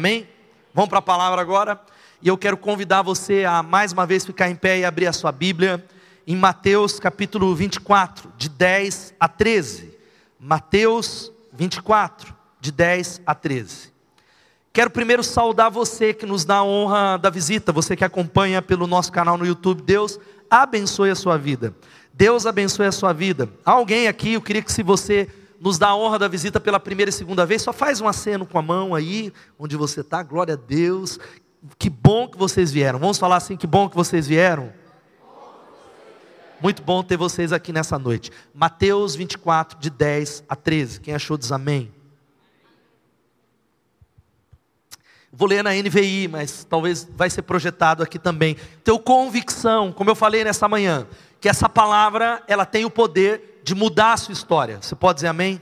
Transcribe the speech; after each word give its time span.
Amém? 0.00 0.26
Vamos 0.72 0.88
para 0.88 0.98
a 0.98 1.02
palavra 1.02 1.42
agora. 1.42 1.78
E 2.22 2.28
eu 2.28 2.38
quero 2.38 2.56
convidar 2.56 3.02
você 3.02 3.44
a 3.44 3.62
mais 3.62 3.92
uma 3.92 4.06
vez 4.06 4.24
ficar 4.24 4.48
em 4.48 4.56
pé 4.56 4.78
e 4.78 4.84
abrir 4.86 5.06
a 5.06 5.12
sua 5.12 5.30
Bíblia 5.30 5.84
em 6.26 6.34
Mateus 6.34 6.98
capítulo 6.98 7.54
24, 7.54 8.32
de 8.34 8.48
10 8.48 9.12
a 9.20 9.28
13. 9.28 9.92
Mateus 10.40 11.30
24, 11.52 12.34
de 12.58 12.72
10 12.72 13.20
a 13.26 13.34
13. 13.34 13.92
Quero 14.72 14.88
primeiro 14.88 15.22
saudar 15.22 15.68
você 15.68 16.14
que 16.14 16.24
nos 16.24 16.46
dá 16.46 16.56
a 16.56 16.64
honra 16.64 17.18
da 17.18 17.28
visita, 17.28 17.70
você 17.70 17.94
que 17.94 18.02
acompanha 18.02 18.62
pelo 18.62 18.86
nosso 18.86 19.12
canal 19.12 19.36
no 19.36 19.44
YouTube. 19.44 19.82
Deus 19.82 20.18
abençoe 20.50 21.10
a 21.10 21.14
sua 21.14 21.36
vida. 21.36 21.74
Deus 22.10 22.46
abençoe 22.46 22.86
a 22.86 22.92
sua 22.92 23.12
vida. 23.12 23.50
Há 23.66 23.72
alguém 23.72 24.08
aqui, 24.08 24.32
eu 24.32 24.40
queria 24.40 24.62
que 24.62 24.72
se 24.72 24.82
você 24.82 25.28
nos 25.60 25.78
dá 25.78 25.88
a 25.88 25.96
honra 25.96 26.18
da 26.18 26.26
visita 26.26 26.58
pela 26.58 26.80
primeira 26.80 27.10
e 27.10 27.12
segunda 27.12 27.44
vez, 27.44 27.60
só 27.60 27.72
faz 27.72 28.00
um 28.00 28.08
aceno 28.08 28.46
com 28.46 28.58
a 28.58 28.62
mão 28.62 28.94
aí, 28.94 29.30
onde 29.58 29.76
você 29.76 30.00
está, 30.00 30.22
glória 30.22 30.54
a 30.54 30.56
Deus. 30.56 31.18
Que 31.78 31.90
bom 31.90 32.26
que 32.26 32.38
vocês 32.38 32.72
vieram. 32.72 32.98
Vamos 32.98 33.18
falar 33.18 33.36
assim: 33.36 33.58
que 33.58 33.66
bom 33.66 33.86
que 33.86 33.94
vocês 33.94 34.26
vieram. 34.26 34.72
Muito 36.62 36.82
bom 36.82 37.02
ter 37.02 37.16
vocês 37.16 37.52
aqui 37.52 37.72
nessa 37.72 37.98
noite. 37.98 38.30
Mateus 38.54 39.14
24, 39.14 39.78
de 39.78 39.90
10 39.90 40.44
a 40.48 40.56
13. 40.56 41.00
Quem 41.00 41.14
achou 41.14 41.36
diz 41.36 41.52
amém. 41.52 41.92
Vou 45.32 45.46
ler 45.46 45.62
na 45.62 45.72
NVI, 45.72 46.28
mas 46.28 46.64
talvez 46.64 47.08
vai 47.14 47.30
ser 47.30 47.42
projetado 47.42 48.02
aqui 48.02 48.18
também. 48.18 48.56
Tenho 48.82 48.98
convicção, 48.98 49.92
como 49.92 50.10
eu 50.10 50.14
falei 50.14 50.42
nessa 50.42 50.68
manhã, 50.68 51.06
que 51.40 51.48
essa 51.48 51.68
palavra 51.68 52.42
ela 52.48 52.66
tem 52.66 52.84
o 52.84 52.90
poder 52.90 53.49
de 53.62 53.74
mudar 53.74 54.14
a 54.14 54.16
sua 54.16 54.32
história. 54.32 54.78
Você 54.80 54.94
pode 54.94 55.16
dizer 55.16 55.28
amém? 55.28 55.60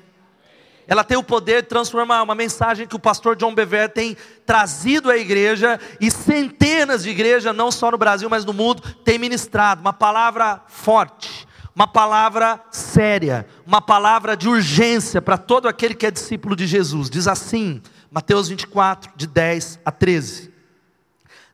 Ela 0.89 1.05
tem 1.05 1.19
o 1.19 1.23
poder 1.23 1.63
de 1.63 1.69
transformar 1.69 2.23
uma 2.23 2.35
mensagem 2.35 2.87
que 2.87 2.97
o 2.97 2.99
pastor 2.99 3.37
John 3.37 3.55
Bever 3.55 3.91
tem 3.91 4.17
trazido 4.47 5.11
à 5.11 5.19
igreja 5.19 5.79
e 6.01 6.11
centenas 6.11 7.03
de 7.03 7.11
igrejas, 7.11 7.55
não 7.55 7.71
só 7.71 7.91
no 7.91 7.99
Brasil, 7.99 8.31
mas 8.31 8.43
no 8.47 8.55
mundo, 8.55 8.83
tem 9.05 9.19
ministrado. 9.19 9.83
Uma 9.83 9.93
palavra 9.93 10.63
forte, 10.67 11.47
uma 11.77 11.87
palavra 11.87 12.59
séria, 12.71 13.47
uma 13.67 13.83
palavra 13.83 14.35
de 14.35 14.49
urgência 14.49 15.21
para 15.21 15.37
todo 15.37 15.69
aquele 15.69 15.95
que 15.95 16.07
é 16.07 16.11
discípulo 16.11 16.57
de 16.57 16.67
Jesus. 16.67 17.11
Diz 17.11 17.29
assim, 17.29 17.83
Mateus 18.11 18.49
24, 18.49 19.13
de 19.15 19.27
10 19.27 19.81
a 19.85 19.93
13. 19.93 20.55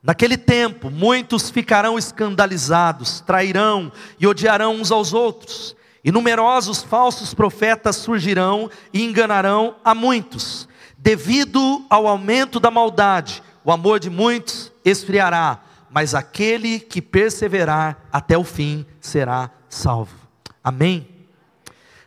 Naquele 0.01 0.37
tempo, 0.37 0.93
muitos 0.93 1.51
ficarão 1.51 1.99
escandalizados, 1.99 3.21
trairão 3.21 3.91
e 4.21 4.29
odiarão 4.29 4.77
uns 4.77 4.93
aos 4.93 5.13
outros 5.13 5.75
e 6.05 6.13
numerosos 6.13 6.83
falsos 6.83 7.33
profetas 7.33 7.97
surgirão 7.97 8.71
e 8.93 9.03
enganarão 9.03 9.77
a 9.83 9.95
muitos. 9.95 10.69
Devido 10.99 11.85
ao 11.89 12.07
aumento 12.07 12.61
da 12.61 12.71
maldade, 12.71 13.43
o 13.65 13.73
amor 13.73 13.99
de 13.99 14.11
muitos 14.11 14.71
esfriará, 14.85 15.61
mas 15.91 16.15
aquele 16.15 16.79
que 16.79 17.01
perseverar 17.01 17.97
até 18.13 18.37
o 18.37 18.45
fim 18.45 18.85
será 19.01 19.51
salvo. 19.69 20.15
Amém? 20.63 21.09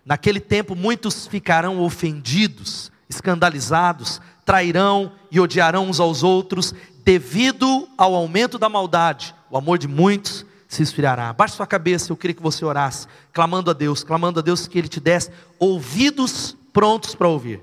Naquele 0.05 0.39
tempo, 0.39 0.75
muitos 0.75 1.25
ficarão 1.25 1.81
ofendidos, 1.81 2.91
escandalizados, 3.09 4.21
trairão 4.45 5.11
e 5.31 5.39
odiarão 5.39 5.89
uns 5.89 5.99
aos 5.99 6.21
outros, 6.21 6.73
devido 7.03 7.89
ao 7.97 8.13
aumento 8.13 8.57
da 8.57 8.69
maldade, 8.69 9.33
o 9.49 9.57
amor 9.57 9.77
de 9.77 9.87
muitos 9.87 10.45
se 10.67 10.83
esfriará. 10.83 11.31
Baixe 11.33 11.55
sua 11.55 11.67
cabeça, 11.67 12.11
eu 12.11 12.17
queria 12.17 12.35
que 12.35 12.41
você 12.41 12.65
orasse, 12.65 13.07
clamando 13.31 13.71
a 13.71 13.73
Deus, 13.73 14.03
clamando 14.03 14.39
a 14.39 14.43
Deus 14.43 14.67
que 14.67 14.77
Ele 14.77 14.87
te 14.87 14.99
desse 14.99 15.31
ouvidos 15.57 16.55
prontos 16.73 17.15
para 17.15 17.27
ouvir. 17.27 17.61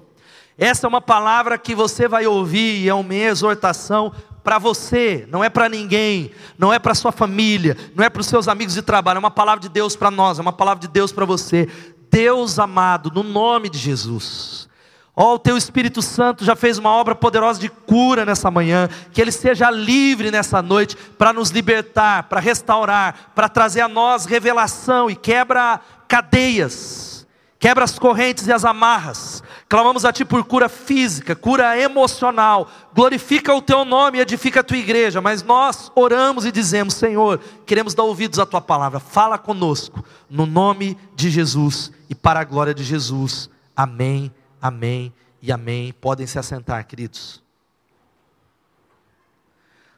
Essa 0.57 0.87
é 0.87 0.89
uma 0.89 1.01
palavra 1.01 1.59
que 1.59 1.75
você 1.75 2.07
vai 2.07 2.27
ouvir 2.27 2.83
e 2.83 2.89
é 2.89 2.95
uma 2.95 3.15
exortação 3.15 4.13
para 4.43 4.59
você, 4.59 5.27
não 5.31 5.43
é 5.43 5.49
para 5.49 5.69
ninguém, 5.69 6.31
não 6.59 6.73
é 6.73 6.79
para 6.79 6.95
sua 6.95 7.11
família, 7.11 7.77
não 7.95 8.05
é 8.05 8.11
para 8.11 8.21
os 8.21 8.27
seus 8.27 8.47
amigos 8.47 8.75
de 8.75 8.83
trabalho, 8.83 9.17
é 9.17 9.19
uma 9.19 9.31
palavra 9.31 9.61
de 9.61 9.71
Deus 9.71 9.97
para 9.97 10.11
nós, 10.11 10.39
é 10.39 10.43
uma 10.43 10.53
palavra 10.53 10.81
de 10.81 10.89
Deus 10.89 11.11
para 11.11 11.25
você. 11.25 11.69
Deus 12.11 12.59
amado, 12.59 13.11
no 13.11 13.23
nome 13.23 13.69
de 13.69 13.79
Jesus. 13.79 14.69
Ó, 15.17 15.31
oh, 15.31 15.35
o 15.35 15.39
teu 15.39 15.57
Espírito 15.57 16.03
Santo 16.03 16.45
já 16.45 16.57
fez 16.57 16.77
uma 16.77 16.91
obra 16.91 17.15
poderosa 17.15 17.61
de 17.61 17.69
cura 17.69 18.25
nessa 18.25 18.51
manhã, 18.51 18.89
que 19.13 19.21
ele 19.21 19.31
seja 19.31 19.71
livre 19.71 20.29
nessa 20.29 20.61
noite 20.61 20.97
para 20.97 21.33
nos 21.33 21.51
libertar, 21.51 22.25
para 22.25 22.41
restaurar, 22.41 23.31
para 23.33 23.49
trazer 23.49 23.83
a 23.83 23.89
nós 23.89 24.25
revelação 24.25 25.09
e 25.09 25.15
quebra 25.15 25.81
cadeias, 26.09 27.25
quebra 27.61 27.85
as 27.85 27.97
correntes 27.97 28.49
e 28.49 28.53
as 28.53 28.65
amarras. 28.65 29.41
Clamamos 29.69 30.05
a 30.05 30.13
ti 30.13 30.25
por 30.25 30.43
cura 30.45 30.69
física, 30.69 31.37
cura 31.37 31.79
emocional. 31.79 32.69
Glorifica 32.93 33.55
o 33.55 33.63
teu 33.63 33.85
nome 33.85 34.19
e 34.19 34.21
edifica 34.21 34.61
a 34.61 34.65
tua 34.65 34.77
igreja, 34.79 35.21
mas 35.21 35.45
nós 35.45 35.93
oramos 35.95 36.45
e 36.45 36.51
dizemos: 36.51 36.95
Senhor, 36.95 37.41
queremos 37.65 37.95
dar 37.95 38.03
ouvidos 38.03 38.41
à 38.41 38.47
tua 38.47 38.61
palavra. 38.61 38.99
Fala 38.99 39.39
conosco 39.39 40.05
no 40.29 40.45
nome 40.45 40.99
de 41.15 41.31
Jesus 41.31 41.93
e 42.11 42.17
para 42.17 42.41
a 42.41 42.45
glória 42.45 42.75
de 42.75 42.83
Jesus. 42.83 43.49
Amém 43.77 44.33
Amém 44.65 45.13
e 45.43 45.53
amém. 45.53 45.93
Podem 45.93 46.27
se 46.27 46.39
assentar, 46.39 46.87
queridos. 46.87 47.43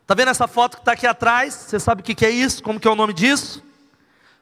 Está 0.02 0.12
vendo 0.12 0.32
essa 0.32 0.48
foto 0.48 0.78
que 0.78 0.80
está 0.80 0.90
aqui 0.90 1.06
atrás? 1.06 1.54
Você 1.54 1.78
sabe 1.78 2.00
o 2.00 2.04
que 2.04 2.26
é 2.26 2.30
isso? 2.30 2.64
Como 2.64 2.80
que 2.80 2.88
é 2.88 2.90
o 2.90 2.96
nome 2.96 3.12
disso? 3.12 3.62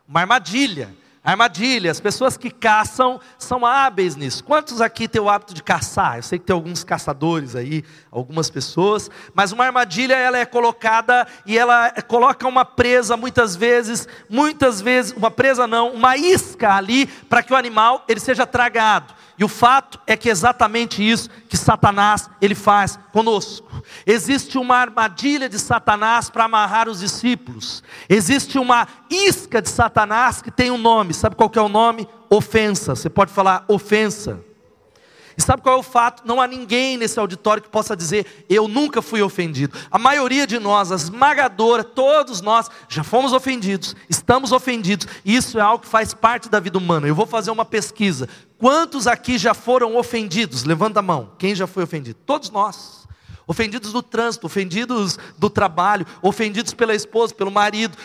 Uma 0.08 0.20
armadilha. 0.20 0.96
Armadilha, 1.22 1.90
as 1.90 2.00
pessoas 2.00 2.38
que 2.38 2.50
caçam 2.50 3.20
são 3.38 3.66
hábeis 3.66 4.16
nisso. 4.16 4.42
Quantos 4.44 4.80
aqui 4.80 5.08
têm 5.08 5.20
o 5.20 5.28
hábito 5.28 5.52
de 5.52 5.62
caçar? 5.62 6.16
Eu 6.16 6.22
sei 6.22 6.38
que 6.38 6.46
tem 6.46 6.54
alguns 6.54 6.84
caçadores 6.84 7.54
aí, 7.54 7.84
algumas 8.10 8.48
pessoas, 8.48 9.10
mas 9.34 9.52
uma 9.52 9.64
armadilha 9.64 10.14
ela 10.14 10.38
é 10.38 10.46
colocada 10.46 11.26
e 11.44 11.58
ela 11.58 11.90
coloca 12.08 12.48
uma 12.48 12.64
presa 12.64 13.14
muitas 13.16 13.56
vezes, 13.56 14.08
muitas 14.28 14.80
vezes, 14.80 15.12
uma 15.12 15.30
presa 15.30 15.66
não, 15.66 15.92
uma 15.92 16.16
isca 16.16 16.74
ali 16.74 17.06
para 17.06 17.42
que 17.42 17.52
o 17.52 17.56
animal 17.56 18.04
ele 18.06 18.20
seja 18.20 18.46
tragado. 18.46 19.14
E 19.36 19.44
o 19.44 19.48
fato 19.48 19.98
é 20.06 20.16
que 20.16 20.28
é 20.28 20.32
exatamente 20.32 21.02
isso 21.02 21.28
que 21.48 21.56
Satanás 21.56 22.30
ele 22.40 22.54
faz 22.54 22.98
conosco. 23.12 23.82
Existe 24.06 24.56
uma 24.58 24.76
armadilha 24.76 25.48
de 25.48 25.58
Satanás 25.58 26.30
para 26.30 26.44
amarrar 26.44 26.88
os 26.88 27.00
discípulos. 27.00 27.82
Existe 28.08 28.58
uma 28.58 28.86
isca 29.10 29.60
de 29.60 29.68
Satanás 29.68 30.40
que 30.40 30.50
tem 30.50 30.70
um 30.70 30.78
nome. 30.78 31.12
Sabe 31.12 31.34
qual 31.34 31.50
que 31.50 31.58
é 31.58 31.62
o 31.62 31.68
nome? 31.68 32.08
Ofensa. 32.30 32.94
Você 32.94 33.10
pode 33.10 33.32
falar 33.32 33.64
ofensa. 33.66 34.40
E 35.36 35.42
sabe 35.42 35.62
qual 35.62 35.76
é 35.76 35.78
o 35.78 35.82
fato? 35.82 36.22
Não 36.24 36.40
há 36.40 36.46
ninguém 36.46 36.96
nesse 36.96 37.18
auditório 37.18 37.62
que 37.62 37.68
possa 37.68 37.96
dizer, 37.96 38.44
eu 38.48 38.68
nunca 38.68 39.02
fui 39.02 39.22
ofendido. 39.22 39.76
A 39.90 39.98
maioria 39.98 40.46
de 40.46 40.58
nós, 40.58 40.92
a 40.92 40.96
esmagadora, 40.96 41.84
todos 41.84 42.40
nós, 42.40 42.70
já 42.88 43.02
fomos 43.04 43.32
ofendidos, 43.32 43.94
estamos 44.08 44.52
ofendidos. 44.52 45.06
E 45.24 45.34
isso 45.34 45.58
é 45.58 45.62
algo 45.62 45.82
que 45.82 45.88
faz 45.88 46.14
parte 46.14 46.48
da 46.48 46.60
vida 46.60 46.78
humana. 46.78 47.06
Eu 47.06 47.14
vou 47.14 47.26
fazer 47.26 47.50
uma 47.50 47.64
pesquisa. 47.64 48.28
Quantos 48.58 49.06
aqui 49.06 49.36
já 49.38 49.54
foram 49.54 49.96
ofendidos? 49.96 50.64
Levanta 50.64 51.00
a 51.00 51.02
mão. 51.02 51.32
Quem 51.38 51.54
já 51.54 51.66
foi 51.66 51.82
ofendido? 51.82 52.18
Todos 52.24 52.50
nós 52.50 53.03
ofendidos 53.46 53.92
do 53.92 54.02
trânsito, 54.02 54.46
ofendidos 54.46 55.18
do 55.38 55.50
trabalho, 55.50 56.06
ofendidos 56.22 56.74
pela 56.74 56.94
esposa, 56.94 57.34
pelo 57.34 57.50
marido. 57.50 57.96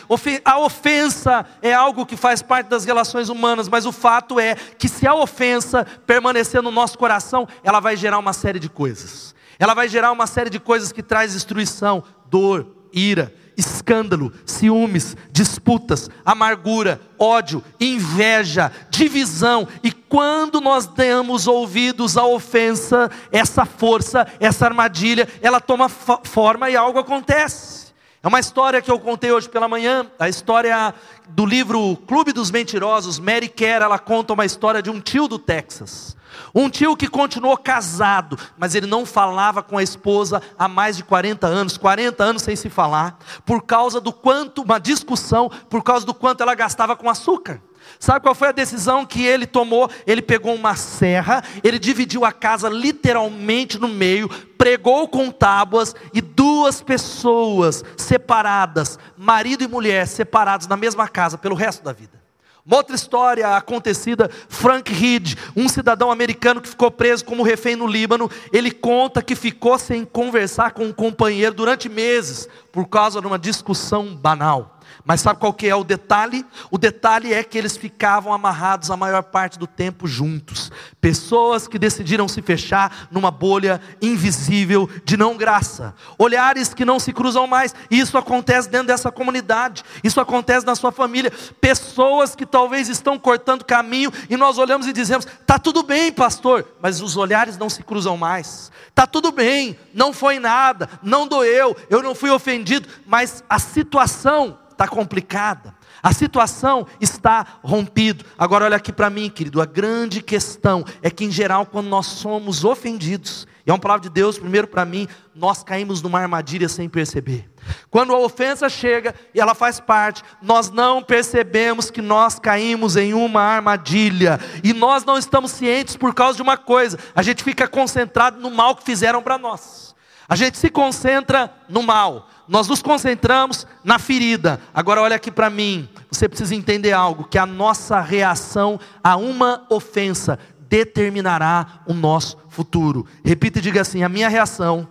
A 0.43 0.59
ofensa 0.59 1.45
é 1.61 1.73
algo 1.73 2.05
que 2.05 2.17
faz 2.17 2.41
parte 2.41 2.67
das 2.67 2.85
relações 2.85 3.29
humanas, 3.29 3.69
mas 3.69 3.85
o 3.85 3.91
fato 3.91 4.39
é 4.39 4.55
que 4.55 4.87
se 4.87 5.07
a 5.07 5.13
ofensa 5.15 5.85
permanecer 6.05 6.61
no 6.61 6.71
nosso 6.71 6.97
coração, 6.97 7.47
ela 7.63 7.79
vai 7.79 7.95
gerar 7.95 8.17
uma 8.19 8.33
série 8.33 8.59
de 8.59 8.69
coisas. 8.69 9.35
Ela 9.57 9.73
vai 9.73 9.89
gerar 9.89 10.11
uma 10.11 10.27
série 10.27 10.49
de 10.49 10.59
coisas 10.59 10.91
que 10.91 11.03
traz 11.03 11.33
destruição, 11.33 12.03
dor, 12.29 12.67
ira, 12.93 13.33
escândalo, 13.57 14.31
ciúmes, 14.45 15.17
disputas, 15.31 16.09
amargura, 16.23 17.01
ódio, 17.17 17.61
inveja, 17.79 18.71
divisão. 18.89 19.67
E 19.83 19.91
quando 20.09 20.59
nós 20.59 20.87
damos 20.87 21.47
ouvidos 21.47 22.17
à 22.17 22.25
ofensa, 22.25 23.09
essa 23.31 23.63
força, 23.63 24.27
essa 24.39 24.65
armadilha, 24.65 25.29
ela 25.41 25.61
toma 25.61 25.87
forma 25.87 26.69
e 26.69 26.75
algo 26.75 26.99
acontece. 26.99 27.93
É 28.21 28.27
uma 28.27 28.39
história 28.39 28.81
que 28.81 28.91
eu 28.91 28.99
contei 28.99 29.31
hoje 29.31 29.47
pela 29.47 29.67
manhã, 29.69 30.05
a 30.19 30.27
história 30.27 30.93
do 31.29 31.45
livro 31.45 31.95
Clube 32.05 32.33
dos 32.33 32.51
Mentirosos. 32.51 33.17
Mary 33.17 33.47
Kerr, 33.47 33.81
ela 33.81 33.97
conta 33.97 34.33
uma 34.33 34.45
história 34.45 34.81
de 34.81 34.89
um 34.89 34.99
tio 34.99 35.25
do 35.25 35.39
Texas. 35.39 36.17
Um 36.53 36.69
tio 36.69 36.97
que 36.97 37.07
continuou 37.07 37.55
casado, 37.55 38.37
mas 38.57 38.75
ele 38.75 38.87
não 38.87 39.05
falava 39.05 39.63
com 39.63 39.77
a 39.77 39.83
esposa 39.83 40.41
há 40.57 40.67
mais 40.67 40.97
de 40.97 41.03
40 41.03 41.47
anos, 41.47 41.77
40 41.77 42.21
anos 42.21 42.41
sem 42.41 42.55
se 42.55 42.69
falar, 42.69 43.17
por 43.45 43.63
causa 43.63 44.01
do 44.01 44.11
quanto, 44.11 44.63
uma 44.63 44.79
discussão, 44.79 45.49
por 45.69 45.81
causa 45.81 46.05
do 46.05 46.13
quanto 46.13 46.41
ela 46.41 46.55
gastava 46.55 46.95
com 46.95 47.09
açúcar. 47.09 47.61
Sabe 47.99 48.21
qual 48.21 48.33
foi 48.33 48.47
a 48.47 48.53
decisão 48.53 49.05
que 49.05 49.25
ele 49.25 49.45
tomou? 49.45 49.91
Ele 50.07 50.21
pegou 50.21 50.55
uma 50.55 50.73
serra, 50.73 51.43
ele 51.61 51.77
dividiu 51.77 52.23
a 52.23 52.31
casa 52.31 52.69
literalmente 52.69 53.77
no 53.77 53.89
meio, 53.89 54.29
pregou 54.57 55.05
com 55.09 55.29
tábuas 55.29 55.93
e 56.13 56.21
duas 56.21 56.81
pessoas 56.81 57.83
separadas, 57.97 58.97
marido 59.17 59.65
e 59.65 59.67
mulher 59.67 60.07
separados 60.07 60.65
na 60.65 60.77
mesma 60.77 61.09
casa 61.09 61.37
pelo 61.37 61.55
resto 61.55 61.83
da 61.83 61.91
vida. 61.91 62.17
Uma 62.65 62.77
outra 62.77 62.95
história 62.95 63.57
acontecida, 63.57 64.29
Frank 64.47 64.93
Reed, 64.93 65.35
um 65.53 65.67
cidadão 65.67 66.09
americano 66.09 66.61
que 66.61 66.69
ficou 66.69 66.91
preso 66.91 67.25
como 67.25 67.43
refém 67.43 67.75
no 67.75 67.87
Líbano, 67.87 68.31
ele 68.53 68.71
conta 68.71 69.21
que 69.21 69.35
ficou 69.35 69.77
sem 69.77 70.05
conversar 70.05 70.71
com 70.71 70.85
um 70.85 70.93
companheiro 70.93 71.53
durante 71.53 71.89
meses, 71.89 72.47
por 72.71 72.87
causa 72.87 73.19
de 73.19 73.27
uma 73.27 73.39
discussão 73.39 74.15
banal. 74.15 74.78
Mas 75.05 75.21
sabe 75.21 75.39
qual 75.39 75.53
que 75.53 75.67
é 75.67 75.75
o 75.75 75.83
detalhe? 75.83 76.45
O 76.69 76.77
detalhe 76.77 77.33
é 77.33 77.43
que 77.43 77.57
eles 77.57 77.77
ficavam 77.77 78.33
amarrados 78.33 78.91
a 78.91 78.97
maior 78.97 79.23
parte 79.23 79.57
do 79.57 79.65
tempo 79.65 80.07
juntos. 80.07 80.71
Pessoas 80.99 81.67
que 81.67 81.79
decidiram 81.79 82.27
se 82.27 82.41
fechar 82.41 83.07
numa 83.09 83.31
bolha 83.31 83.81
invisível 84.01 84.89
de 85.05 85.15
não 85.15 85.37
graça. 85.37 85.95
Olhares 86.17 86.73
que 86.73 86.85
não 86.85 86.99
se 86.99 87.13
cruzam 87.13 87.47
mais. 87.47 87.73
Isso 87.89 88.17
acontece 88.17 88.69
dentro 88.69 88.87
dessa 88.87 89.11
comunidade. 89.11 89.83
Isso 90.03 90.19
acontece 90.19 90.65
na 90.65 90.75
sua 90.75 90.91
família. 90.91 91.31
Pessoas 91.61 92.35
que 92.35 92.45
talvez 92.45 92.89
estão 92.89 93.17
cortando 93.17 93.65
caminho 93.65 94.11
e 94.29 94.35
nós 94.35 94.57
olhamos 94.57 94.87
e 94.87 94.93
dizemos: 94.93 95.25
"Tá 95.45 95.57
tudo 95.57 95.83
bem, 95.83 96.11
pastor", 96.11 96.65
mas 96.81 97.01
os 97.01 97.15
olhares 97.15 97.57
não 97.57 97.69
se 97.69 97.83
cruzam 97.83 98.17
mais. 98.17 98.71
Tá 98.93 99.07
tudo 99.07 99.31
bem, 99.31 99.77
não 99.93 100.11
foi 100.11 100.39
nada, 100.39 100.89
não 101.01 101.27
doeu, 101.27 101.75
eu 101.89 102.03
não 102.03 102.13
fui 102.13 102.29
ofendido, 102.29 102.89
mas 103.05 103.43
a 103.49 103.57
situação 103.57 104.57
está 104.79 104.87
complicada, 104.87 105.75
a 106.01 106.13
situação 106.13 106.87
está 107.01 107.45
rompida. 107.61 108.23
Agora, 108.37 108.63
olha 108.63 108.77
aqui 108.77 108.93
para 108.93 109.09
mim, 109.09 109.29
querido, 109.29 109.61
a 109.61 109.65
grande 109.65 110.21
questão 110.21 110.85
é 111.01 111.11
que, 111.11 111.25
em 111.25 111.31
geral, 111.31 111.65
quando 111.65 111.87
nós 111.87 112.05
somos 112.05 112.63
ofendidos, 112.63 113.45
e 113.67 113.69
é 113.69 113.73
uma 113.73 113.79
palavra 113.79 114.03
de 114.03 114.09
Deus, 114.09 114.39
primeiro 114.39 114.69
para 114.69 114.85
mim, 114.85 115.05
nós 115.35 115.63
caímos 115.63 116.01
numa 116.01 116.21
armadilha 116.21 116.69
sem 116.69 116.87
perceber. 116.87 117.51
Quando 117.89 118.15
a 118.15 118.19
ofensa 118.19 118.69
chega 118.69 119.13
e 119.35 119.41
ela 119.41 119.53
faz 119.53 119.81
parte, 119.81 120.23
nós 120.41 120.71
não 120.71 121.03
percebemos 121.03 121.91
que 121.91 122.01
nós 122.01 122.39
caímos 122.39 122.95
em 122.95 123.13
uma 123.13 123.41
armadilha, 123.41 124.39
e 124.63 124.71
nós 124.71 125.03
não 125.03 125.17
estamos 125.17 125.51
cientes 125.51 125.97
por 125.97 126.13
causa 126.13 126.37
de 126.37 126.41
uma 126.41 126.55
coisa, 126.55 126.97
a 127.13 127.21
gente 127.21 127.43
fica 127.43 127.67
concentrado 127.67 128.39
no 128.39 128.49
mal 128.49 128.77
que 128.77 128.85
fizeram 128.85 129.21
para 129.21 129.37
nós. 129.37 129.93
A 130.29 130.35
gente 130.35 130.57
se 130.57 130.69
concentra 130.69 131.51
no 131.67 131.81
mal, 131.81 132.29
nós 132.49 132.67
nos 132.67 132.81
concentramos 132.81 133.67
na 133.83 133.99
ferida. 133.99 134.59
Agora 134.73 135.01
olha 135.01 135.15
aqui 135.15 135.29
para 135.29 135.51
mim, 135.51 135.87
você 136.09 136.27
precisa 136.27 136.55
entender 136.55 136.91
algo, 136.91 137.25
que 137.25 137.37
a 137.37 137.45
nossa 137.45 138.01
reação 138.01 138.79
a 139.03 139.15
uma 139.15 139.67
ofensa 139.69 140.39
determinará 140.61 141.83
o 141.85 141.93
nosso 141.93 142.39
futuro. 142.49 143.05
Repita 143.23 143.59
e 143.59 143.61
diga 143.61 143.81
assim: 143.81 144.01
a 144.01 144.09
minha 144.09 144.27
reação 144.27 144.87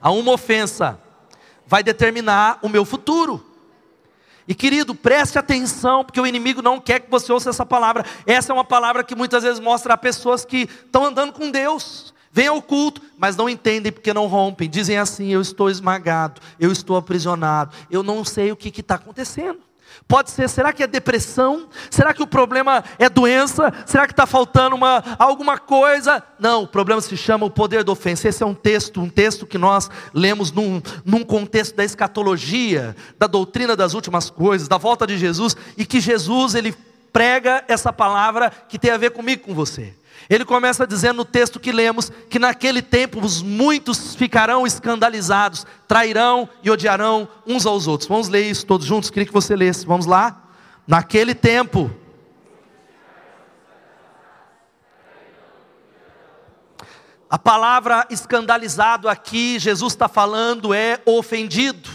a 0.00 0.12
uma 0.12 0.32
ofensa 0.32 1.00
vai 1.66 1.82
determinar 1.82 2.60
o 2.62 2.68
meu 2.68 2.84
futuro. 2.84 3.44
E 4.46 4.54
querido, 4.54 4.94
preste 4.94 5.38
atenção, 5.38 6.04
porque 6.04 6.20
o 6.20 6.26
inimigo 6.26 6.62
não 6.62 6.78
quer 6.78 7.00
que 7.00 7.10
você 7.10 7.32
ouça 7.32 7.50
essa 7.50 7.66
palavra. 7.66 8.04
Essa 8.26 8.52
é 8.52 8.54
uma 8.54 8.64
palavra 8.64 9.02
que 9.02 9.16
muitas 9.16 9.42
vezes 9.42 9.58
mostra 9.58 9.94
a 9.94 9.96
pessoas 9.96 10.44
que 10.44 10.68
estão 10.84 11.04
andando 11.04 11.32
com 11.32 11.50
Deus. 11.50 12.13
Vêm 12.34 12.48
ao 12.48 12.60
culto, 12.60 13.00
mas 13.16 13.36
não 13.36 13.48
entendem 13.48 13.92
porque 13.92 14.12
não 14.12 14.26
rompem. 14.26 14.68
Dizem 14.68 14.98
assim: 14.98 15.28
Eu 15.28 15.40
estou 15.40 15.70
esmagado, 15.70 16.40
eu 16.58 16.72
estou 16.72 16.96
aprisionado, 16.96 17.72
eu 17.88 18.02
não 18.02 18.24
sei 18.24 18.50
o 18.50 18.56
que 18.56 18.80
está 18.80 18.96
acontecendo. 18.96 19.60
Pode 20.08 20.32
ser, 20.32 20.48
será 20.48 20.72
que 20.72 20.82
é 20.82 20.86
depressão? 20.88 21.68
Será 21.88 22.12
que 22.12 22.24
o 22.24 22.26
problema 22.26 22.82
é 22.98 23.08
doença? 23.08 23.72
Será 23.86 24.04
que 24.04 24.12
está 24.12 24.26
faltando 24.26 24.74
uma, 24.74 25.04
alguma 25.16 25.56
coisa? 25.56 26.20
Não, 26.36 26.64
o 26.64 26.66
problema 26.66 27.00
se 27.00 27.16
chama 27.16 27.46
o 27.46 27.50
poder 27.50 27.84
da 27.84 27.92
ofensa. 27.92 28.28
Esse 28.28 28.42
é 28.42 28.46
um 28.46 28.52
texto, 28.54 29.00
um 29.00 29.08
texto 29.08 29.46
que 29.46 29.56
nós 29.56 29.88
lemos 30.12 30.50
num, 30.50 30.82
num 31.04 31.22
contexto 31.22 31.76
da 31.76 31.84
escatologia, 31.84 32.96
da 33.16 33.28
doutrina 33.28 33.76
das 33.76 33.94
últimas 33.94 34.28
coisas, 34.28 34.66
da 34.66 34.76
volta 34.76 35.06
de 35.06 35.16
Jesus, 35.16 35.56
e 35.76 35.86
que 35.86 36.00
Jesus 36.00 36.56
ele 36.56 36.74
prega 37.12 37.64
essa 37.68 37.92
palavra 37.92 38.50
que 38.50 38.76
tem 38.76 38.90
a 38.90 38.96
ver 38.96 39.12
comigo, 39.12 39.44
com 39.44 39.54
você. 39.54 39.94
Ele 40.28 40.44
começa 40.44 40.86
dizendo 40.86 41.16
no 41.16 41.24
texto 41.24 41.60
que 41.60 41.70
lemos 41.70 42.10
que 42.30 42.38
naquele 42.38 42.80
tempo 42.80 43.20
os 43.20 43.42
muitos 43.42 44.14
ficarão 44.14 44.66
escandalizados, 44.66 45.66
trairão 45.86 46.48
e 46.62 46.70
odiarão 46.70 47.28
uns 47.46 47.66
aos 47.66 47.86
outros. 47.86 48.08
Vamos 48.08 48.28
ler 48.28 48.50
isso 48.50 48.64
todos 48.66 48.86
juntos? 48.86 49.10
Queria 49.10 49.26
que 49.26 49.32
você 49.32 49.54
lesse. 49.54 49.84
Vamos 49.84 50.06
lá? 50.06 50.42
Naquele 50.86 51.34
tempo. 51.34 51.90
A 57.28 57.38
palavra 57.38 58.06
escandalizado 58.10 59.08
aqui, 59.08 59.58
Jesus 59.58 59.92
está 59.92 60.08
falando, 60.08 60.72
é 60.72 61.00
ofendido. 61.04 61.90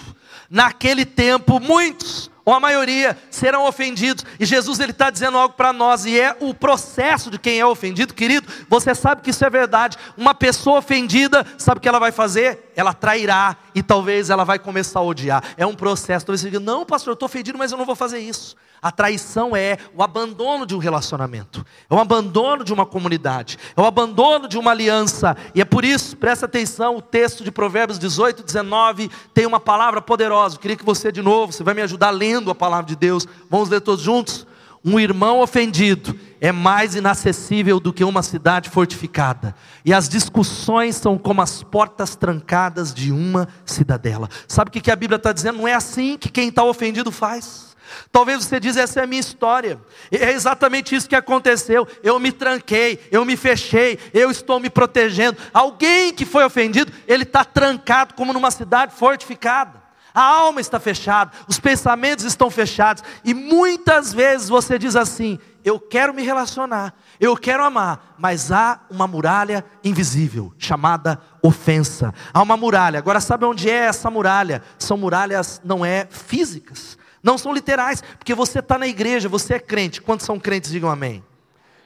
Naquele 0.49 1.05
tempo, 1.05 1.59
muitos 1.59 2.29
ou 2.49 2.55
a 2.55 2.59
maioria, 2.59 3.15
serão 3.29 3.67
ofendidos. 3.67 4.25
E 4.39 4.45
Jesus 4.45 4.79
ele 4.79 4.91
está 4.91 5.11
dizendo 5.11 5.37
algo 5.37 5.53
para 5.53 5.71
nós, 5.71 6.03
e 6.03 6.19
é 6.19 6.35
o 6.39 6.51
processo 6.51 7.29
de 7.29 7.37
quem 7.37 7.59
é 7.59 7.65
ofendido, 7.65 8.11
querido. 8.11 8.51
Você 8.67 8.95
sabe 8.95 9.21
que 9.21 9.29
isso 9.29 9.45
é 9.45 9.49
verdade. 9.51 9.97
Uma 10.17 10.33
pessoa 10.33 10.79
ofendida, 10.79 11.45
sabe 11.59 11.77
o 11.77 11.81
que 11.81 11.87
ela 11.87 11.99
vai 11.99 12.11
fazer? 12.11 12.71
Ela 12.75 12.91
trairá, 12.91 13.55
e 13.75 13.83
talvez 13.83 14.31
ela 14.31 14.43
vai 14.43 14.57
começar 14.57 14.99
a 14.99 15.03
odiar. 15.03 15.43
É 15.57 15.65
um 15.65 15.75
processo. 15.75 16.25
Talvez 16.25 16.41
você 16.41 16.47
diga, 16.47 16.59
não, 16.59 16.87
pastor, 16.87 17.11
eu 17.11 17.13
estou 17.13 17.27
ofendido, 17.27 17.55
mas 17.55 17.71
eu 17.71 17.77
não 17.77 17.85
vou 17.85 17.95
fazer 17.95 18.17
isso. 18.17 18.55
A 18.81 18.91
traição 18.91 19.55
é 19.55 19.77
o 19.93 20.01
abandono 20.01 20.65
de 20.65 20.73
um 20.73 20.77
relacionamento, 20.77 21.65
é 21.89 21.93
o 21.93 21.99
abandono 21.99 22.63
de 22.63 22.71
uma 22.71 22.85
comunidade, 22.85 23.59
é 23.75 23.81
o 23.81 23.85
abandono 23.85 24.47
de 24.47 24.57
uma 24.57 24.71
aliança. 24.71 25.35
E 25.53 25.59
é 25.59 25.65
por 25.65 25.83
isso, 25.83 26.15
presta 26.15 26.45
atenção, 26.45 26.95
o 26.95 27.01
texto 27.01 27.43
de 27.43 27.51
Provérbios 27.51 27.99
18, 27.99 28.41
19 28.41 29.11
tem 29.33 29.45
uma 29.45 29.59
palavra 29.59 30.01
poderosa. 30.01 30.55
Eu 30.55 30.59
queria 30.59 30.77
que 30.77 30.85
você, 30.85 31.11
de 31.11 31.21
novo, 31.21 31.51
você 31.51 31.61
vai 31.61 31.73
me 31.73 31.81
ajudar 31.81 32.09
lendo 32.09 32.38
a 32.47 32.55
palavra 32.55 32.85
de 32.85 32.95
Deus. 32.95 33.27
Vamos 33.49 33.69
ler 33.69 33.81
todos 33.81 34.03
juntos? 34.03 34.47
Um 34.83 34.97
irmão 34.97 35.41
ofendido 35.41 36.17
é 36.39 36.51
mais 36.53 36.95
inacessível 36.95 37.79
do 37.79 37.91
que 37.91 38.03
uma 38.03 38.23
cidade 38.23 38.69
fortificada, 38.69 39.53
e 39.83 39.93
as 39.93 40.07
discussões 40.07 40.95
são 40.95 41.17
como 41.17 41.41
as 41.41 41.61
portas 41.63 42.15
trancadas 42.15 42.93
de 42.93 43.11
uma 43.11 43.47
cidadela. 43.65 44.29
Sabe 44.47 44.69
o 44.69 44.71
que 44.71 44.89
a 44.89 44.95
Bíblia 44.95 45.17
está 45.17 45.33
dizendo? 45.33 45.57
Não 45.57 45.67
é 45.67 45.73
assim 45.73 46.17
que 46.17 46.29
quem 46.29 46.47
está 46.47 46.63
ofendido 46.63 47.11
faz. 47.11 47.75
Talvez 48.11 48.45
você 48.45 48.59
diz, 48.59 48.77
essa 48.77 49.01
é 49.01 49.03
a 49.03 49.07
minha 49.07 49.19
história. 49.19 49.81
É 50.11 50.31
exatamente 50.31 50.95
isso 50.95 51.09
que 51.09 51.15
aconteceu. 51.15 51.87
Eu 52.03 52.19
me 52.19 52.31
tranquei, 52.31 52.99
eu 53.11 53.25
me 53.25 53.35
fechei, 53.35 53.99
eu 54.13 54.31
estou 54.31 54.59
me 54.59 54.69
protegendo. 54.69 55.37
Alguém 55.53 56.13
que 56.13 56.25
foi 56.25 56.45
ofendido, 56.45 56.91
ele 57.07 57.23
está 57.23 57.43
trancado 57.43 58.13
como 58.13 58.31
numa 58.31 58.51
cidade 58.51 58.93
fortificada. 58.95 59.88
A 60.13 60.21
alma 60.21 60.59
está 60.59 60.79
fechada, 60.79 61.31
os 61.47 61.59
pensamentos 61.59 62.25
estão 62.25 62.49
fechados. 62.49 63.03
E 63.23 63.33
muitas 63.33 64.13
vezes 64.13 64.49
você 64.49 64.79
diz 64.79 64.95
assim: 64.95 65.39
eu 65.63 65.79
quero 65.79 66.13
me 66.13 66.23
relacionar, 66.23 66.93
eu 67.19 67.35
quero 67.35 67.63
amar, 67.63 68.15
mas 68.17 68.51
há 68.51 68.81
uma 68.89 69.07
muralha 69.07 69.63
invisível 69.83 70.53
chamada 70.57 71.21
ofensa. 71.43 72.13
Há 72.33 72.41
uma 72.41 72.57
muralha. 72.57 72.99
Agora 72.99 73.19
sabe 73.19 73.45
onde 73.45 73.69
é 73.69 73.85
essa 73.85 74.09
muralha? 74.09 74.63
São 74.77 74.97
muralhas 74.97 75.61
não 75.63 75.85
é 75.85 76.07
físicas, 76.09 76.97
não 77.21 77.37
são 77.37 77.53
literais, 77.53 78.01
porque 78.17 78.33
você 78.33 78.59
está 78.59 78.77
na 78.77 78.87
igreja, 78.87 79.29
você 79.29 79.55
é 79.55 79.59
crente. 79.59 80.01
Quantos 80.01 80.25
são 80.25 80.39
crentes, 80.39 80.71
digam 80.71 80.89
amém. 80.89 81.23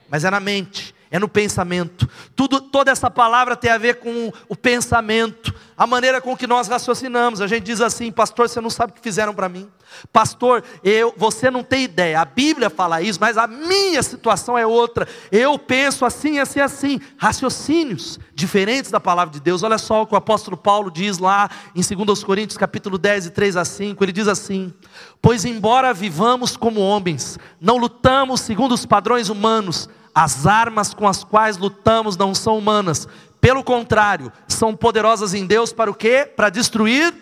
Mas 0.08 0.24
é 0.24 0.30
na 0.30 0.40
mente, 0.40 0.94
é 1.10 1.18
no 1.18 1.28
pensamento. 1.28 2.08
Tudo, 2.36 2.60
toda 2.60 2.90
essa 2.90 3.10
palavra 3.10 3.56
tem 3.56 3.70
a 3.70 3.78
ver 3.78 3.96
com 3.96 4.32
o 4.48 4.56
pensamento, 4.56 5.54
a 5.76 5.86
maneira 5.86 6.20
com 6.20 6.36
que 6.36 6.46
nós 6.46 6.68
raciocinamos. 6.68 7.40
A 7.40 7.46
gente 7.46 7.64
diz 7.64 7.80
assim, 7.80 8.12
pastor, 8.12 8.48
você 8.48 8.60
não 8.60 8.70
sabe 8.70 8.92
o 8.92 8.94
que 8.94 9.00
fizeram 9.00 9.34
para 9.34 9.48
mim. 9.48 9.68
Pastor, 10.12 10.62
eu, 10.82 11.14
você 11.16 11.50
não 11.50 11.62
tem 11.62 11.84
ideia. 11.84 12.20
A 12.20 12.24
Bíblia 12.24 12.70
fala 12.70 13.02
isso, 13.02 13.18
mas 13.20 13.36
a 13.36 13.46
minha 13.46 14.02
situação 14.02 14.56
é 14.56 14.66
outra. 14.66 15.06
Eu 15.30 15.58
penso 15.58 16.04
assim, 16.04 16.38
assim, 16.38 16.60
assim. 16.60 17.00
Raciocínios 17.16 18.18
diferentes 18.34 18.90
da 18.90 19.00
palavra 19.00 19.32
de 19.32 19.40
Deus. 19.40 19.62
Olha 19.62 19.78
só 19.78 20.02
o 20.02 20.06
que 20.06 20.14
o 20.14 20.18
apóstolo 20.18 20.56
Paulo 20.56 20.90
diz 20.90 21.18
lá 21.18 21.48
em 21.74 21.82
2 21.82 22.24
Coríntios, 22.24 22.56
capítulo 22.56 22.98
10 22.98 23.26
e 23.26 23.30
3 23.30 23.56
a 23.56 23.64
5. 23.64 24.04
Ele 24.04 24.12
diz 24.12 24.28
assim: 24.28 24.72
Pois 25.20 25.44
embora 25.44 25.92
vivamos 25.92 26.56
como 26.56 26.80
homens, 26.80 27.38
não 27.60 27.76
lutamos 27.76 28.40
segundo 28.40 28.72
os 28.72 28.86
padrões 28.86 29.28
humanos. 29.28 29.88
As 30.14 30.46
armas 30.46 30.94
com 30.94 31.08
as 31.08 31.24
quais 31.24 31.56
lutamos 31.56 32.16
não 32.16 32.32
são 32.36 32.56
humanas, 32.56 33.08
pelo 33.44 33.62
contrário, 33.62 34.32
são 34.48 34.74
poderosas 34.74 35.34
em 35.34 35.44
Deus 35.44 35.70
para 35.70 35.90
o 35.90 35.94
quê? 35.94 36.24
Para 36.24 36.48
destruir 36.48 37.12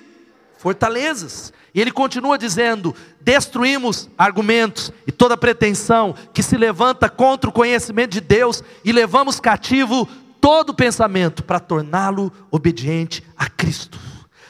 fortalezas. 0.56 1.52
E 1.74 1.80
ele 1.80 1.90
continua 1.90 2.38
dizendo: 2.38 2.94
destruímos 3.20 4.08
argumentos 4.16 4.92
e 5.04 5.10
toda 5.10 5.36
pretensão 5.36 6.14
que 6.32 6.40
se 6.40 6.56
levanta 6.56 7.08
contra 7.08 7.50
o 7.50 7.52
conhecimento 7.52 8.12
de 8.12 8.20
Deus 8.20 8.62
e 8.84 8.92
levamos 8.92 9.40
cativo 9.40 10.08
todo 10.40 10.72
pensamento 10.72 11.42
para 11.42 11.58
torná-lo 11.58 12.32
obediente 12.52 13.24
a 13.36 13.50
Cristo. 13.50 13.98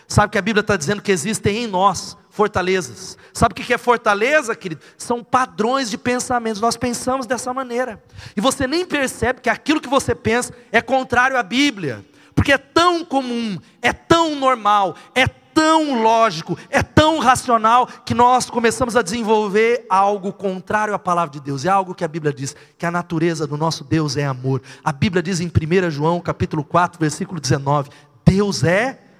Sabe 0.06 0.32
que 0.32 0.38
a 0.38 0.42
Bíblia 0.42 0.60
está 0.60 0.76
dizendo 0.76 1.00
que 1.00 1.10
existem 1.10 1.64
em 1.64 1.66
nós 1.66 2.18
fortalezas. 2.28 3.16
Sabe 3.32 3.52
o 3.52 3.54
que 3.54 3.72
é 3.72 3.78
fortaleza, 3.78 4.54
querido? 4.54 4.82
São 4.96 5.24
padrões 5.24 5.90
de 5.90 5.96
pensamentos. 5.96 6.60
Nós 6.60 6.76
pensamos 6.76 7.26
dessa 7.26 7.52
maneira. 7.52 8.02
E 8.36 8.40
você 8.40 8.66
nem 8.66 8.84
percebe 8.84 9.40
que 9.40 9.48
aquilo 9.48 9.80
que 9.80 9.88
você 9.88 10.14
pensa 10.14 10.52
é 10.70 10.80
contrário 10.82 11.36
à 11.36 11.42
Bíblia. 11.42 12.04
Porque 12.34 12.52
é 12.52 12.58
tão 12.58 13.04
comum, 13.04 13.58
é 13.80 13.92
tão 13.92 14.34
normal, 14.34 14.96
é 15.14 15.26
tão 15.26 16.02
lógico, 16.02 16.58
é 16.70 16.82
tão 16.82 17.18
racional, 17.18 17.86
que 17.86 18.14
nós 18.14 18.48
começamos 18.48 18.96
a 18.96 19.02
desenvolver 19.02 19.84
algo 19.88 20.32
contrário 20.32 20.94
à 20.94 20.98
palavra 20.98 21.32
de 21.32 21.40
Deus. 21.40 21.64
É 21.64 21.68
algo 21.68 21.94
que 21.94 22.04
a 22.04 22.08
Bíblia 22.08 22.32
diz, 22.32 22.56
que 22.78 22.86
a 22.86 22.90
natureza 22.90 23.46
do 23.46 23.56
nosso 23.56 23.84
Deus 23.84 24.16
é 24.16 24.24
amor. 24.24 24.62
A 24.82 24.92
Bíblia 24.92 25.22
diz 25.22 25.40
em 25.40 25.46
1 25.46 25.90
João 25.90 26.20
capítulo 26.20 26.64
4, 26.64 26.98
versículo 26.98 27.40
19, 27.40 27.90
Deus 28.24 28.64
é 28.64 28.88
amor. 28.88 29.11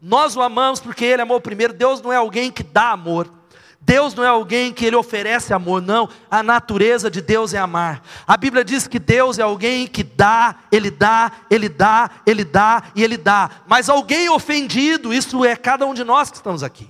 Nós 0.00 0.36
o 0.36 0.42
amamos 0.42 0.80
porque 0.80 1.04
Ele 1.04 1.22
amou 1.22 1.40
primeiro. 1.40 1.72
Deus 1.72 2.00
não 2.02 2.12
é 2.12 2.16
alguém 2.16 2.50
que 2.50 2.62
dá 2.62 2.90
amor. 2.90 3.30
Deus 3.84 4.14
não 4.14 4.24
é 4.24 4.28
alguém 4.28 4.72
que 4.72 4.86
ele 4.86 4.96
oferece 4.96 5.52
amor, 5.52 5.82
não. 5.82 6.08
A 6.30 6.42
natureza 6.42 7.10
de 7.10 7.20
Deus 7.20 7.52
é 7.52 7.58
amar. 7.58 8.02
A 8.26 8.36
Bíblia 8.36 8.64
diz 8.64 8.88
que 8.88 8.98
Deus 8.98 9.38
é 9.38 9.42
alguém 9.42 9.86
que 9.86 10.02
dá, 10.02 10.56
ele 10.72 10.90
dá, 10.90 11.30
ele 11.50 11.68
dá, 11.68 12.10
ele 12.26 12.44
dá 12.44 12.84
e 12.94 13.04
ele 13.04 13.18
dá. 13.18 13.50
Mas 13.66 13.90
alguém 13.90 14.28
ofendido, 14.30 15.12
isso 15.12 15.44
é 15.44 15.54
cada 15.54 15.84
um 15.86 15.92
de 15.92 16.02
nós 16.02 16.30
que 16.30 16.36
estamos 16.36 16.62
aqui. 16.62 16.88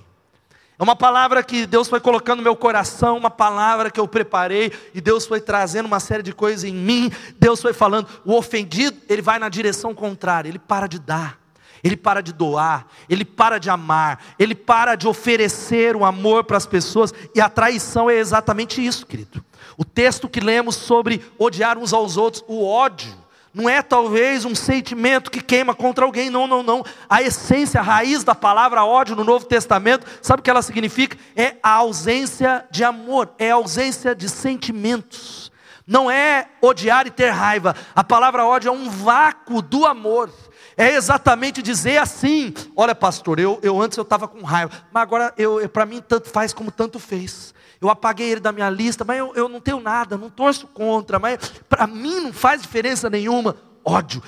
É 0.79 0.83
uma 0.83 0.95
palavra 0.95 1.43
que 1.43 1.65
Deus 1.65 1.89
foi 1.89 1.99
colocando 1.99 2.37
no 2.37 2.43
meu 2.43 2.55
coração, 2.55 3.17
uma 3.17 3.29
palavra 3.29 3.91
que 3.91 3.99
eu 3.99 4.07
preparei, 4.07 4.71
e 4.93 5.01
Deus 5.01 5.25
foi 5.25 5.41
trazendo 5.41 5.85
uma 5.85 5.99
série 5.99 6.23
de 6.23 6.33
coisas 6.33 6.63
em 6.63 6.73
mim. 6.73 7.11
Deus 7.37 7.61
foi 7.61 7.73
falando, 7.73 8.07
o 8.23 8.33
ofendido, 8.33 8.97
ele 9.09 9.21
vai 9.21 9.37
na 9.37 9.49
direção 9.49 9.93
contrária, 9.93 10.47
ele 10.47 10.59
para 10.59 10.87
de 10.87 10.99
dar 10.99 11.44
ele 11.85 11.95
para 11.95 12.19
de 12.19 12.33
doar, 12.33 12.87
ele 13.07 13.23
para 13.23 13.59
de 13.59 13.69
amar, 13.69 14.19
ele 14.39 14.55
para 14.55 14.95
de 14.95 15.07
oferecer 15.07 15.95
o 15.95 16.03
amor 16.03 16.43
para 16.43 16.57
as 16.57 16.65
pessoas, 16.65 17.13
e 17.35 17.39
a 17.39 17.47
traição 17.47 18.09
é 18.09 18.15
exatamente 18.15 18.83
isso, 18.83 19.05
querido. 19.05 19.45
O 19.77 19.85
texto 19.85 20.27
que 20.27 20.39
lemos 20.39 20.75
sobre 20.75 21.23
odiar 21.37 21.77
uns 21.77 21.93
aos 21.93 22.17
outros, 22.17 22.43
o 22.47 22.65
ódio, 22.65 23.13
não 23.53 23.69
é 23.69 23.83
talvez 23.83 24.45
um 24.45 24.55
sentimento 24.55 25.29
que 25.29 25.43
queima 25.43 25.75
contra 25.75 26.03
alguém, 26.03 26.27
não, 26.31 26.47
não, 26.47 26.63
não. 26.63 26.83
A 27.07 27.21
essência, 27.21 27.79
a 27.79 27.83
raiz 27.83 28.23
da 28.23 28.33
palavra 28.33 28.83
ódio 28.83 29.15
no 29.15 29.23
Novo 29.23 29.45
Testamento, 29.45 30.07
sabe 30.23 30.39
o 30.39 30.43
que 30.43 30.49
ela 30.49 30.63
significa? 30.63 31.15
É 31.35 31.55
a 31.61 31.69
ausência 31.69 32.65
de 32.71 32.83
amor, 32.83 33.29
é 33.37 33.51
a 33.51 33.55
ausência 33.55 34.15
de 34.15 34.27
sentimentos. 34.27 35.51
Não 35.85 36.09
é 36.09 36.47
odiar 36.61 37.05
e 37.05 37.11
ter 37.11 37.29
raiva. 37.29 37.75
A 37.95 38.03
palavra 38.03 38.43
ódio 38.43 38.69
é 38.69 38.71
um 38.71 38.89
vácuo 38.89 39.61
do 39.61 39.85
amor 39.85 40.31
é 40.77 40.95
exatamente 40.95 41.61
dizer 41.61 41.97
assim: 41.97 42.53
olha, 42.75 42.93
pastor, 42.93 43.39
eu, 43.39 43.59
eu 43.61 43.81
antes 43.81 43.97
eu 43.97 44.03
estava 44.03 44.27
com 44.27 44.41
raiva, 44.41 44.71
mas 44.91 45.03
agora 45.03 45.33
eu, 45.37 45.67
para 45.69 45.85
mim 45.85 46.01
tanto 46.01 46.29
faz 46.29 46.53
como 46.53 46.71
tanto 46.71 46.99
fez. 46.99 47.53
Eu 47.79 47.89
apaguei 47.89 48.31
ele 48.31 48.41
da 48.41 48.51
minha 48.51 48.69
lista, 48.69 49.03
mas 49.03 49.17
eu, 49.19 49.33
eu 49.35 49.49
não 49.49 49.59
tenho 49.59 49.79
nada, 49.79 50.17
não 50.17 50.29
torço 50.29 50.67
contra, 50.67 51.19
mas 51.19 51.37
para 51.69 51.85
mim 51.85 52.19
não 52.21 52.33
faz 52.33 52.61
diferença 52.61 53.09
nenhuma. 53.09 53.55
Ódio. 53.83 54.21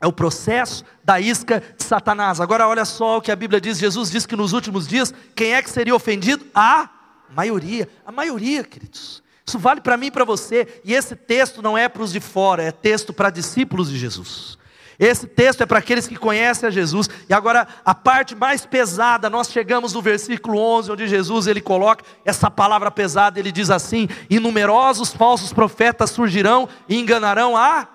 É 0.00 0.06
o 0.06 0.12
processo 0.12 0.84
da 1.04 1.20
isca 1.20 1.62
de 1.76 1.84
Satanás. 1.84 2.40
Agora 2.40 2.66
olha 2.66 2.84
só 2.84 3.18
o 3.18 3.20
que 3.20 3.30
a 3.30 3.36
Bíblia 3.36 3.60
diz. 3.60 3.78
Jesus 3.78 4.10
diz 4.10 4.26
que 4.26 4.34
nos 4.34 4.52
últimos 4.52 4.88
dias, 4.88 5.14
quem 5.34 5.54
é 5.54 5.62
que 5.62 5.70
seria 5.70 5.94
ofendido? 5.94 6.44
A 6.52 6.88
maioria. 7.30 7.88
A 8.04 8.10
maioria, 8.10 8.64
queridos. 8.64 9.22
Isso 9.46 9.60
vale 9.60 9.80
para 9.80 9.96
mim 9.96 10.06
e 10.06 10.10
para 10.10 10.24
você. 10.24 10.80
E 10.84 10.92
esse 10.92 11.14
texto 11.14 11.62
não 11.62 11.78
é 11.78 11.88
para 11.88 12.02
os 12.02 12.12
de 12.12 12.18
fora, 12.18 12.64
é 12.64 12.72
texto 12.72 13.12
para 13.12 13.30
discípulos 13.30 13.90
de 13.90 13.98
Jesus. 13.98 14.58
Esse 15.04 15.26
texto 15.26 15.62
é 15.62 15.66
para 15.66 15.80
aqueles 15.80 16.06
que 16.06 16.14
conhecem 16.14 16.68
a 16.68 16.70
Jesus. 16.70 17.10
E 17.28 17.34
agora 17.34 17.66
a 17.84 17.92
parte 17.92 18.36
mais 18.36 18.64
pesada, 18.64 19.28
nós 19.28 19.50
chegamos 19.50 19.92
no 19.92 20.00
versículo 20.00 20.56
11, 20.56 20.92
onde 20.92 21.08
Jesus 21.08 21.48
ele 21.48 21.60
coloca 21.60 22.04
essa 22.24 22.48
palavra 22.48 22.88
pesada, 22.88 23.40
ele 23.40 23.50
diz 23.50 23.68
assim: 23.68 24.08
"E 24.30 24.38
numerosos 24.38 25.12
falsos 25.12 25.52
profetas 25.52 26.10
surgirão 26.10 26.68
e 26.88 26.96
enganarão 27.00 27.56
a 27.56 27.88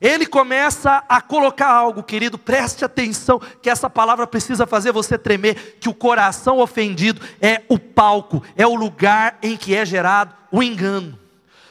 ele 0.00 0.26
começa 0.26 1.02
a 1.08 1.20
colocar 1.22 1.72
algo, 1.72 2.02
querido, 2.02 2.36
preste 2.38 2.84
atenção, 2.84 3.40
que 3.62 3.70
essa 3.70 3.88
palavra 3.88 4.26
precisa 4.26 4.66
fazer 4.66 4.92
você 4.92 5.16
tremer, 5.16 5.78
que 5.80 5.88
o 5.88 5.94
coração 5.94 6.58
ofendido 6.58 7.20
é 7.40 7.62
o 7.66 7.78
palco, 7.78 8.42
é 8.56 8.66
o 8.66 8.74
lugar 8.74 9.38
em 9.42 9.56
que 9.56 9.74
é 9.74 9.84
gerado 9.84 10.34
o 10.52 10.62
engano 10.62 11.25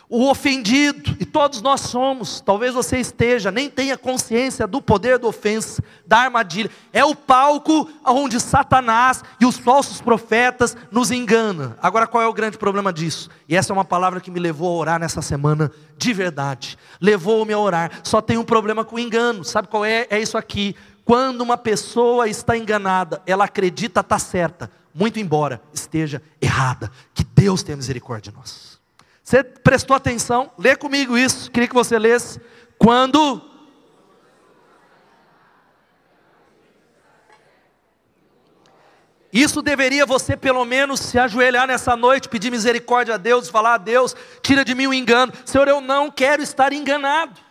o 0.08 0.30
ofendido, 0.30 1.16
e 1.20 1.26
todos 1.26 1.62
nós 1.62 1.82
somos, 1.82 2.40
talvez 2.40 2.74
você 2.74 3.00
esteja, 3.00 3.52
nem 3.52 3.70
tenha 3.70 3.98
consciência 3.98 4.68
do 4.68 4.82
poder 4.82 5.18
da 5.18 5.28
ofensa, 5.28 5.84
da 6.06 6.20
armadilha, 6.20 6.70
é 6.94 7.04
o 7.04 7.16
palco 7.16 7.90
onde 8.06 8.40
Satanás 8.40 9.24
e 9.40 9.46
os 9.46 9.58
falsos 9.58 10.02
profetas 10.02 10.78
nos 10.92 11.10
enganam. 11.10 11.76
Agora, 11.82 12.06
qual 12.06 12.22
é 12.22 12.28
o 12.28 12.34
grande 12.34 12.58
problema 12.58 12.94
disso? 12.94 13.30
E 13.50 13.56
essa 13.56 13.72
é 13.72 13.76
uma 13.76 13.86
palavra 13.86 14.22
que 14.22 14.30
me 14.30 14.40
levou 14.40 14.76
a 14.76 14.80
orar 14.80 15.00
nessa 15.00 15.22
semana, 15.22 15.72
de 15.98 16.14
verdade, 16.14 16.78
levou-me 17.02 17.54
a 17.54 17.60
orar. 17.60 17.92
Só 18.04 18.22
tem 18.22 18.38
um 18.38 18.44
problema 18.44 18.86
com 18.86 18.98
o 18.98 19.00
engano, 19.00 19.44
sabe 19.44 19.68
qual 19.68 19.84
é? 19.84 20.06
É 20.10 20.20
isso 20.20 20.38
aqui. 20.38 20.76
Quando 21.04 21.42
uma 21.42 21.58
pessoa 21.58 22.28
está 22.28 22.58
enganada, 22.58 23.22
ela 23.26 23.46
acredita 23.46 24.02
estar 24.02 24.20
certa, 24.20 24.72
muito 24.94 25.20
embora 25.20 25.62
esteja 25.74 26.22
errada. 26.42 26.92
Que 27.14 27.24
Deus 27.24 27.62
tenha 27.62 27.76
misericórdia 27.76 28.32
de 28.32 28.38
nós. 28.38 28.65
Você 29.26 29.44
prestou 29.44 29.96
atenção? 29.96 30.52
Lê 30.56 30.76
comigo 30.76 31.18
isso. 31.18 31.50
Queria 31.50 31.68
que 31.68 31.74
você 31.74 31.98
lesse. 31.98 32.40
Quando. 32.78 33.42
Isso 39.34 39.64
deveria 39.64 40.06
você 40.06 40.38
pelo 40.38 40.64
menos 40.64 41.00
se 41.00 41.18
ajoelhar 41.18 41.66
nessa 41.66 41.96
noite, 41.96 42.30
pedir 42.30 42.52
misericórdia 42.52 43.16
a 43.16 43.18
Deus, 43.18 43.50
falar 43.50 43.74
a 43.74 43.78
Deus, 43.80 44.16
tira 44.44 44.64
de 44.64 44.76
mim 44.76 44.86
o 44.86 44.94
engano. 44.94 45.34
Senhor, 45.44 45.68
eu 45.68 45.82
não 45.82 46.12
quero 46.12 46.44
estar 46.44 46.72
enganado. 46.72 47.42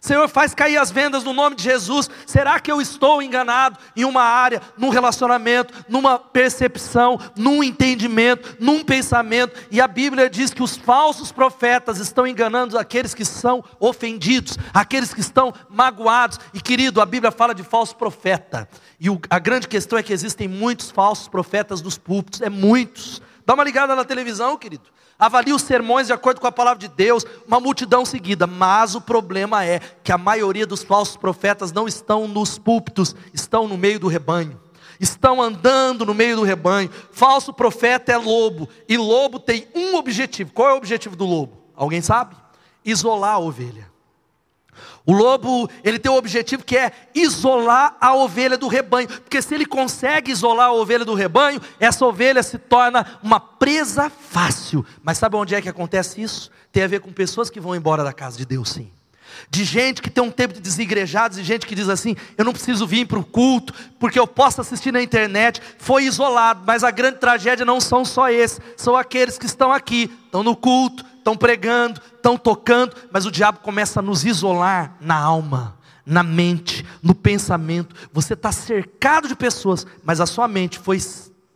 Senhor, 0.00 0.26
faz 0.28 0.54
cair 0.54 0.78
as 0.78 0.90
vendas 0.90 1.22
no 1.22 1.34
nome 1.34 1.54
de 1.54 1.62
Jesus. 1.62 2.08
Será 2.24 2.58
que 2.58 2.72
eu 2.72 2.80
estou 2.80 3.20
enganado 3.20 3.78
em 3.94 4.06
uma 4.06 4.22
área, 4.22 4.62
num 4.78 4.88
relacionamento, 4.88 5.74
numa 5.90 6.18
percepção, 6.18 7.20
num 7.36 7.62
entendimento, 7.62 8.56
num 8.58 8.82
pensamento? 8.82 9.60
E 9.70 9.78
a 9.78 9.86
Bíblia 9.86 10.30
diz 10.30 10.54
que 10.54 10.62
os 10.62 10.74
falsos 10.74 11.30
profetas 11.30 11.98
estão 11.98 12.26
enganando 12.26 12.78
aqueles 12.78 13.12
que 13.12 13.26
são 13.26 13.62
ofendidos, 13.78 14.56
aqueles 14.72 15.12
que 15.12 15.20
estão 15.20 15.52
magoados. 15.68 16.40
E 16.54 16.62
querido, 16.62 17.02
a 17.02 17.06
Bíblia 17.06 17.30
fala 17.30 17.54
de 17.54 17.62
falso 17.62 17.94
profeta. 17.94 18.66
E 18.98 19.10
o, 19.10 19.20
a 19.28 19.38
grande 19.38 19.68
questão 19.68 19.98
é 19.98 20.02
que 20.02 20.14
existem 20.14 20.48
muitos 20.48 20.90
falsos 20.90 21.28
profetas 21.28 21.82
nos 21.82 21.98
púlpitos, 21.98 22.40
é 22.40 22.48
muitos. 22.48 23.20
Dá 23.44 23.52
uma 23.52 23.64
ligada 23.64 23.94
na 23.94 24.04
televisão, 24.04 24.56
querido 24.56 24.84
avalie 25.20 25.52
os 25.52 25.62
sermões 25.62 26.06
de 26.06 26.12
acordo 26.12 26.40
com 26.40 26.46
a 26.46 26.52
palavra 26.52 26.80
de 26.80 26.88
Deus, 26.88 27.26
uma 27.46 27.60
multidão 27.60 28.04
seguida, 28.06 28.46
mas 28.46 28.94
o 28.94 29.00
problema 29.00 29.64
é 29.64 29.78
que 30.02 30.10
a 30.10 30.18
maioria 30.18 30.66
dos 30.66 30.82
falsos 30.82 31.16
profetas 31.16 31.70
não 31.70 31.86
estão 31.86 32.26
nos 32.26 32.58
púlpitos, 32.58 33.14
estão 33.34 33.68
no 33.68 33.76
meio 33.76 34.00
do 34.00 34.08
rebanho. 34.08 34.58
Estão 34.98 35.40
andando 35.40 36.04
no 36.04 36.14
meio 36.14 36.36
do 36.36 36.42
rebanho. 36.42 36.90
Falso 37.10 37.52
profeta 37.52 38.12
é 38.12 38.16
lobo, 38.16 38.68
e 38.88 38.96
lobo 38.96 39.38
tem 39.38 39.68
um 39.74 39.96
objetivo. 39.96 40.52
Qual 40.52 40.68
é 40.70 40.72
o 40.72 40.76
objetivo 40.76 41.14
do 41.14 41.24
lobo? 41.24 41.58
Alguém 41.74 42.00
sabe? 42.00 42.34
Isolar 42.84 43.34
a 43.34 43.38
ovelha. 43.38 43.89
O 45.04 45.12
lobo, 45.12 45.68
ele 45.82 45.98
tem 45.98 46.10
o 46.10 46.16
objetivo 46.16 46.64
que 46.64 46.76
é 46.76 46.92
isolar 47.14 47.96
a 48.00 48.14
ovelha 48.14 48.56
do 48.56 48.68
rebanho, 48.68 49.08
porque 49.08 49.40
se 49.42 49.54
ele 49.54 49.66
consegue 49.66 50.30
isolar 50.30 50.68
a 50.68 50.72
ovelha 50.72 51.04
do 51.04 51.14
rebanho, 51.14 51.60
essa 51.78 52.04
ovelha 52.04 52.42
se 52.42 52.58
torna 52.58 53.18
uma 53.22 53.40
presa 53.40 54.10
fácil. 54.10 54.84
Mas 55.02 55.18
sabe 55.18 55.36
onde 55.36 55.54
é 55.54 55.62
que 55.62 55.68
acontece 55.68 56.20
isso? 56.20 56.50
Tem 56.72 56.82
a 56.82 56.88
ver 56.88 57.00
com 57.00 57.12
pessoas 57.12 57.50
que 57.50 57.60
vão 57.60 57.74
embora 57.74 58.04
da 58.04 58.12
casa 58.12 58.36
de 58.36 58.44
Deus, 58.44 58.70
sim. 58.70 58.90
De 59.48 59.64
gente 59.64 60.02
que 60.02 60.10
tem 60.10 60.22
um 60.22 60.30
tempo 60.30 60.54
de 60.54 60.60
desigrejados, 60.60 61.38
e 61.38 61.44
gente 61.44 61.66
que 61.66 61.74
diz 61.74 61.88
assim: 61.88 62.16
eu 62.36 62.44
não 62.44 62.52
preciso 62.52 62.86
vir 62.86 63.06
para 63.06 63.18
o 63.18 63.24
culto, 63.24 63.72
porque 63.98 64.18
eu 64.18 64.26
posso 64.26 64.60
assistir 64.60 64.92
na 64.92 65.02
internet. 65.02 65.60
Foi 65.78 66.04
isolado, 66.04 66.62
mas 66.66 66.84
a 66.84 66.90
grande 66.90 67.18
tragédia 67.18 67.64
não 67.64 67.80
são 67.80 68.04
só 68.04 68.28
esses, 68.28 68.60
são 68.76 68.96
aqueles 68.96 69.38
que 69.38 69.46
estão 69.46 69.72
aqui, 69.72 70.10
estão 70.24 70.42
no 70.42 70.56
culto, 70.56 71.04
estão 71.16 71.36
pregando, 71.36 72.00
estão 72.20 72.36
tocando, 72.36 72.94
mas 73.10 73.26
o 73.26 73.30
diabo 73.30 73.60
começa 73.60 74.00
a 74.00 74.02
nos 74.02 74.24
isolar 74.24 74.96
na 75.00 75.16
alma, 75.16 75.76
na 76.04 76.22
mente, 76.22 76.84
no 77.02 77.14
pensamento. 77.14 77.94
Você 78.12 78.34
está 78.34 78.52
cercado 78.52 79.26
de 79.26 79.34
pessoas, 79.34 79.86
mas 80.04 80.20
a 80.20 80.26
sua 80.26 80.46
mente 80.46 80.78
foi 80.78 80.98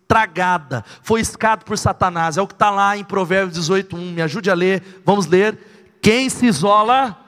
tragada, 0.09 0.85
foi 1.03 1.21
escada 1.21 1.65
por 1.65 1.77
Satanás. 1.79 2.37
É 2.37 2.43
o 2.43 2.47
que 2.47 2.55
está 2.55 2.71
lá 2.71 2.97
em 2.97 3.05
Provérbios 3.05 3.55
18, 3.55 3.97
1. 3.97 4.13
Me 4.13 4.23
ajude 4.23 4.51
a 4.51 4.55
ler, 4.55 5.03
vamos 5.05 5.27
ler. 5.27 5.59
Quem 6.01 6.29
se 6.29 6.47
isola 6.47 7.19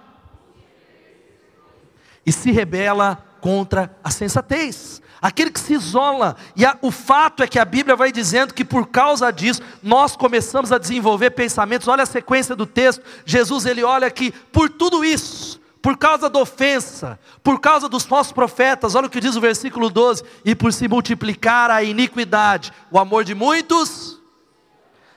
e 2.25 2.33
se 2.33 2.51
rebela 2.51 3.25
contra 3.41 3.97
a 4.03 4.11
sensatez 4.11 5.01
aquele 5.27 5.51
que 5.51 5.59
se 5.59 5.73
isola. 5.73 6.37
E 6.55 6.65
a, 6.65 6.79
o 6.81 6.93
fato 6.93 7.43
é 7.43 7.49
que 7.49 7.59
a 7.59 7.65
Bíblia 7.65 7.97
vai 7.97 8.13
dizendo 8.13 8.55
que 8.55 8.65
por 8.65 8.87
causa 8.87 9.31
disso 9.33 9.61
nós 9.83 10.15
começamos 10.15 10.71
a 10.71 10.79
desenvolver 10.79 11.31
pensamentos. 11.31 11.89
Olha 11.89 12.05
a 12.05 12.07
sequência 12.07 12.55
do 12.55 12.65
texto. 12.65 13.03
Jesus 13.25 13.67
ele 13.67 13.83
olha 13.83 14.09
que 14.09 14.31
por 14.31 14.71
tudo 14.71 15.05
isso, 15.05 15.61
por 15.83 15.97
causa 15.97 16.31
da 16.31 16.39
ofensa, 16.39 17.19
por 17.43 17.61
causa 17.61 17.89
dos 17.89 18.05
falsos 18.05 18.33
profetas, 18.33 18.95
olha 18.95 19.09
o 19.09 19.11
que 19.11 19.21
diz 19.21 19.35
o 19.35 19.41
versículo 19.41 19.91
12: 19.91 20.23
e 20.45 20.55
por 20.55 20.73
se 20.73 20.87
multiplicar 20.87 21.73
a 21.73 21.83
iniquidade, 21.83 22.73
o 22.91 22.99
amor 22.99 23.25
de 23.25 23.35
muitos. 23.35 24.21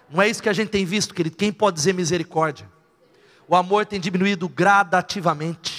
Não 0.09 0.19
é 0.23 0.27
isso 0.27 0.41
que 0.41 0.49
a 0.49 0.53
gente 0.53 0.69
tem 0.69 0.85
visto, 0.85 1.13
querido. 1.13 1.37
Quem 1.37 1.51
pode 1.51 1.75
dizer 1.75 1.93
misericórdia? 1.93 2.67
O 3.47 3.55
amor 3.55 3.85
tem 3.85 3.99
diminuído 3.99 4.49
gradativamente. 4.49 5.78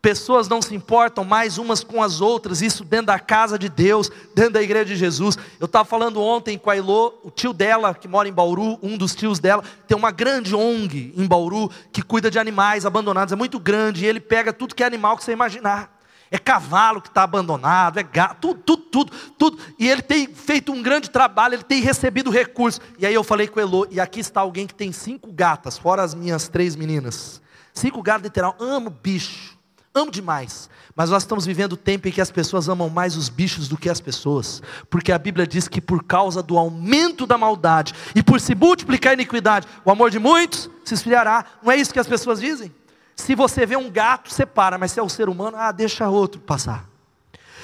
Pessoas 0.00 0.48
não 0.48 0.62
se 0.62 0.76
importam 0.76 1.24
mais 1.24 1.58
umas 1.58 1.82
com 1.82 2.00
as 2.00 2.20
outras, 2.20 2.62
isso 2.62 2.84
dentro 2.84 3.06
da 3.06 3.18
casa 3.18 3.58
de 3.58 3.68
Deus, 3.68 4.08
dentro 4.32 4.52
da 4.52 4.62
igreja 4.62 4.84
de 4.84 4.96
Jesus. 4.96 5.36
Eu 5.58 5.66
estava 5.66 5.84
falando 5.84 6.22
ontem 6.22 6.56
com 6.56 6.70
a 6.70 6.76
Ilô, 6.76 7.14
o 7.24 7.30
tio 7.32 7.52
dela, 7.52 7.92
que 7.92 8.06
mora 8.06 8.28
em 8.28 8.32
Bauru, 8.32 8.78
um 8.80 8.96
dos 8.96 9.12
tios 9.16 9.40
dela, 9.40 9.64
tem 9.88 9.96
uma 9.96 10.12
grande 10.12 10.54
ONG 10.54 11.12
em 11.16 11.26
Bauru, 11.26 11.68
que 11.92 12.00
cuida 12.00 12.30
de 12.30 12.38
animais 12.38 12.86
abandonados, 12.86 13.32
é 13.32 13.36
muito 13.36 13.58
grande, 13.58 14.04
e 14.04 14.06
ele 14.06 14.20
pega 14.20 14.52
tudo 14.52 14.72
que 14.72 14.84
é 14.84 14.86
animal 14.86 15.16
que 15.16 15.24
você 15.24 15.32
imaginar. 15.32 15.98
É 16.30 16.38
cavalo 16.38 17.00
que 17.00 17.08
está 17.08 17.24
abandonado, 17.24 17.98
é 17.98 18.02
gato, 18.02 18.54
tudo, 18.54 18.60
tudo, 18.62 18.82
tudo, 18.84 19.12
tudo. 19.36 19.58
E 19.78 19.88
ele 19.88 20.02
tem 20.02 20.28
feito 20.28 20.70
um 20.70 20.80
grande 20.80 21.10
trabalho, 21.10 21.54
ele 21.54 21.62
tem 21.64 21.80
recebido 21.80 22.30
recursos. 22.30 22.80
E 22.98 23.06
aí 23.06 23.14
eu 23.14 23.24
falei 23.24 23.48
com 23.48 23.58
o 23.58 23.62
Elô, 23.62 23.86
e 23.90 23.98
aqui 23.98 24.20
está 24.20 24.42
alguém 24.42 24.66
que 24.66 24.74
tem 24.74 24.92
cinco 24.92 25.32
gatas, 25.32 25.76
fora 25.76 26.02
as 26.02 26.14
minhas 26.14 26.46
três 26.46 26.76
meninas. 26.76 27.42
Cinco 27.74 28.00
gatos 28.00 28.24
literal, 28.24 28.54
amo 28.60 28.90
bicho 28.90 29.57
amo 29.94 30.10
demais. 30.10 30.68
Mas 30.94 31.10
nós 31.10 31.22
estamos 31.22 31.46
vivendo 31.46 31.76
tempo 31.76 32.08
em 32.08 32.12
que 32.12 32.20
as 32.20 32.30
pessoas 32.30 32.68
amam 32.68 32.88
mais 32.88 33.16
os 33.16 33.28
bichos 33.28 33.68
do 33.68 33.76
que 33.76 33.88
as 33.88 34.00
pessoas, 34.00 34.60
porque 34.90 35.12
a 35.12 35.18
Bíblia 35.18 35.46
diz 35.46 35.68
que 35.68 35.80
por 35.80 36.02
causa 36.02 36.42
do 36.42 36.58
aumento 36.58 37.24
da 37.26 37.38
maldade 37.38 37.94
e 38.14 38.22
por 38.22 38.40
se 38.40 38.54
multiplicar 38.54 39.10
a 39.10 39.14
iniquidade, 39.14 39.68
o 39.84 39.90
amor 39.92 40.10
de 40.10 40.18
muitos 40.18 40.68
se 40.84 40.94
esfriará. 40.94 41.44
Não 41.62 41.70
é 41.70 41.76
isso 41.76 41.92
que 41.92 42.00
as 42.00 42.08
pessoas 42.08 42.40
dizem? 42.40 42.74
Se 43.14 43.34
você 43.34 43.64
vê 43.64 43.76
um 43.76 43.90
gato, 43.90 44.32
separa, 44.32 44.76
mas 44.76 44.92
se 44.92 44.98
é 44.98 45.02
o 45.02 45.08
ser 45.08 45.28
humano, 45.28 45.56
ah, 45.56 45.70
deixa 45.70 46.08
outro 46.08 46.40
passar. 46.40 46.84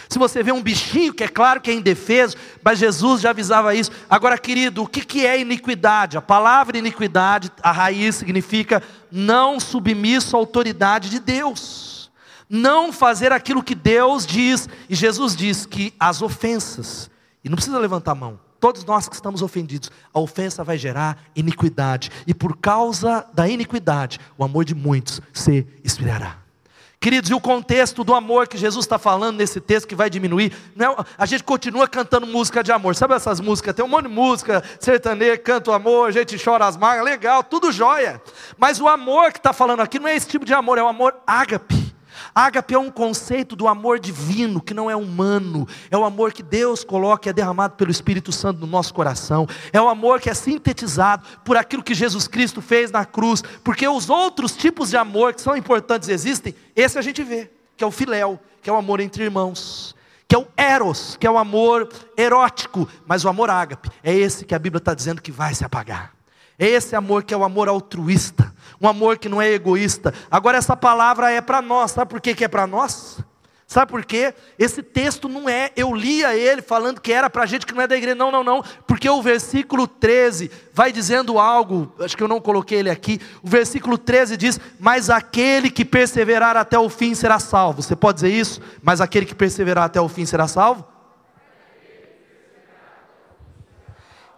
Se 0.09 0.19
você 0.19 0.43
vê 0.43 0.52
um 0.52 0.62
bichinho, 0.62 1.14
que 1.14 1.25
é 1.25 1.28
claro 1.28 1.61
que 1.61 1.71
é 1.71 1.75
indefeso, 1.75 2.37
mas 2.62 2.78
Jesus 2.78 3.21
já 3.21 3.31
avisava 3.31 3.75
isso. 3.75 3.90
Agora, 4.09 4.38
querido, 4.38 4.83
o 4.83 4.87
que 4.87 5.26
é 5.26 5.40
iniquidade? 5.40 6.16
A 6.16 6.23
palavra 6.23 6.78
iniquidade, 6.78 7.50
a 7.62 7.73
raiz 7.73 8.16
significa 8.16 8.83
não 9.11 9.59
submisso 9.59 10.37
à 10.37 10.38
autoridade 10.38 11.09
de 11.09 11.19
Deus 11.19 11.94
não 12.54 12.92
fazer 12.92 13.32
aquilo 13.32 13.64
que 13.64 13.75
Deus 13.75 14.25
diz. 14.25 14.68
E 14.88 14.94
Jesus 14.94 15.34
diz 15.34 15.66
que 15.66 15.92
as 15.99 16.23
ofensas, 16.23 17.11
e 17.42 17.49
não 17.49 17.56
precisa 17.56 17.78
levantar 17.78 18.12
a 18.12 18.14
mão, 18.14 18.38
todos 18.61 18.84
nós 18.84 19.08
que 19.08 19.14
estamos 19.16 19.42
ofendidos, 19.42 19.90
a 20.12 20.20
ofensa 20.20 20.62
vai 20.62 20.78
gerar 20.78 21.18
iniquidade, 21.34 22.11
e 22.26 22.32
por 22.32 22.56
causa 22.56 23.26
da 23.34 23.49
iniquidade, 23.49 24.20
o 24.38 24.44
amor 24.44 24.64
de 24.64 24.75
muitos 24.75 25.20
se 25.32 25.66
esfriará. 25.82 26.38
Queridos, 27.00 27.28
e 27.28 27.34
o 27.34 27.40
contexto 27.40 28.02
do 28.02 28.14
amor 28.14 28.49
que 28.49 28.56
Jesus 28.56 28.87
está 28.87 28.99
falando 28.99 29.37
nesse 29.37 29.61
texto 29.61 29.87
que 29.87 29.94
vai 29.94 30.08
diminuir, 30.08 30.54
não 30.75 30.92
é, 30.92 31.04
a 31.18 31.26
gente 31.26 31.44
continua 31.44 31.87
cantando 31.87 32.26
música 32.26 32.62
de 32.62 32.73
amor, 32.73 32.94
sabe 32.94 33.14
essas 33.14 33.40
músicas? 33.40 33.75
Tem 33.75 33.84
um 33.84 33.88
monte 33.88 34.06
de 34.06 34.14
música, 34.14 34.62
sertaneja, 34.80 35.37
canta 35.37 35.70
o 35.70 35.75
amor, 35.75 36.08
a 36.08 36.12
gente 36.12 36.42
chora 36.42 36.66
as 36.66 36.76
mágoas, 36.76 37.04
legal, 37.04 37.42
tudo 37.42 37.70
jóia. 37.70 38.23
Mas 38.56 38.80
o 38.80 38.88
amor 38.88 39.32
que 39.32 39.38
está 39.38 39.52
falando 39.52 39.80
aqui 39.80 39.99
não 39.99 40.08
é 40.08 40.16
esse 40.16 40.28
tipo 40.28 40.46
de 40.46 40.54
amor, 40.54 40.78
é 40.78 40.82
o 40.82 40.88
amor 40.88 41.14
ágape. 41.26 41.94
Ágape 42.35 42.75
é 42.75 42.79
um 42.79 42.91
conceito 42.91 43.55
do 43.55 43.69
amor 43.69 44.00
divino, 44.00 44.61
que 44.61 44.75
não 44.75 44.91
é 44.91 44.97
humano, 44.97 45.69
é 45.91 45.97
o 45.97 46.05
amor 46.05 46.33
que 46.33 46.43
Deus 46.43 46.83
coloca 46.83 47.29
e 47.29 47.31
é 47.31 47.33
derramado 47.33 47.76
pelo 47.76 47.93
Espírito 47.93 48.33
Santo 48.33 48.61
no 48.61 48.67
nosso 48.67 48.93
coração, 48.93 49.47
é 49.73 49.81
o 49.81 49.88
amor 49.88 50.21
que 50.21 50.29
é 50.29 50.35
sintetizado 50.35 51.25
por 51.45 51.57
aquilo 51.57 51.83
que 51.83 51.95
Jesus 51.95 52.26
Cristo 52.26 52.61
fez 52.61 52.91
na 52.91 53.05
cruz, 53.05 53.43
porque 53.62 53.87
os 53.87 54.11
outros 54.11 54.57
tipos 54.57 54.91
de 54.91 54.97
amor 54.97 55.35
que 55.35 55.41
são 55.41 55.57
importantes 55.57 56.09
existem, 56.09 56.55
esse 56.75 56.99
a 56.99 57.03
gente 57.03 57.23
vê, 57.23 57.50
que 57.76 57.85
é 57.85 57.87
o 57.87 57.93
filéu, 57.93 58.41
que 58.61 58.69
é 58.69 58.73
o 58.73 58.76
amor 58.76 58.99
entre 58.99 59.23
irmãos, 59.23 59.95
que 60.26 60.35
é 60.35 60.38
o 60.38 60.47
eros, 60.57 61.17
que 61.17 61.26
é 61.26 61.31
o 61.31 61.38
amor 61.38 61.88
erótico, 62.17 62.88
mas 63.07 63.25
o 63.25 63.29
amor 63.29 63.49
ágape 63.49 63.91
é 64.03 64.12
esse 64.12 64.45
que 64.45 64.55
a 64.55 64.59
Bíblia 64.59 64.79
está 64.79 64.93
dizendo 64.93 65.23
que 65.23 65.31
vai 65.31 65.55
se 65.55 65.64
apagar. 65.64 66.13
É 66.58 66.66
esse 66.66 66.94
amor 66.94 67.25
que 67.25 67.34
é 67.34 67.37
o 67.37 67.44
amor 67.44 67.68
altruísta, 67.68 68.54
um 68.80 68.88
amor 68.88 69.18
que 69.18 69.28
não 69.28 69.42
é 69.42 69.50
egoísta. 69.50 70.14
Agora, 70.30 70.58
essa 70.58 70.76
palavra 70.76 71.30
é 71.30 71.40
para 71.40 71.61
nós, 71.61 71.92
sabe 71.92 72.11
por 72.11 72.20
que, 72.20 72.34
que 72.34 72.44
é 72.44 72.49
para 72.49 72.66
nós? 72.66 73.18
Sabe 73.66 73.90
por 73.90 74.04
quê? 74.04 74.34
Esse 74.58 74.82
texto 74.82 75.28
não 75.28 75.49
é, 75.49 75.73
eu 75.75 75.92
lia 75.94 76.37
ele 76.37 76.61
falando 76.62 77.00
que 77.00 77.12
era 77.12 77.30
para 77.30 77.46
gente 77.46 77.66
que 77.66 77.75
não 77.75 77.82
é 77.82 77.88
da 77.88 77.97
igreja, 77.97 78.14
não, 78.14 78.30
não, 78.30 78.45
não, 78.45 78.62
porque 78.86 79.08
o 79.08 79.23
versículo 79.23 79.88
13 79.88 80.50
vai 80.73 80.93
dizendo 80.93 81.38
algo, 81.40 81.93
acho 81.99 82.17
que 82.17 82.23
eu 82.23 82.28
não 82.28 82.40
coloquei 82.40 82.78
ele 82.78 82.90
aqui, 82.90 83.21
o 83.43 83.49
versículo 83.49 83.97
13 83.97 84.36
diz: 84.36 84.60
Mas 84.78 85.08
aquele 85.08 85.71
que 85.71 85.84
perseverar 85.84 86.56
até 86.56 86.78
o 86.78 86.88
fim 86.90 87.14
será 87.14 87.38
salvo. 87.40 87.82
Você 87.82 87.97
pode 87.97 88.17
dizer 88.17 88.30
isso? 88.30 88.60
Mas 88.82 89.00
aquele 89.00 89.26
que 89.26 89.34
perseverar 89.34 89.84
até 89.84 90.00
o 90.00 90.08
fim 90.08 90.26
será 90.26 90.47
salvo? 90.47 90.86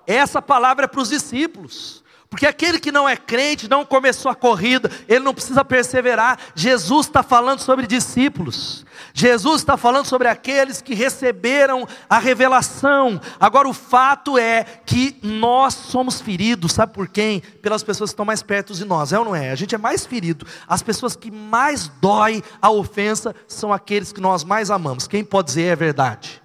Essa 0.06 0.40
palavra 0.40 0.84
é 0.84 0.88
para 0.88 1.00
os 1.00 1.08
discípulos. 1.08 2.05
Porque 2.28 2.46
aquele 2.46 2.80
que 2.80 2.90
não 2.90 3.08
é 3.08 3.16
crente, 3.16 3.70
não 3.70 3.84
começou 3.84 4.30
a 4.30 4.34
corrida, 4.34 4.90
ele 5.06 5.20
não 5.20 5.32
precisa 5.32 5.64
perseverar. 5.64 6.38
Jesus 6.54 7.06
está 7.06 7.22
falando 7.22 7.60
sobre 7.60 7.86
discípulos. 7.86 8.84
Jesus 9.14 9.60
está 9.60 9.76
falando 9.76 10.06
sobre 10.06 10.26
aqueles 10.26 10.82
que 10.82 10.94
receberam 10.94 11.86
a 12.10 12.18
revelação. 12.18 13.20
Agora, 13.38 13.68
o 13.68 13.72
fato 13.72 14.36
é 14.36 14.64
que 14.84 15.18
nós 15.22 15.74
somos 15.74 16.20
feridos, 16.20 16.72
sabe 16.72 16.92
por 16.92 17.08
quem? 17.08 17.40
Pelas 17.40 17.84
pessoas 17.84 18.10
que 18.10 18.14
estão 18.14 18.24
mais 18.24 18.42
perto 18.42 18.74
de 18.74 18.84
nós, 18.84 19.12
é 19.12 19.18
ou 19.18 19.24
não 19.24 19.36
é? 19.36 19.52
A 19.52 19.56
gente 19.56 19.74
é 19.74 19.78
mais 19.78 20.04
ferido. 20.04 20.46
As 20.66 20.82
pessoas 20.82 21.14
que 21.14 21.30
mais 21.30 21.88
dói 22.00 22.42
a 22.60 22.70
ofensa 22.70 23.34
são 23.46 23.72
aqueles 23.72 24.12
que 24.12 24.20
nós 24.20 24.42
mais 24.42 24.70
amamos. 24.70 25.06
Quem 25.06 25.24
pode 25.24 25.48
dizer 25.48 25.72
é 25.72 25.76
verdade? 25.76 26.42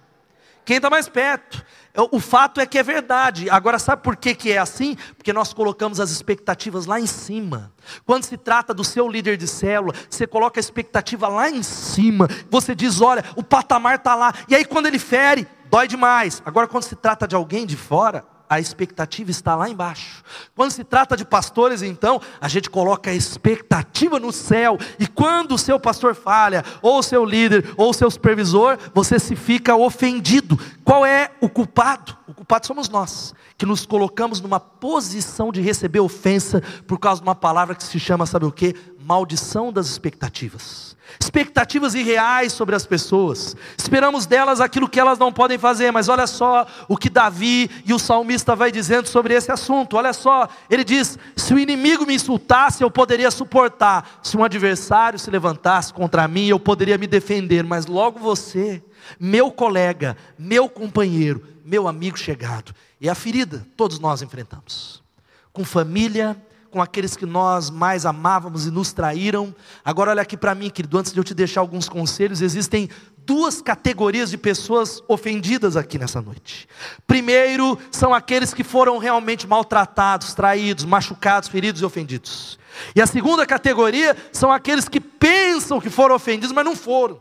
Quem 0.63 0.77
está 0.77 0.89
mais 0.89 1.09
perto. 1.09 1.65
O 2.11 2.19
fato 2.19 2.61
é 2.61 2.65
que 2.65 2.77
é 2.77 2.83
verdade. 2.83 3.49
Agora, 3.49 3.77
sabe 3.77 4.01
por 4.01 4.15
que, 4.15 4.33
que 4.33 4.51
é 4.51 4.57
assim? 4.57 4.95
Porque 5.17 5.33
nós 5.33 5.53
colocamos 5.53 5.99
as 5.99 6.09
expectativas 6.11 6.85
lá 6.85 6.99
em 6.99 7.05
cima. 7.05 7.71
Quando 8.05 8.23
se 8.23 8.37
trata 8.37 8.73
do 8.73 8.83
seu 8.83 9.07
líder 9.09 9.37
de 9.37 9.47
célula, 9.47 9.93
você 10.09 10.25
coloca 10.25 10.59
a 10.59 10.61
expectativa 10.61 11.27
lá 11.27 11.49
em 11.49 11.63
cima. 11.63 12.27
Você 12.49 12.73
diz: 12.73 13.01
olha, 13.01 13.23
o 13.35 13.43
patamar 13.43 13.95
está 13.95 14.15
lá. 14.15 14.33
E 14.47 14.55
aí, 14.55 14.63
quando 14.63 14.85
ele 14.85 14.99
fere, 14.99 15.47
dói 15.69 15.87
demais. 15.87 16.41
Agora, 16.45 16.67
quando 16.67 16.83
se 16.83 16.95
trata 16.95 17.27
de 17.27 17.35
alguém 17.35 17.65
de 17.65 17.75
fora, 17.75 18.23
a 18.51 18.59
expectativa 18.59 19.31
está 19.31 19.55
lá 19.55 19.69
embaixo. 19.69 20.21
Quando 20.53 20.71
se 20.71 20.83
trata 20.83 21.15
de 21.15 21.23
pastores, 21.23 21.81
então, 21.81 22.19
a 22.41 22.49
gente 22.49 22.69
coloca 22.69 23.09
a 23.09 23.13
expectativa 23.13 24.19
no 24.19 24.33
céu, 24.33 24.77
e 24.99 25.07
quando 25.07 25.55
o 25.55 25.57
seu 25.57 25.79
pastor 25.79 26.13
falha, 26.13 26.61
ou 26.81 26.99
o 26.99 27.01
seu 27.01 27.23
líder, 27.23 27.73
ou 27.77 27.91
o 27.91 27.93
seu 27.93 28.11
supervisor, 28.11 28.77
você 28.93 29.17
se 29.17 29.37
fica 29.37 29.73
ofendido. 29.73 30.59
Qual 30.83 31.05
é 31.05 31.31
o 31.39 31.47
culpado? 31.47 32.17
O 32.27 32.33
culpado 32.33 32.67
somos 32.67 32.89
nós, 32.89 33.33
que 33.57 33.65
nos 33.65 33.85
colocamos 33.85 34.41
numa 34.41 34.59
posição 34.59 35.49
de 35.49 35.61
receber 35.61 36.01
ofensa 36.01 36.61
por 36.85 36.99
causa 36.99 37.21
de 37.21 37.27
uma 37.27 37.35
palavra 37.35 37.73
que 37.73 37.83
se 37.85 38.01
chama, 38.01 38.25
sabe 38.25 38.45
o 38.45 38.51
que? 38.51 38.75
Maldição 39.03 39.71
das 39.71 39.87
expectativas. 39.87 40.95
Expectativas 41.19 41.93
irreais 41.93 42.53
sobre 42.53 42.75
as 42.75 42.85
pessoas, 42.85 43.55
esperamos 43.77 44.25
delas 44.25 44.61
aquilo 44.61 44.87
que 44.87 44.99
elas 44.99 45.19
não 45.19 45.31
podem 45.31 45.57
fazer, 45.57 45.91
mas 45.91 46.07
olha 46.07 46.25
só 46.25 46.65
o 46.87 46.95
que 46.95 47.09
Davi 47.09 47.69
e 47.85 47.93
o 47.93 47.99
salmista 47.99 48.55
vai 48.55 48.71
dizendo 48.71 49.07
sobre 49.07 49.33
esse 49.33 49.51
assunto. 49.51 49.97
Olha 49.97 50.13
só, 50.13 50.47
ele 50.69 50.83
diz: 50.83 51.19
se 51.35 51.53
o 51.53 51.59
inimigo 51.59 52.05
me 52.05 52.15
insultasse, 52.15 52.83
eu 52.83 52.89
poderia 52.89 53.29
suportar, 53.29 54.19
se 54.23 54.37
um 54.37 54.43
adversário 54.43 55.19
se 55.19 55.29
levantasse 55.29 55.93
contra 55.93 56.27
mim, 56.27 56.47
eu 56.47 56.59
poderia 56.59 56.97
me 56.97 57.07
defender, 57.07 57.63
mas 57.63 57.87
logo 57.87 58.19
você, 58.19 58.81
meu 59.19 59.51
colega, 59.51 60.15
meu 60.37 60.69
companheiro, 60.69 61.45
meu 61.65 61.87
amigo 61.87 62.17
chegado, 62.17 62.73
e 62.99 63.09
a 63.09 63.15
ferida 63.15 63.65
todos 63.75 63.99
nós 63.99 64.21
enfrentamos, 64.21 65.03
com 65.51 65.65
família, 65.65 66.37
com 66.71 66.81
aqueles 66.81 67.17
que 67.17 67.25
nós 67.25 67.69
mais 67.69 68.05
amávamos 68.05 68.65
e 68.65 68.71
nos 68.71 68.93
traíram. 68.93 69.53
Agora, 69.83 70.11
olha 70.11 70.21
aqui 70.21 70.37
para 70.37 70.55
mim, 70.55 70.69
querido, 70.69 70.97
antes 70.97 71.11
de 71.11 71.19
eu 71.19 71.23
te 71.23 71.33
deixar 71.33 71.59
alguns 71.59 71.89
conselhos, 71.89 72.41
existem 72.41 72.89
duas 73.25 73.61
categorias 73.61 74.31
de 74.31 74.37
pessoas 74.37 75.03
ofendidas 75.07 75.75
aqui 75.75 75.99
nessa 75.99 76.21
noite. 76.21 76.67
Primeiro, 77.05 77.77
são 77.91 78.13
aqueles 78.13 78.53
que 78.53 78.63
foram 78.63 78.97
realmente 78.97 79.45
maltratados, 79.45 80.33
traídos, 80.33 80.85
machucados, 80.85 81.49
feridos 81.49 81.81
e 81.81 81.85
ofendidos. 81.85 82.57
E 82.95 83.01
a 83.01 83.05
segunda 83.05 83.45
categoria 83.45 84.15
são 84.31 84.49
aqueles 84.49 84.87
que 84.87 85.01
pensam 85.01 85.81
que 85.81 85.89
foram 85.89 86.15
ofendidos, 86.15 86.53
mas 86.53 86.65
não 86.65 86.75
foram. 86.75 87.19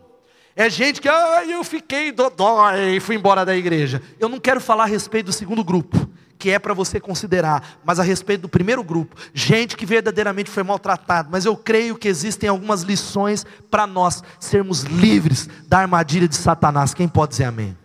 É 0.54 0.70
gente 0.70 1.00
que, 1.00 1.08
ah, 1.08 1.44
eu 1.44 1.62
fiquei 1.64 2.12
dodói 2.12 2.96
e 2.96 3.00
fui 3.00 3.16
embora 3.16 3.44
da 3.44 3.56
igreja. 3.56 4.00
Eu 4.18 4.28
não 4.28 4.38
quero 4.38 4.60
falar 4.60 4.84
a 4.84 4.86
respeito 4.86 5.26
do 5.26 5.32
segundo 5.32 5.64
grupo 5.64 5.99
que 6.40 6.50
é 6.50 6.58
para 6.58 6.72
você 6.72 6.98
considerar, 6.98 7.78
mas 7.84 8.00
a 8.00 8.02
respeito 8.02 8.40
do 8.40 8.48
primeiro 8.48 8.82
grupo, 8.82 9.14
gente 9.34 9.76
que 9.76 9.84
verdadeiramente 9.84 10.50
foi 10.50 10.62
maltratada, 10.62 11.28
mas 11.30 11.44
eu 11.44 11.54
creio 11.54 11.96
que 11.96 12.08
existem 12.08 12.48
algumas 12.48 12.80
lições 12.80 13.44
para 13.70 13.86
nós 13.86 14.24
sermos 14.40 14.82
livres 14.84 15.48
da 15.68 15.78
armadilha 15.78 16.26
de 16.26 16.34
Satanás. 16.34 16.94
Quem 16.94 17.06
pode 17.06 17.32
dizer 17.32 17.44
amém? 17.44 17.76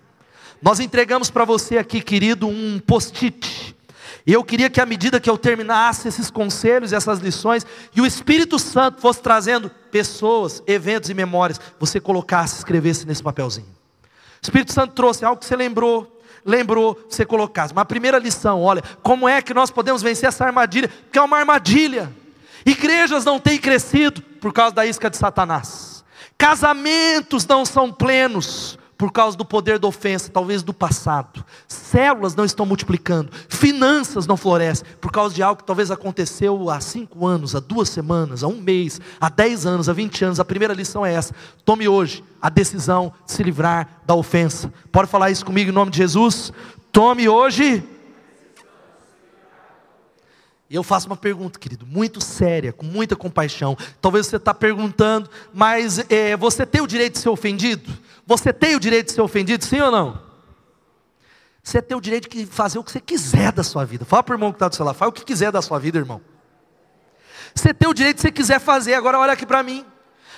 Nós 0.61 0.79
entregamos 0.79 1.29
para 1.29 1.43
você 1.43 1.77
aqui, 1.77 2.01
querido, 2.01 2.47
um 2.47 2.79
post-it. 2.79 3.75
E 4.25 4.31
eu 4.31 4.43
queria 4.43 4.69
que 4.69 4.79
à 4.79 4.85
medida 4.85 5.19
que 5.19 5.29
eu 5.29 5.37
terminasse 5.37 6.07
esses 6.07 6.31
conselhos, 6.31 6.93
essas 6.93 7.19
lições, 7.19 7.65
e 7.93 7.99
o 7.99 8.05
Espírito 8.05 8.57
Santo 8.57 9.01
fosse 9.01 9.21
trazendo 9.21 9.69
pessoas, 9.91 10.63
eventos 10.65 11.09
e 11.09 11.13
memórias, 11.13 11.59
você 11.77 11.99
colocasse, 11.99 12.57
escrevesse 12.57 13.05
nesse 13.05 13.21
papelzinho. 13.21 13.67
O 13.67 14.45
Espírito 14.45 14.71
Santo 14.71 14.93
trouxe 14.93 15.25
algo 15.25 15.39
que 15.39 15.45
você 15.45 15.55
lembrou, 15.57 16.14
lembrou 16.45 16.97
você 17.09 17.25
colocasse. 17.25 17.73
Mas 17.73 17.81
a 17.81 17.85
primeira 17.85 18.19
lição, 18.19 18.61
olha, 18.61 18.83
como 19.01 19.27
é 19.27 19.41
que 19.41 19.53
nós 19.53 19.71
podemos 19.71 20.01
vencer 20.01 20.29
essa 20.29 20.45
armadilha? 20.45 20.87
Porque 20.87 21.17
é 21.17 21.21
uma 21.21 21.37
armadilha. 21.37 22.11
Igrejas 22.65 23.25
não 23.25 23.39
têm 23.39 23.57
crescido 23.57 24.21
por 24.21 24.53
causa 24.53 24.75
da 24.75 24.85
isca 24.85 25.09
de 25.09 25.17
Satanás. 25.17 26.03
Casamentos 26.37 27.45
não 27.47 27.65
são 27.65 27.91
plenos 27.91 28.77
por 28.97 29.11
causa 29.11 29.35
do 29.35 29.43
poder 29.43 29.77
da 29.77 29.87
ofensa, 29.87 30.31
talvez 30.31 30.63
do 30.63 30.73
passado. 30.73 31.43
Células 31.67 32.35
não 32.35 32.45
estão 32.45 32.65
multiplicando, 32.65 33.31
finanças 33.49 34.25
não 34.25 34.37
florescem 34.37 34.87
por 35.01 35.11
causa 35.11 35.35
de 35.35 35.43
algo 35.43 35.61
que 35.61 35.67
talvez 35.67 35.91
aconteceu 35.91 36.69
há 36.69 36.79
cinco 36.79 37.25
anos, 37.25 37.55
há 37.55 37.59
duas 37.59 37.89
semanas, 37.89 38.43
há 38.43 38.47
um 38.47 38.61
mês, 38.61 39.01
há 39.19 39.29
dez 39.29 39.65
anos, 39.65 39.89
há 39.89 39.93
vinte 39.93 40.23
anos. 40.23 40.39
A 40.39 40.45
primeira 40.45 40.73
lição 40.73 41.05
é 41.05 41.13
essa: 41.13 41.33
tome 41.63 41.87
hoje 41.87 42.23
a 42.41 42.49
decisão 42.49 43.13
de 43.25 43.33
se 43.33 43.43
livrar 43.43 44.01
da 44.05 44.15
ofensa. 44.15 44.71
Pode 44.91 45.09
falar 45.09 45.31
isso 45.31 45.45
comigo 45.45 45.69
em 45.69 45.73
nome 45.73 45.91
de 45.91 45.97
Jesus? 45.97 46.51
Tome 46.91 47.27
hoje. 47.27 47.83
E 50.69 50.75
eu 50.75 50.83
faço 50.83 51.07
uma 51.07 51.15
pergunta, 51.15 51.59
querido, 51.59 51.85
muito 51.85 52.19
séria, 52.19 52.73
com 52.73 52.85
muita 52.85 53.15
compaixão. 53.15 53.77
Talvez 54.01 54.25
você 54.25 54.37
está 54.37 54.53
perguntando, 54.53 55.29
mas 55.53 55.99
é, 56.09 56.35
você 56.35 56.65
tem 56.65 56.81
o 56.81 56.87
direito 56.87 57.13
de 57.13 57.19
ser 57.19 57.29
ofendido? 57.29 57.91
Você 58.25 58.51
tem 58.51 58.75
o 58.75 58.79
direito 58.79 59.07
de 59.07 59.13
ser 59.13 59.21
ofendido, 59.21 59.63
sim 59.63 59.79
ou 59.79 59.91
não? 59.91 60.19
Você 61.61 61.81
tem 61.81 61.95
o 61.95 62.01
direito 62.01 62.29
de 62.29 62.45
fazer 62.45 62.79
o 62.79 62.83
que 62.83 62.91
você 62.91 62.99
quiser 62.99 63.51
da 63.51 63.63
sua 63.63 63.85
vida. 63.85 64.05
Fala 64.05 64.23
para 64.23 64.33
o 64.33 64.35
irmão 64.35 64.51
que 64.51 64.55
está 64.55 64.67
do 64.67 64.75
seu 64.75 64.85
lado, 64.85 64.95
faz 64.95 65.09
o 65.09 65.11
que 65.11 65.23
quiser 65.23 65.51
da 65.51 65.61
sua 65.61 65.77
vida, 65.79 65.99
irmão. 65.99 66.21
Você 67.53 67.73
tem 67.73 67.87
o 67.87 67.93
direito, 67.93 68.17
se 68.17 68.23
você 68.23 68.31
quiser 68.31 68.59
fazer, 68.59 68.95
agora 68.95 69.19
olha 69.19 69.33
aqui 69.33 69.45
para 69.45 69.61
mim. 69.61 69.85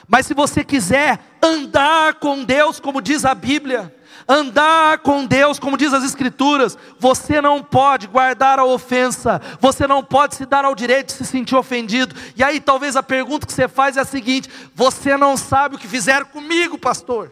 Mas 0.07 0.25
se 0.25 0.33
você 0.33 0.63
quiser 0.63 1.19
andar 1.41 2.15
com 2.15 2.43
Deus, 2.43 2.79
como 2.79 3.01
diz 3.01 3.25
a 3.25 3.33
Bíblia, 3.33 3.93
andar 4.27 4.99
com 4.99 5.25
Deus, 5.25 5.59
como 5.59 5.77
diz 5.77 5.93
as 5.93 6.03
Escrituras, 6.03 6.77
você 6.99 7.41
não 7.41 7.61
pode 7.61 8.07
guardar 8.07 8.59
a 8.59 8.65
ofensa, 8.65 9.41
você 9.59 9.87
não 9.87 10.03
pode 10.03 10.35
se 10.35 10.45
dar 10.45 10.63
ao 10.63 10.75
direito 10.75 11.07
de 11.07 11.13
se 11.13 11.25
sentir 11.25 11.55
ofendido. 11.55 12.15
E 12.35 12.43
aí 12.43 12.59
talvez 12.59 12.95
a 12.95 13.03
pergunta 13.03 13.45
que 13.45 13.53
você 13.53 13.67
faz 13.67 13.97
é 13.97 14.01
a 14.01 14.05
seguinte: 14.05 14.49
você 14.73 15.17
não 15.17 15.35
sabe 15.35 15.75
o 15.75 15.79
que 15.79 15.87
fizeram 15.87 16.25
comigo, 16.25 16.77
pastor? 16.77 17.31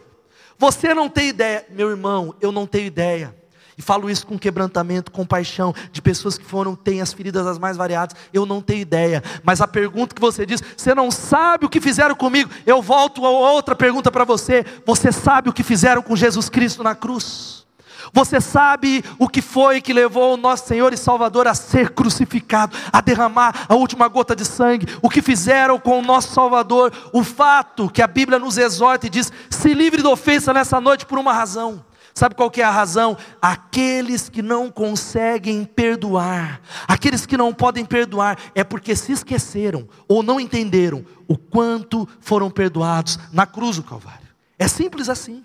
Você 0.58 0.94
não 0.94 1.08
tem 1.08 1.28
ideia, 1.28 1.66
meu 1.70 1.90
irmão, 1.90 2.34
eu 2.40 2.50
não 2.50 2.66
tenho 2.66 2.86
ideia. 2.86 3.34
E 3.78 3.82
falo 3.82 4.08
isso 4.08 4.26
com 4.26 4.38
quebrantamento, 4.38 5.10
com 5.10 5.26
paixão, 5.26 5.74
de 5.92 6.00
pessoas 6.00 6.38
que 6.38 6.44
foram, 6.44 6.74
têm 6.74 7.02
as 7.02 7.12
feridas 7.12 7.46
as 7.46 7.58
mais 7.58 7.76
variadas. 7.76 8.16
Eu 8.32 8.46
não 8.46 8.62
tenho 8.62 8.80
ideia. 8.80 9.22
Mas 9.42 9.60
a 9.60 9.68
pergunta 9.68 10.14
que 10.14 10.20
você 10.20 10.46
diz, 10.46 10.62
você 10.74 10.94
não 10.94 11.10
sabe 11.10 11.66
o 11.66 11.68
que 11.68 11.80
fizeram 11.80 12.14
comigo. 12.14 12.50
Eu 12.64 12.80
volto 12.80 13.24
a 13.26 13.30
outra 13.30 13.76
pergunta 13.76 14.10
para 14.10 14.24
você. 14.24 14.64
Você 14.86 15.12
sabe 15.12 15.50
o 15.50 15.52
que 15.52 15.62
fizeram 15.62 16.00
com 16.00 16.16
Jesus 16.16 16.48
Cristo 16.48 16.82
na 16.82 16.94
cruz? 16.94 17.66
Você 18.12 18.40
sabe 18.40 19.04
o 19.18 19.28
que 19.28 19.42
foi 19.42 19.80
que 19.80 19.92
levou 19.92 20.34
o 20.34 20.36
nosso 20.38 20.66
Senhor 20.66 20.92
e 20.94 20.96
Salvador 20.96 21.46
a 21.46 21.54
ser 21.54 21.90
crucificado, 21.90 22.76
a 22.92 23.00
derramar 23.00 23.66
a 23.68 23.74
última 23.74 24.08
gota 24.08 24.34
de 24.34 24.44
sangue? 24.44 24.86
O 25.02 25.10
que 25.10 25.20
fizeram 25.20 25.78
com 25.78 25.98
o 25.98 26.02
nosso 26.02 26.32
Salvador? 26.32 26.92
O 27.12 27.22
fato 27.22 27.90
que 27.90 28.00
a 28.00 28.06
Bíblia 28.06 28.38
nos 28.38 28.56
exorta 28.56 29.06
e 29.06 29.10
diz: 29.10 29.30
se 29.50 29.74
livre 29.74 30.00
de 30.00 30.08
ofensa 30.08 30.52
nessa 30.52 30.80
noite 30.80 31.04
por 31.04 31.18
uma 31.18 31.32
razão. 31.32 31.84
Sabe 32.16 32.34
qual 32.34 32.50
que 32.50 32.62
é 32.62 32.64
a 32.64 32.70
razão? 32.70 33.14
Aqueles 33.42 34.30
que 34.30 34.40
não 34.40 34.70
conseguem 34.70 35.66
perdoar, 35.66 36.62
aqueles 36.88 37.26
que 37.26 37.36
não 37.36 37.52
podem 37.52 37.84
perdoar, 37.84 38.38
é 38.54 38.64
porque 38.64 38.96
se 38.96 39.12
esqueceram 39.12 39.86
ou 40.08 40.22
não 40.22 40.40
entenderam 40.40 41.04
o 41.28 41.36
quanto 41.36 42.08
foram 42.18 42.50
perdoados 42.50 43.18
na 43.30 43.44
cruz 43.44 43.76
do 43.76 43.82
Calvário. 43.82 44.26
É 44.58 44.66
simples 44.66 45.10
assim. 45.10 45.44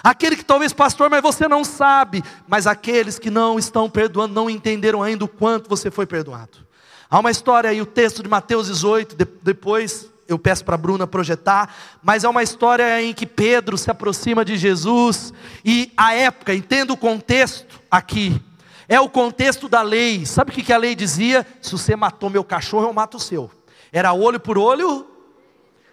Aquele 0.00 0.36
que 0.36 0.44
talvez, 0.44 0.72
pastor, 0.72 1.10
mas 1.10 1.20
você 1.20 1.48
não 1.48 1.64
sabe, 1.64 2.22
mas 2.46 2.68
aqueles 2.68 3.18
que 3.18 3.28
não 3.28 3.58
estão 3.58 3.90
perdoando, 3.90 4.32
não 4.32 4.48
entenderam 4.48 5.02
ainda 5.02 5.24
o 5.24 5.28
quanto 5.28 5.68
você 5.68 5.90
foi 5.90 6.06
perdoado. 6.06 6.64
Há 7.10 7.18
uma 7.18 7.32
história 7.32 7.68
aí, 7.68 7.82
o 7.82 7.86
texto 7.86 8.22
de 8.22 8.28
Mateus 8.28 8.68
18, 8.68 9.16
de, 9.16 9.26
depois 9.42 10.08
eu 10.32 10.38
peço 10.38 10.64
para 10.64 10.74
a 10.74 10.78
Bruna 10.78 11.06
projetar, 11.06 11.74
mas 12.02 12.24
é 12.24 12.28
uma 12.28 12.42
história 12.42 13.02
em 13.02 13.12
que 13.12 13.26
Pedro 13.26 13.76
se 13.78 13.90
aproxima 13.90 14.44
de 14.44 14.56
Jesus 14.56 15.32
e 15.64 15.92
a 15.96 16.14
época, 16.14 16.54
entenda 16.54 16.92
o 16.92 16.96
contexto 16.96 17.80
aqui, 17.90 18.40
é 18.88 19.00
o 19.00 19.08
contexto 19.08 19.68
da 19.68 19.82
lei. 19.82 20.26
Sabe 20.26 20.50
o 20.50 20.54
que 20.54 20.72
a 20.72 20.76
lei 20.76 20.94
dizia? 20.94 21.46
Se 21.60 21.72
você 21.72 21.96
matou 21.96 22.28
meu 22.28 22.44
cachorro, 22.44 22.86
eu 22.86 22.92
mato 22.92 23.16
o 23.16 23.20
seu. 23.20 23.50
Era 23.92 24.12
olho 24.12 24.40
por 24.40 24.58
olho, 24.58 25.06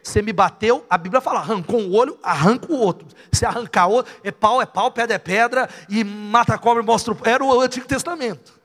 você 0.02 0.22
me 0.22 0.34
bateu, 0.34 0.86
a 0.90 0.98
Bíblia 0.98 1.22
fala, 1.22 1.40
arrancou 1.40 1.80
um 1.80 1.94
olho, 1.96 2.18
arranca 2.24 2.72
o 2.72 2.78
outro. 2.78 3.08
Se 3.32 3.46
arrancar 3.46 3.88
outro, 3.88 4.12
é 4.24 4.32
pau, 4.32 4.62
é 4.62 4.66
pau, 4.66 4.92
pedra 4.92 5.16
é 5.16 5.20
pedra, 5.20 5.70
e 5.88 6.04
mata 6.04 6.56
a 6.56 6.58
cobra 6.58 6.82
e 6.82 6.86
mostra 6.86 7.14
o... 7.14 7.18
Era 7.24 7.44
o 7.44 7.62
Antigo 7.62 7.86
Testamento. 7.86 8.59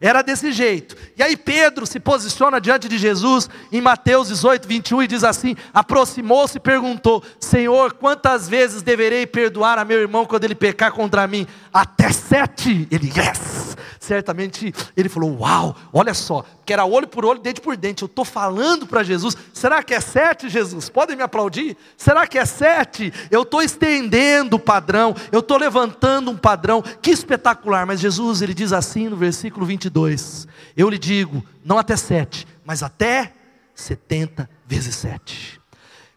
Era 0.00 0.22
desse 0.22 0.52
jeito. 0.52 0.94
E 1.16 1.22
aí 1.22 1.36
Pedro 1.36 1.86
se 1.86 1.98
posiciona 1.98 2.60
diante 2.60 2.88
de 2.88 2.98
Jesus 2.98 3.48
em 3.72 3.80
Mateus 3.80 4.28
18, 4.28 4.68
21 4.68 5.02
e 5.02 5.06
diz 5.06 5.24
assim: 5.24 5.56
aproximou-se 5.72 6.58
e 6.58 6.60
perguntou: 6.60 7.22
Senhor, 7.40 7.94
quantas 7.94 8.48
vezes 8.48 8.82
deverei 8.82 9.26
perdoar 9.26 9.78
a 9.78 9.84
meu 9.84 9.98
irmão 9.98 10.26
quando 10.26 10.44
ele 10.44 10.54
pecar 10.54 10.92
contra 10.92 11.26
mim? 11.26 11.46
Até 11.76 12.10
sete. 12.10 12.88
Ele, 12.90 13.08
yes. 13.08 13.76
Certamente 14.00 14.72
ele 14.96 15.10
falou: 15.10 15.40
Uau, 15.40 15.76
olha 15.92 16.14
só, 16.14 16.42
que 16.64 16.72
era 16.72 16.86
olho 16.86 17.06
por 17.06 17.24
olho, 17.24 17.38
dente 17.38 17.60
por 17.60 17.76
dente. 17.76 18.02
Eu 18.02 18.06
estou 18.06 18.24
falando 18.24 18.86
para 18.86 19.02
Jesus. 19.02 19.36
Será 19.52 19.82
que 19.82 19.92
é 19.92 20.00
sete, 20.00 20.48
Jesus? 20.48 20.88
Podem 20.88 21.16
me 21.16 21.22
aplaudir? 21.22 21.76
Será 21.96 22.26
que 22.26 22.38
é 22.38 22.46
sete? 22.46 23.12
Eu 23.30 23.42
estou 23.42 23.60
estendendo 23.60 24.56
o 24.56 24.60
padrão, 24.60 25.14
eu 25.30 25.40
estou 25.40 25.58
levantando 25.58 26.30
um 26.30 26.36
padrão. 26.36 26.80
Que 27.02 27.10
espetacular. 27.10 27.84
Mas 27.84 28.00
Jesus, 28.00 28.40
ele 28.40 28.54
diz 28.54 28.72
assim 28.72 29.08
no 29.08 29.16
versículo 29.16 29.66
22: 29.66 30.48
Eu 30.74 30.88
lhe 30.88 30.98
digo, 30.98 31.44
não 31.62 31.76
até 31.76 31.96
sete, 31.96 32.46
mas 32.64 32.82
até 32.82 33.34
setenta 33.74 34.48
vezes 34.66 34.94
sete. 34.94 35.60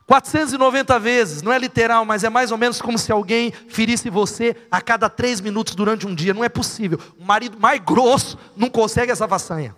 490 0.10 0.98
vezes, 0.98 1.44
não 1.44 1.54
é 1.54 1.60
literal, 1.60 2.04
mas 2.04 2.24
é 2.24 2.32
mais 2.32 2.52
ou 2.52 2.58
menos 2.58 2.82
como 2.82 2.98
se 2.98 3.12
alguém 3.12 3.54
ferisse 3.68 4.10
você 4.10 4.56
a 4.72 4.82
cada 4.82 5.08
três 5.08 5.40
minutos 5.40 5.76
durante 5.76 6.08
um 6.08 6.16
dia. 6.16 6.34
Não 6.34 6.44
é 6.44 6.50
possível. 6.50 7.00
O 7.20 7.24
marido 7.24 7.60
mais 7.60 7.80
grosso 7.80 8.36
não 8.58 8.72
consegue 8.72 9.12
essa 9.12 9.28
façanha. 9.28 9.76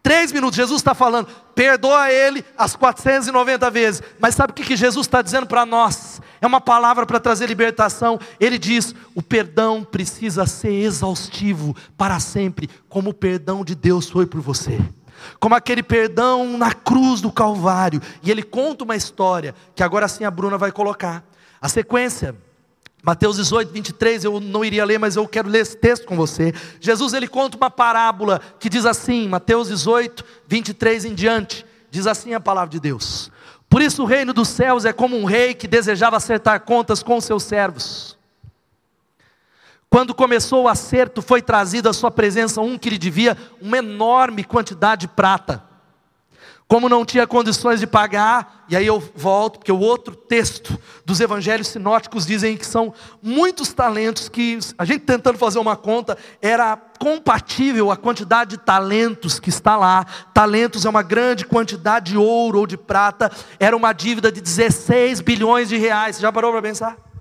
Três 0.00 0.30
minutos, 0.30 0.54
Jesus 0.54 0.80
está 0.80 0.94
falando, 0.94 1.26
perdoa 1.56 2.08
ele 2.08 2.44
as 2.56 2.76
490 2.76 3.68
vezes. 3.68 4.00
Mas 4.20 4.36
sabe 4.36 4.52
o 4.52 4.54
que 4.54 4.76
Jesus 4.76 5.08
está 5.08 5.20
dizendo 5.20 5.48
para 5.48 5.66
nós? 5.66 6.20
É 6.40 6.46
uma 6.46 6.60
palavra 6.60 7.04
para 7.04 7.18
trazer 7.18 7.46
libertação. 7.46 8.20
Ele 8.38 8.58
diz: 8.58 8.94
o 9.12 9.22
perdão 9.22 9.82
precisa 9.82 10.46
ser 10.46 10.70
exaustivo 10.70 11.74
para 11.96 12.20
sempre, 12.20 12.70
como 12.88 13.10
o 13.10 13.14
perdão 13.14 13.64
de 13.64 13.74
Deus 13.74 14.08
foi 14.08 14.24
por 14.24 14.40
você. 14.40 14.78
Como 15.38 15.54
aquele 15.54 15.82
perdão 15.82 16.58
na 16.58 16.72
cruz 16.72 17.20
do 17.20 17.30
Calvário. 17.30 18.00
E 18.22 18.30
ele 18.30 18.42
conta 18.42 18.84
uma 18.84 18.96
história 18.96 19.54
que 19.74 19.82
agora 19.82 20.08
sim 20.08 20.24
a 20.24 20.30
Bruna 20.30 20.58
vai 20.58 20.72
colocar. 20.72 21.24
A 21.60 21.68
sequência 21.68 22.34
Mateus 23.04 23.36
18, 23.36 23.70
23, 23.70 24.24
eu 24.24 24.40
não 24.40 24.64
iria 24.64 24.82
ler, 24.82 24.98
mas 24.98 25.14
eu 25.14 25.28
quero 25.28 25.46
ler 25.46 25.60
esse 25.60 25.76
texto 25.76 26.06
com 26.06 26.16
você. 26.16 26.54
Jesus 26.80 27.12
ele 27.12 27.28
conta 27.28 27.54
uma 27.54 27.70
parábola 27.70 28.40
que 28.58 28.70
diz 28.70 28.86
assim, 28.86 29.28
Mateus 29.28 29.68
18, 29.68 30.24
23 30.48 31.04
em 31.04 31.14
diante, 31.14 31.66
diz 31.90 32.06
assim 32.06 32.32
a 32.32 32.40
palavra 32.40 32.70
de 32.70 32.80
Deus. 32.80 33.30
Por 33.68 33.82
isso 33.82 34.04
o 34.04 34.06
reino 34.06 34.32
dos 34.32 34.48
céus 34.48 34.86
é 34.86 34.92
como 34.92 35.18
um 35.18 35.26
rei 35.26 35.52
que 35.52 35.68
desejava 35.68 36.16
acertar 36.16 36.60
contas 36.60 37.02
com 37.02 37.20
seus 37.20 37.42
servos. 37.42 38.16
Quando 39.94 40.12
começou 40.12 40.64
o 40.64 40.68
acerto, 40.68 41.22
foi 41.22 41.40
trazido 41.40 41.88
à 41.88 41.92
sua 41.92 42.10
presença 42.10 42.60
um 42.60 42.76
que 42.76 42.90
lhe 42.90 42.98
devia 42.98 43.38
uma 43.60 43.78
enorme 43.78 44.42
quantidade 44.42 45.02
de 45.02 45.06
prata. 45.06 45.62
Como 46.66 46.88
não 46.88 47.04
tinha 47.04 47.28
condições 47.28 47.78
de 47.78 47.86
pagar, 47.86 48.64
e 48.68 48.74
aí 48.74 48.88
eu 48.88 49.00
volto, 49.14 49.60
porque 49.60 49.70
o 49.70 49.78
outro 49.78 50.16
texto 50.16 50.76
dos 51.06 51.20
evangelhos 51.20 51.68
sinóticos 51.68 52.26
dizem 52.26 52.56
que 52.56 52.66
são 52.66 52.92
muitos 53.22 53.72
talentos 53.72 54.28
que 54.28 54.58
a 54.76 54.84
gente 54.84 55.02
tentando 55.02 55.38
fazer 55.38 55.60
uma 55.60 55.76
conta 55.76 56.18
era 56.42 56.76
compatível 56.98 57.92
a 57.92 57.96
quantidade 57.96 58.50
de 58.50 58.58
talentos 58.58 59.38
que 59.38 59.48
está 59.48 59.76
lá. 59.76 60.04
Talentos 60.34 60.84
é 60.84 60.88
uma 60.88 61.04
grande 61.04 61.46
quantidade 61.46 62.10
de 62.10 62.18
ouro 62.18 62.58
ou 62.58 62.66
de 62.66 62.76
prata, 62.76 63.30
era 63.60 63.76
uma 63.76 63.92
dívida 63.92 64.32
de 64.32 64.40
16 64.40 65.20
bilhões 65.20 65.68
de 65.68 65.76
reais. 65.76 66.16
Você 66.16 66.22
já 66.22 66.32
parou 66.32 66.50
para 66.50 66.62
pensar? 66.62 67.13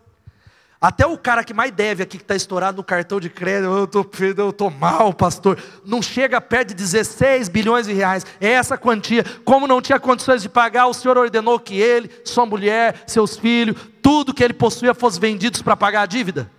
Até 0.83 1.07
o 1.07 1.17
cara 1.17 1.45
que 1.45 1.53
mais 1.53 1.71
deve 1.71 2.03
aqui, 2.03 2.17
que 2.17 2.25
está 2.25 2.35
estourado 2.35 2.75
no 2.75 2.83
cartão 2.83 3.17
de 3.17 3.29
crédito, 3.29 3.71
eu 3.71 3.85
estou 3.85 4.05
eu 4.37 4.51
tô 4.51 4.69
mal, 4.69 5.13
pastor, 5.13 5.57
não 5.85 6.01
chega 6.01 6.41
perto 6.41 6.67
de 6.67 6.73
16 6.73 7.47
bilhões 7.47 7.85
de 7.85 7.93
reais, 7.93 8.25
é 8.41 8.49
essa 8.49 8.77
quantia. 8.77 9.23
Como 9.45 9.65
não 9.65 9.81
tinha 9.81 9.97
condições 9.97 10.41
de 10.41 10.49
pagar, 10.49 10.87
o 10.87 10.93
Senhor 10.93 11.17
ordenou 11.17 11.57
que 11.57 11.79
ele, 11.79 12.11
sua 12.25 12.45
mulher, 12.45 13.01
seus 13.07 13.37
filhos, 13.37 13.77
tudo 14.01 14.33
que 14.33 14.43
ele 14.43 14.53
possuía 14.53 14.93
fosse 14.93 15.17
vendidos 15.21 15.61
para 15.61 15.77
pagar 15.77 16.01
a 16.01 16.05
dívida. 16.05 16.51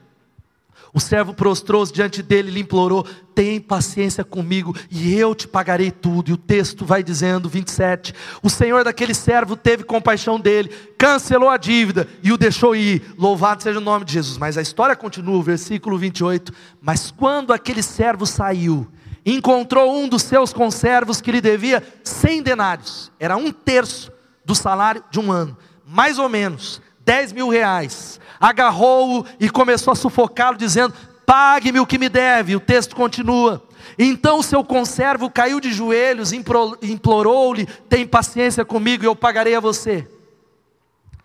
O 0.95 1.01
servo 1.01 1.35
prostrou-se 1.35 1.93
diante 1.93 2.23
dele 2.23 2.49
e 2.49 2.55
lhe 2.55 2.61
implorou: 2.61 3.05
Tem 3.35 3.61
paciência 3.61 4.23
comigo 4.23 4.77
e 4.89 5.13
eu 5.13 5.35
te 5.35 5.49
pagarei 5.49 5.91
tudo. 5.91 6.31
E 6.31 6.33
o 6.33 6.37
texto 6.37 6.87
vai 6.87 7.03
dizendo, 7.03 7.49
27. 7.49 8.15
O 8.41 8.49
senhor 8.49 8.85
daquele 8.85 9.13
servo 9.13 9.57
teve 9.57 9.83
compaixão 9.83 10.39
dele, 10.39 10.69
cancelou 10.97 11.49
a 11.49 11.57
dívida 11.57 12.07
e 12.23 12.31
o 12.31 12.39
deixou 12.39 12.77
ir. 12.77 13.03
Louvado 13.19 13.65
seja 13.65 13.81
o 13.81 13.83
nome 13.83 14.05
de 14.05 14.13
Jesus. 14.13 14.39
Mas 14.39 14.57
a 14.57 14.63
história 14.63 14.95
continua, 14.95 15.43
versículo 15.43 15.99
28. 15.99 16.53
Mas 16.81 17.11
quando 17.11 17.53
aquele 17.53 17.83
servo 17.83 18.25
saiu, 18.25 18.87
encontrou 19.27 19.93
um 19.97 20.09
dos 20.09 20.23
seus 20.23 20.53
conservos 20.53 21.21
que 21.21 21.33
lhe 21.33 21.41
devia 21.41 21.83
100 22.05 22.41
denários, 22.41 23.11
era 23.19 23.37
um 23.37 23.51
terço 23.51 24.13
do 24.45 24.55
salário 24.55 25.03
de 25.11 25.19
um 25.19 25.33
ano, 25.33 25.57
mais 25.85 26.21
ou 26.21 26.29
menos 26.29 26.81
10 27.05 27.33
mil 27.33 27.49
reais, 27.49 28.21
agarrou-o 28.41 29.25
e 29.39 29.51
começou 29.51 29.93
a 29.93 29.97
sufocá-lo, 29.97 30.57
dizendo: 30.57 30.95
Pague-me 31.27 31.81
o 31.81 31.87
que 31.87 31.99
me 31.99 32.09
deve. 32.09 32.57
O 32.57 32.61
texto 32.61 32.97
continua. 32.97 33.63
Então 33.99 34.39
o 34.39 34.43
seu 34.43 34.65
conservo 34.65 35.31
caiu 35.31 35.61
de 35.61 35.73
joelhos, 35.73 36.33
implorou-lhe: 36.33 37.67
Tem 37.89 38.07
paciência 38.07 38.65
comigo 38.65 39.05
e 39.05 39.07
eu 39.07 39.15
pagarei 39.15 39.55
a 39.55 39.61
você. 39.61 40.09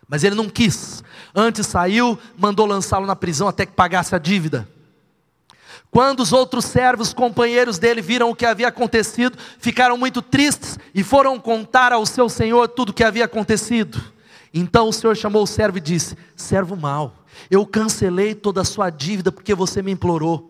Mas 0.08 0.24
ele 0.24 0.36
não 0.36 0.50
quis. 0.50 1.04
Antes 1.36 1.68
saiu, 1.68 2.18
mandou 2.38 2.66
lançá-lo 2.66 3.06
na 3.06 3.16
prisão 3.16 3.48
até 3.48 3.66
que 3.66 3.74
pagasse 3.74 4.16
a 4.16 4.18
dívida. 4.18 4.68
Quando 5.92 6.20
os 6.20 6.34
outros 6.34 6.66
servos, 6.66 7.14
companheiros 7.14 7.80
dele, 7.80 8.02
viram 8.02 8.30
o 8.30 8.36
que 8.36 8.46
havia 8.46 8.68
acontecido, 8.68 9.38
ficaram 9.60 9.98
muito 9.98 10.22
tristes 10.22 10.78
e 10.94 11.04
foram 11.04 11.40
contar 11.40 11.92
ao 11.92 12.06
seu 12.06 12.30
senhor 12.30 12.68
tudo 12.68 12.90
o 12.90 12.94
que 12.94 13.04
havia 13.04 13.26
acontecido. 13.26 14.00
Então 14.54 14.90
o 14.90 14.94
senhor 14.94 15.16
chamou 15.16 15.44
o 15.44 15.48
servo 15.48 15.78
e 15.78 15.82
disse: 15.82 16.18
Servo 16.36 16.76
mau, 16.76 17.16
eu 17.50 17.66
cancelei 17.66 18.34
toda 18.34 18.62
a 18.62 18.66
sua 18.66 18.90
dívida 18.90 19.32
porque 19.32 19.54
você 19.54 19.82
me 19.82 19.92
implorou. 19.92 20.48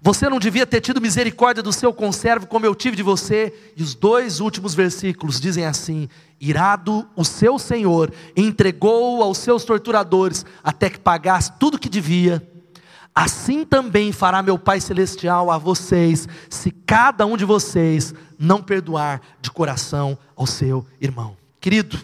Você 0.00 0.28
não 0.28 0.38
devia 0.38 0.66
ter 0.66 0.80
tido 0.80 1.00
misericórdia 1.00 1.62
do 1.62 1.72
seu 1.72 1.92
conservo 1.92 2.46
como 2.46 2.66
eu 2.66 2.74
tive 2.74 2.96
de 2.96 3.02
você. 3.02 3.52
E 3.76 3.82
os 3.82 3.94
dois 3.94 4.40
últimos 4.40 4.74
versículos 4.74 5.40
dizem 5.40 5.64
assim: 5.64 6.08
Irado, 6.40 7.08
o 7.14 7.24
seu 7.24 7.58
senhor 7.58 8.12
entregou 8.36 9.22
aos 9.22 9.38
seus 9.38 9.64
torturadores 9.64 10.44
até 10.62 10.90
que 10.90 10.98
pagasse 10.98 11.52
tudo 11.58 11.76
o 11.76 11.78
que 11.78 11.88
devia 11.88 12.42
Assim 13.16 13.64
também 13.64 14.12
fará 14.12 14.42
meu 14.42 14.58
Pai 14.58 14.78
Celestial 14.78 15.50
a 15.50 15.56
vocês, 15.56 16.28
se 16.50 16.70
cada 16.70 17.24
um 17.24 17.34
de 17.34 17.46
vocês 17.46 18.12
não 18.38 18.62
perdoar 18.62 19.22
de 19.40 19.50
coração 19.50 20.18
ao 20.36 20.46
seu 20.46 20.84
irmão. 21.00 21.34
Querido, 21.58 21.98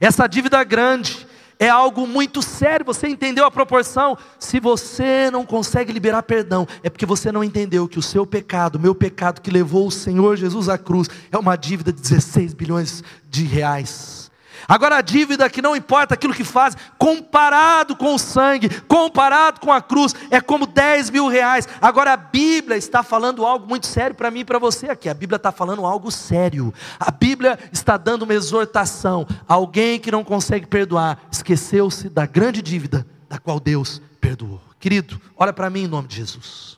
essa 0.00 0.26
dívida 0.26 0.62
grande 0.64 1.26
é 1.58 1.68
algo 1.68 2.06
muito 2.06 2.42
sério, 2.42 2.84
você 2.84 3.08
entendeu 3.08 3.44
a 3.44 3.50
proporção? 3.50 4.16
Se 4.38 4.60
você 4.60 5.30
não 5.30 5.46
consegue 5.46 5.92
liberar 5.92 6.22
perdão, 6.22 6.68
é 6.82 6.90
porque 6.90 7.06
você 7.06 7.32
não 7.32 7.42
entendeu 7.42 7.88
que 7.88 7.98
o 7.98 8.02
seu 8.02 8.26
pecado, 8.26 8.76
o 8.76 8.80
meu 8.80 8.94
pecado 8.94 9.40
que 9.40 9.50
levou 9.50 9.86
o 9.86 9.90
Senhor 9.90 10.36
Jesus 10.36 10.68
à 10.68 10.76
cruz, 10.76 11.08
é 11.32 11.38
uma 11.38 11.56
dívida 11.56 11.92
de 11.92 12.00
16 12.00 12.52
bilhões 12.52 13.02
de 13.30 13.44
reais. 13.44 14.25
Agora 14.68 14.96
a 14.96 15.00
dívida 15.00 15.48
que 15.48 15.62
não 15.62 15.76
importa 15.76 16.14
aquilo 16.14 16.34
que 16.34 16.44
faz, 16.44 16.76
comparado 16.98 17.94
com 17.94 18.14
o 18.14 18.18
sangue, 18.18 18.68
comparado 18.82 19.60
com 19.60 19.72
a 19.72 19.80
cruz, 19.80 20.14
é 20.30 20.40
como 20.40 20.66
10 20.66 21.10
mil 21.10 21.28
reais. 21.28 21.68
Agora 21.80 22.12
a 22.12 22.16
Bíblia 22.16 22.76
está 22.76 23.02
falando 23.02 23.44
algo 23.44 23.66
muito 23.66 23.86
sério 23.86 24.14
para 24.14 24.30
mim 24.30 24.40
e 24.40 24.44
para 24.44 24.58
você 24.58 24.90
aqui. 24.90 25.08
A 25.08 25.14
Bíblia 25.14 25.36
está 25.36 25.52
falando 25.52 25.86
algo 25.86 26.10
sério. 26.10 26.72
A 26.98 27.10
Bíblia 27.10 27.58
está 27.72 27.96
dando 27.96 28.22
uma 28.22 28.34
exortação. 28.34 29.26
Alguém 29.46 29.98
que 30.00 30.10
não 30.10 30.24
consegue 30.24 30.66
perdoar, 30.66 31.18
esqueceu-se 31.30 32.08
da 32.08 32.26
grande 32.26 32.60
dívida 32.60 33.06
da 33.28 33.38
qual 33.38 33.60
Deus 33.60 34.00
perdoou. 34.20 34.60
Querido, 34.78 35.20
olha 35.36 35.52
para 35.52 35.70
mim 35.70 35.84
em 35.84 35.88
nome 35.88 36.08
de 36.08 36.16
Jesus. 36.16 36.75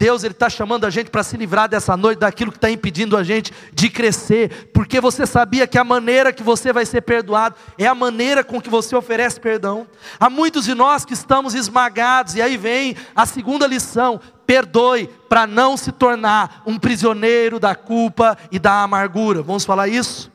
Deus 0.00 0.24
ele 0.24 0.32
está 0.32 0.48
chamando 0.48 0.86
a 0.86 0.90
gente 0.90 1.10
para 1.10 1.22
se 1.22 1.36
livrar 1.36 1.68
dessa 1.68 1.94
noite 1.94 2.20
daquilo 2.20 2.50
que 2.50 2.56
está 2.56 2.70
impedindo 2.70 3.18
a 3.18 3.22
gente 3.22 3.52
de 3.70 3.90
crescer, 3.90 4.70
porque 4.72 4.98
você 4.98 5.26
sabia 5.26 5.66
que 5.66 5.76
a 5.76 5.84
maneira 5.84 6.32
que 6.32 6.42
você 6.42 6.72
vai 6.72 6.86
ser 6.86 7.02
perdoado 7.02 7.54
é 7.76 7.86
a 7.86 7.94
maneira 7.94 8.42
com 8.42 8.62
que 8.62 8.70
você 8.70 8.96
oferece 8.96 9.38
perdão. 9.38 9.86
Há 10.18 10.30
muitos 10.30 10.64
de 10.64 10.74
nós 10.74 11.04
que 11.04 11.12
estamos 11.12 11.54
esmagados, 11.54 12.34
e 12.34 12.40
aí 12.40 12.56
vem 12.56 12.96
a 13.14 13.26
segunda 13.26 13.66
lição: 13.66 14.18
perdoe 14.46 15.06
para 15.28 15.46
não 15.46 15.76
se 15.76 15.92
tornar 15.92 16.62
um 16.64 16.78
prisioneiro 16.78 17.60
da 17.60 17.74
culpa 17.74 18.38
e 18.50 18.58
da 18.58 18.82
amargura. 18.82 19.42
Vamos 19.42 19.66
falar 19.66 19.86
isso? 19.86 20.32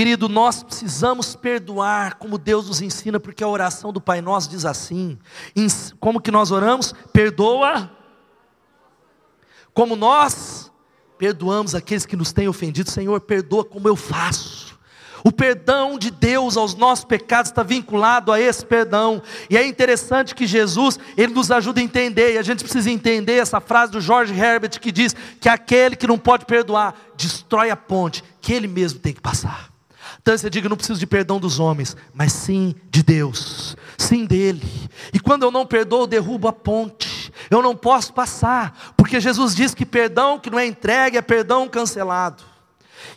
Querido, 0.00 0.30
nós 0.30 0.62
precisamos 0.62 1.36
perdoar 1.36 2.14
como 2.14 2.38
Deus 2.38 2.68
nos 2.68 2.80
ensina, 2.80 3.20
porque 3.20 3.44
a 3.44 3.48
oração 3.48 3.92
do 3.92 4.00
Pai 4.00 4.22
Nosso 4.22 4.48
diz 4.48 4.64
assim: 4.64 5.18
como 6.00 6.22
que 6.22 6.30
nós 6.30 6.50
oramos? 6.50 6.94
Perdoa, 7.12 7.90
como 9.74 9.96
nós 9.96 10.72
perdoamos 11.18 11.74
aqueles 11.74 12.06
que 12.06 12.16
nos 12.16 12.32
têm 12.32 12.48
ofendido, 12.48 12.90
Senhor, 12.90 13.20
perdoa 13.20 13.62
como 13.62 13.86
eu 13.86 13.94
faço. 13.94 14.80
O 15.22 15.30
perdão 15.30 15.98
de 15.98 16.10
Deus 16.10 16.56
aos 16.56 16.74
nossos 16.74 17.04
pecados 17.04 17.50
está 17.50 17.62
vinculado 17.62 18.32
a 18.32 18.40
esse 18.40 18.64
perdão. 18.64 19.22
E 19.50 19.56
é 19.58 19.66
interessante 19.66 20.34
que 20.34 20.46
Jesus, 20.46 20.98
ele 21.14 21.34
nos 21.34 21.50
ajuda 21.50 21.78
a 21.78 21.84
entender, 21.84 22.32
e 22.32 22.38
a 22.38 22.42
gente 22.42 22.64
precisa 22.64 22.90
entender 22.90 23.34
essa 23.34 23.60
frase 23.60 23.92
do 23.92 24.00
George 24.00 24.32
Herbert 24.32 24.80
que 24.80 24.90
diz 24.90 25.14
que 25.38 25.46
aquele 25.46 25.94
que 25.94 26.06
não 26.06 26.16
pode 26.16 26.46
perdoar 26.46 26.94
destrói 27.18 27.68
a 27.68 27.76
ponte 27.76 28.24
que 28.40 28.54
ele 28.54 28.66
mesmo 28.66 28.98
tem 28.98 29.12
que 29.12 29.20
passar. 29.20 29.69
Então 30.20 30.36
você 30.36 30.50
diga, 30.50 30.68
não 30.68 30.76
preciso 30.76 31.00
de 31.00 31.06
perdão 31.06 31.40
dos 31.40 31.58
homens, 31.58 31.96
mas 32.12 32.32
sim 32.32 32.74
de 32.90 33.02
Deus, 33.02 33.74
sim 33.96 34.26
dele. 34.26 34.62
E 35.14 35.18
quando 35.18 35.44
eu 35.44 35.50
não 35.50 35.64
perdoo, 35.64 36.02
eu 36.02 36.06
derrubo 36.06 36.46
a 36.46 36.52
ponte. 36.52 37.32
Eu 37.50 37.62
não 37.62 37.74
posso 37.74 38.12
passar, 38.12 38.92
porque 38.96 39.18
Jesus 39.18 39.54
diz 39.54 39.74
que 39.74 39.86
perdão 39.86 40.38
que 40.38 40.50
não 40.50 40.58
é 40.58 40.66
entregue 40.66 41.16
é 41.16 41.22
perdão 41.22 41.66
cancelado. 41.66 42.42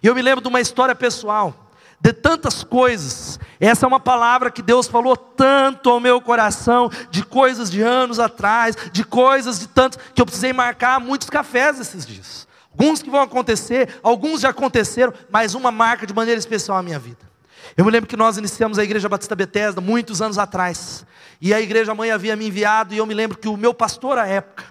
E 0.02 0.08
eu 0.08 0.16
me 0.16 0.22
lembro 0.22 0.42
de 0.42 0.48
uma 0.48 0.62
história 0.62 0.96
pessoal, 0.96 1.70
de 2.00 2.13
tantas 2.13 2.63
coisas. 2.63 3.38
Essa 3.60 3.86
é 3.86 3.88
uma 3.88 4.00
palavra 4.00 4.50
que 4.50 4.62
Deus 4.62 4.88
falou 4.88 5.18
tanto 5.18 5.89
ao 5.89 6.00
meu 6.00 6.22
coração, 6.22 6.89
de 7.12 7.24
coisas 7.24 7.70
de 7.70 7.82
anos 7.82 8.18
atrás, 8.18 8.78
de 8.94 9.04
coisas 9.04 9.60
de 9.60 9.68
tantos, 9.68 10.00
que 10.16 10.22
eu 10.22 10.26
precisei 10.26 10.54
marcar 10.54 11.02
muitos 11.02 11.30
cafés 11.30 11.82
esses 11.82 12.06
dias. 12.06 12.48
Alguns 12.84 13.02
que 13.02 13.10
vão 13.10 13.22
acontecer, 13.22 13.88
alguns 14.04 14.41
já 14.41 14.50
aconteceram, 14.50 15.13
mas 15.32 15.56
uma 15.56 15.72
marca 15.72 16.06
de 16.06 16.13
maneira 16.13 16.38
especial 16.38 16.78
a 16.78 16.84
minha 16.84 17.00
vida. 17.00 17.32
Eu 17.78 17.86
me 17.86 17.91
lembro 17.91 18.10
que 18.10 18.17
nós 18.17 18.38
iniciamos 18.38 18.78
a 18.78 18.84
Igreja 18.84 19.08
Batista 19.08 19.34
Bethesda 19.34 19.80
muitos 19.80 20.22
anos 20.22 20.38
atrás. 20.38 21.06
E 21.39 21.54
a 21.54 21.62
igreja 21.62 21.96
mãe 21.96 22.12
havia 22.12 22.36
me 22.36 22.46
enviado, 22.46 22.93
e 22.93 22.98
eu 22.98 23.06
me 23.06 23.13
lembro 23.13 23.38
que 23.38 23.48
o 23.48 23.56
meu 23.56 23.74
pastor 23.74 24.17
à 24.17 24.28
época, 24.28 24.65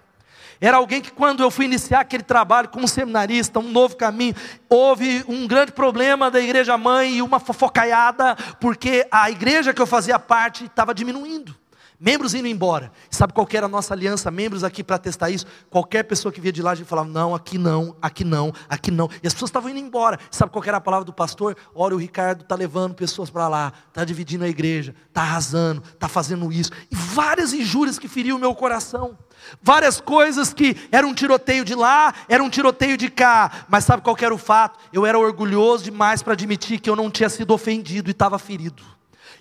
era 0.61 0.77
alguém 0.77 1.01
que, 1.01 1.11
quando 1.11 1.43
eu 1.43 1.51
fui 1.51 1.65
iniciar 1.65 2.01
aquele 2.01 2.23
trabalho 2.23 2.69
como 2.69 2.87
seminarista, 2.87 3.59
um 3.59 3.71
novo 3.71 3.97
caminho, 3.97 4.35
houve 4.69 5.25
um 5.27 5.47
grande 5.47 5.73
problema 5.73 6.31
da 6.31 6.39
igreja 6.39 6.77
mãe 6.77 7.15
e 7.15 7.23
uma 7.23 7.41
fofocaiada, 7.41 8.37
porque 8.61 9.07
a 9.11 9.31
igreja 9.31 9.73
que 9.73 9.81
eu 9.81 9.87
fazia 9.87 10.19
parte 10.19 10.67
estava 10.67 10.95
diminuindo 10.95 11.62
membros 12.03 12.35
indo 12.35 12.49
embora. 12.49 12.91
Sabe 13.09 13.33
qual 13.33 13.47
era 13.53 13.67
a 13.67 13.69
nossa 13.69 13.95
aliança, 13.95 14.29
membros 14.29 14.65
aqui 14.65 14.83
para 14.83 14.99
testar 14.99 15.31
isso? 15.31 15.47
Qualquer 15.71 16.03
pessoa 16.03 16.33
que 16.33 16.41
via 16.41 16.51
de 16.51 16.61
lá, 16.61 16.73
a 16.73 16.75
gente 16.75 16.89
falava, 16.89 17.09
não, 17.09 17.33
aqui 17.33 17.57
não, 17.57 17.95
aqui 18.03 18.25
não, 18.25 18.53
aqui 18.69 18.91
não. 18.91 19.09
E 19.23 19.27
as 19.27 19.33
pessoas 19.33 19.51
estavam 19.51 19.71
indo 19.71 19.79
embora. 19.79 20.19
Sabe 20.29 20.51
qual 20.51 20.65
era 20.65 20.79
a 20.79 20.81
palavra 20.81 21.05
do 21.05 21.13
pastor? 21.13 21.57
Olha, 21.73 21.95
o 21.95 21.99
Ricardo 21.99 22.43
está 22.43 22.57
levando 22.57 22.95
pessoas 22.95 23.31
para 23.31 23.47
lá, 23.47 23.73
está 23.87 24.05
dividindo 24.05 24.45
a 24.45 24.49
igreja, 24.49 24.97
está 25.09 25.21
arrasando, 25.21 25.81
está 25.95 26.09
fazendo 26.09 26.53
isso. 26.53 26.73
E 26.91 26.97
várias 26.97 27.53
injúrias 27.53 28.01
que 28.01 28.09
feriam 28.09 28.37
o 28.37 28.41
meu 28.41 28.53
coração. 28.53 29.17
Várias 29.63 30.01
coisas 30.01 30.53
que 30.53 30.77
era 30.91 31.07
um 31.07 31.15
tiroteio 31.15 31.65
de 31.65 31.77
lá, 31.77 32.13
era 32.29 32.43
um 32.43 32.51
tiroteio 32.51 32.97
de 32.97 33.09
cá. 33.09 33.65
Mas 33.69 33.85
sabe 33.85 34.03
qual 34.03 34.17
era 34.21 34.35
o 34.35 34.39
fato? 34.39 34.77
Eu 34.93 35.07
era 35.07 35.17
orgulhoso 35.17 35.85
demais 35.85 36.21
para 36.21 36.33
admitir 36.33 36.81
que 36.81 36.91
eu 36.91 36.97
não 36.97 37.09
tinha 37.09 37.29
sido 37.29 37.55
ofendido 37.55 38.11
e 38.11 38.13
estava 38.13 38.41
ferido. 38.41 38.83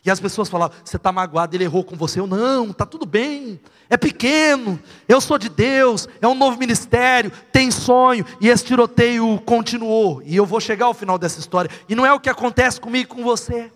E 0.05 0.11
as 0.11 0.19
pessoas 0.19 0.49
falavam: 0.49 0.77
você 0.83 0.97
está 0.97 1.11
magoado, 1.11 1.55
ele 1.55 1.63
errou 1.63 1.83
com 1.83 1.95
você. 1.95 2.19
Eu, 2.19 2.27
não, 2.27 2.71
está 2.71 2.85
tudo 2.85 3.05
bem, 3.05 3.59
é 3.89 3.97
pequeno, 3.97 4.79
eu 5.07 5.19
sou 5.19 5.37
de 5.37 5.49
Deus, 5.49 6.07
é 6.21 6.27
um 6.27 6.35
novo 6.35 6.57
ministério, 6.57 7.31
tem 7.51 7.69
sonho. 7.71 8.25
E 8.39 8.47
esse 8.47 8.63
tiroteio 8.63 9.41
continuou. 9.45 10.21
E 10.25 10.35
eu 10.35 10.45
vou 10.45 10.59
chegar 10.59 10.85
ao 10.85 10.93
final 10.93 11.17
dessa 11.17 11.39
história. 11.39 11.69
E 11.89 11.95
não 11.95 12.05
é 12.05 12.13
o 12.13 12.19
que 12.19 12.29
acontece 12.29 12.79
comigo 12.79 13.15
com 13.15 13.23
você. 13.23 13.71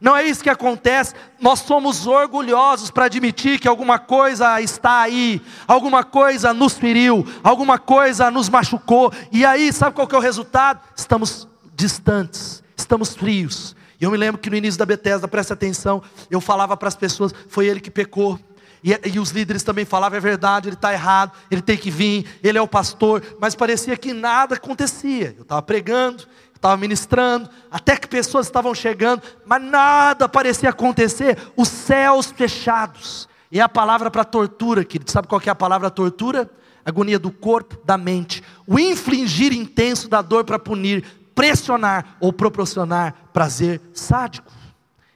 Não 0.00 0.16
é 0.16 0.24
isso 0.24 0.42
que 0.42 0.48
acontece. 0.48 1.14
Nós 1.38 1.60
somos 1.60 2.06
orgulhosos 2.06 2.90
para 2.90 3.04
admitir 3.04 3.60
que 3.60 3.68
alguma 3.68 3.98
coisa 3.98 4.60
está 4.60 5.02
aí, 5.02 5.42
alguma 5.68 6.02
coisa 6.02 6.54
nos 6.54 6.78
feriu, 6.78 7.26
alguma 7.44 7.78
coisa 7.78 8.30
nos 8.30 8.48
machucou. 8.48 9.12
E 9.30 9.44
aí, 9.44 9.70
sabe 9.72 9.94
qual 9.94 10.08
que 10.08 10.14
é 10.14 10.18
o 10.18 10.22
resultado? 10.22 10.80
Estamos 10.96 11.46
distantes, 11.74 12.62
estamos 12.76 13.14
frios, 13.14 13.76
e 14.00 14.04
eu 14.04 14.10
me 14.10 14.16
lembro 14.16 14.40
que 14.40 14.48
no 14.48 14.56
início 14.56 14.78
da 14.78 14.86
Bethesda, 14.86 15.28
preste 15.28 15.52
atenção, 15.52 16.02
eu 16.30 16.40
falava 16.40 16.76
para 16.76 16.88
as 16.88 16.96
pessoas, 16.96 17.34
foi 17.48 17.66
ele 17.66 17.80
que 17.80 17.90
pecou. 17.90 18.38
E, 18.82 18.98
e, 19.12 19.18
os 19.18 19.30
líderes 19.30 19.62
também 19.62 19.84
falavam, 19.84 20.16
é 20.16 20.20
verdade, 20.20 20.68
ele 20.68 20.74
está 20.74 20.90
errado, 20.92 21.32
ele 21.50 21.60
tem 21.60 21.76
que 21.76 21.90
vir, 21.90 22.24
ele 22.42 22.56
é 22.56 22.62
o 22.62 22.66
pastor, 22.66 23.22
mas 23.38 23.54
parecia 23.54 23.94
que 23.98 24.14
nada 24.14 24.54
acontecia. 24.54 25.34
Eu 25.36 25.42
estava 25.42 25.60
pregando, 25.60 26.26
estava 26.54 26.78
ministrando, 26.78 27.48
até 27.70 27.94
que 27.94 28.08
pessoas 28.08 28.46
estavam 28.46 28.74
chegando, 28.74 29.22
mas 29.44 29.62
nada 29.62 30.26
parecia 30.26 30.70
acontecer, 30.70 31.36
os 31.54 31.68
céus 31.68 32.30
fechados. 32.30 33.28
E 33.52 33.60
a 33.60 33.68
palavra 33.68 34.10
para 34.10 34.24
tortura, 34.24 34.84
querido. 34.84 35.10
Sabe 35.10 35.26
qual 35.26 35.42
é 35.44 35.50
a 35.50 35.54
palavra 35.54 35.90
tortura? 35.90 36.48
Agonia 36.84 37.18
do 37.18 37.30
corpo, 37.30 37.78
da 37.84 37.98
mente. 37.98 38.42
O 38.66 38.78
infligir 38.78 39.52
intenso 39.52 40.08
da 40.08 40.22
dor 40.22 40.44
para 40.44 40.58
punir, 40.58 41.04
pressionar 41.40 42.18
ou 42.20 42.34
proporcionar 42.34 43.14
prazer 43.32 43.80
sádico. 43.94 44.52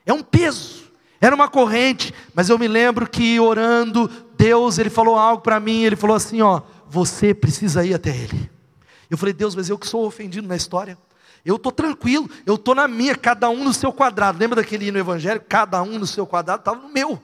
É 0.07 0.13
um 0.13 0.23
peso, 0.23 0.91
era 1.21 1.37
uma 1.37 1.49
corrente, 1.49 2.15
mas 2.35 2.49
eu 2.49 2.59
me 2.59 2.67
lembro 2.67 3.07
que 3.07 3.39
orando, 3.39 4.11
Deus, 4.35 4.79
ele 4.79 4.89
falou 4.89 5.19
algo 5.19 5.43
para 5.43 5.61
mim, 5.61 5.83
ele 5.83 5.97
falou 5.97 6.17
assim, 6.17 6.41
ó, 6.41 6.63
você 6.89 7.35
precisa 7.35 7.85
ir 7.85 7.93
até 7.93 8.09
ele. 8.09 8.51
Eu 9.11 9.19
falei, 9.19 9.35
Deus, 9.35 9.55
mas 9.55 9.69
eu 9.69 9.77
que 9.77 9.87
sou 9.87 10.07
ofendido 10.07 10.49
na 10.49 10.57
história. 10.57 10.97
Eu 11.45 11.57
estou 11.57 11.71
tranquilo, 11.71 12.27
eu 12.47 12.55
estou 12.55 12.75
na 12.75 12.89
minha, 12.89 13.15
cada 13.15 13.51
um 13.51 13.63
no 13.63 13.75
seu 13.75 13.93
quadrado. 13.93 14.39
Lembra 14.39 14.63
daquele 14.63 14.87
hino 14.89 14.99
evangélico? 14.99 15.45
Cada 15.47 15.83
um 15.83 15.99
no 15.99 16.07
seu 16.07 16.27
quadrado, 16.27 16.61
estava 16.61 16.81
no 16.81 16.89
meu. 16.89 17.23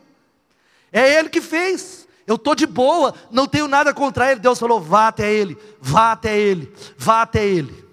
É 0.93 1.15
Ele 1.19 1.31
que 1.31 1.41
fez. 1.41 2.07
Eu 2.27 2.35
estou 2.35 2.55
de 2.55 2.67
boa, 2.67 3.15
não 3.31 3.47
tenho 3.47 3.67
nada 3.67 3.95
contra 3.95 4.31
Ele. 4.31 4.41
Deus 4.41 4.59
falou: 4.59 4.79
vá 4.79 5.09
até 5.09 5.33
Ele, 5.33 5.57
vá 5.81 6.13
até 6.13 6.39
Ele, 6.39 6.71
vá 6.99 7.23
até 7.23 7.47
Ele. 7.47 7.90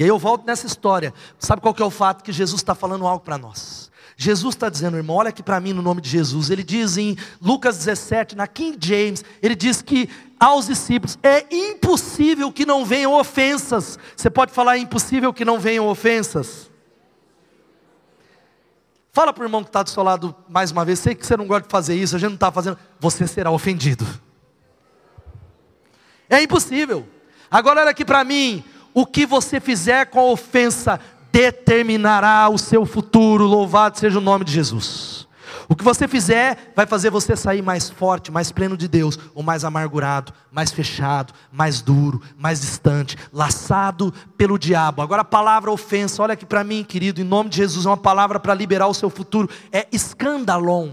E 0.00 0.02
aí 0.02 0.08
eu 0.08 0.18
volto 0.18 0.46
nessa 0.46 0.66
história. 0.66 1.12
Sabe 1.38 1.60
qual 1.60 1.74
que 1.74 1.82
é 1.82 1.84
o 1.84 1.90
fato? 1.90 2.24
Que 2.24 2.32
Jesus 2.32 2.62
está 2.62 2.74
falando 2.74 3.06
algo 3.06 3.22
para 3.22 3.36
nós. 3.36 3.90
Jesus 4.16 4.54
está 4.54 4.70
dizendo, 4.70 4.96
irmão, 4.96 5.16
olha 5.16 5.28
aqui 5.28 5.42
para 5.42 5.60
mim 5.60 5.74
no 5.74 5.82
nome 5.82 6.00
de 6.00 6.08
Jesus. 6.08 6.48
Ele 6.48 6.64
diz 6.64 6.96
em 6.96 7.18
Lucas 7.38 7.76
17, 7.76 8.34
na 8.34 8.46
King 8.46 8.78
James, 8.80 9.22
ele 9.42 9.54
diz 9.54 9.82
que 9.82 10.08
aos 10.38 10.68
discípulos 10.68 11.18
é 11.22 11.44
impossível 11.54 12.50
que 12.50 12.64
não 12.64 12.82
venham 12.82 13.12
ofensas. 13.12 13.98
Você 14.16 14.30
pode 14.30 14.52
falar 14.52 14.76
é 14.76 14.78
impossível 14.78 15.34
que 15.34 15.44
não 15.44 15.60
venham 15.60 15.86
ofensas? 15.86 16.70
Fala 19.12 19.34
para 19.34 19.42
o 19.42 19.44
irmão 19.44 19.62
que 19.62 19.68
está 19.68 19.82
do 19.82 19.90
seu 19.90 20.02
lado 20.02 20.34
mais 20.48 20.70
uma 20.70 20.82
vez. 20.82 20.98
Sei 20.98 21.14
que 21.14 21.26
você 21.26 21.36
não 21.36 21.46
gosta 21.46 21.66
de 21.68 21.70
fazer 21.70 21.94
isso, 21.94 22.16
a 22.16 22.18
gente 22.18 22.30
não 22.30 22.36
está 22.36 22.50
fazendo. 22.50 22.78
Você 22.98 23.26
será 23.26 23.50
ofendido. 23.50 24.06
É 26.26 26.42
impossível. 26.42 27.06
Agora 27.50 27.82
olha 27.82 27.90
aqui 27.90 28.02
para 28.02 28.24
mim. 28.24 28.64
O 28.92 29.06
que 29.06 29.24
você 29.26 29.60
fizer 29.60 30.06
com 30.06 30.20
a 30.20 30.30
ofensa 30.30 31.00
determinará 31.32 32.48
o 32.48 32.58
seu 32.58 32.84
futuro. 32.84 33.44
Louvado 33.44 33.98
seja 33.98 34.18
o 34.18 34.22
nome 34.22 34.44
de 34.44 34.52
Jesus. 34.52 35.28
O 35.68 35.76
que 35.76 35.84
você 35.84 36.08
fizer 36.08 36.72
vai 36.74 36.84
fazer 36.84 37.10
você 37.10 37.36
sair 37.36 37.62
mais 37.62 37.88
forte, 37.88 38.32
mais 38.32 38.50
pleno 38.50 38.76
de 38.76 38.88
Deus, 38.88 39.16
ou 39.34 39.42
mais 39.42 39.64
amargurado, 39.64 40.32
mais 40.50 40.72
fechado, 40.72 41.32
mais 41.52 41.80
duro, 41.80 42.20
mais 42.36 42.60
distante, 42.60 43.16
laçado 43.32 44.12
pelo 44.36 44.58
diabo. 44.58 45.00
Agora 45.00 45.22
a 45.22 45.24
palavra 45.24 45.70
ofensa, 45.70 46.22
olha 46.24 46.34
aqui 46.34 46.44
para 46.44 46.64
mim, 46.64 46.82
querido, 46.82 47.20
em 47.20 47.24
nome 47.24 47.50
de 47.50 47.58
Jesus, 47.58 47.86
é 47.86 47.88
uma 47.88 47.96
palavra 47.96 48.40
para 48.40 48.52
liberar 48.52 48.88
o 48.88 48.94
seu 48.94 49.08
futuro, 49.08 49.48
é 49.70 49.86
escandalon. 49.92 50.90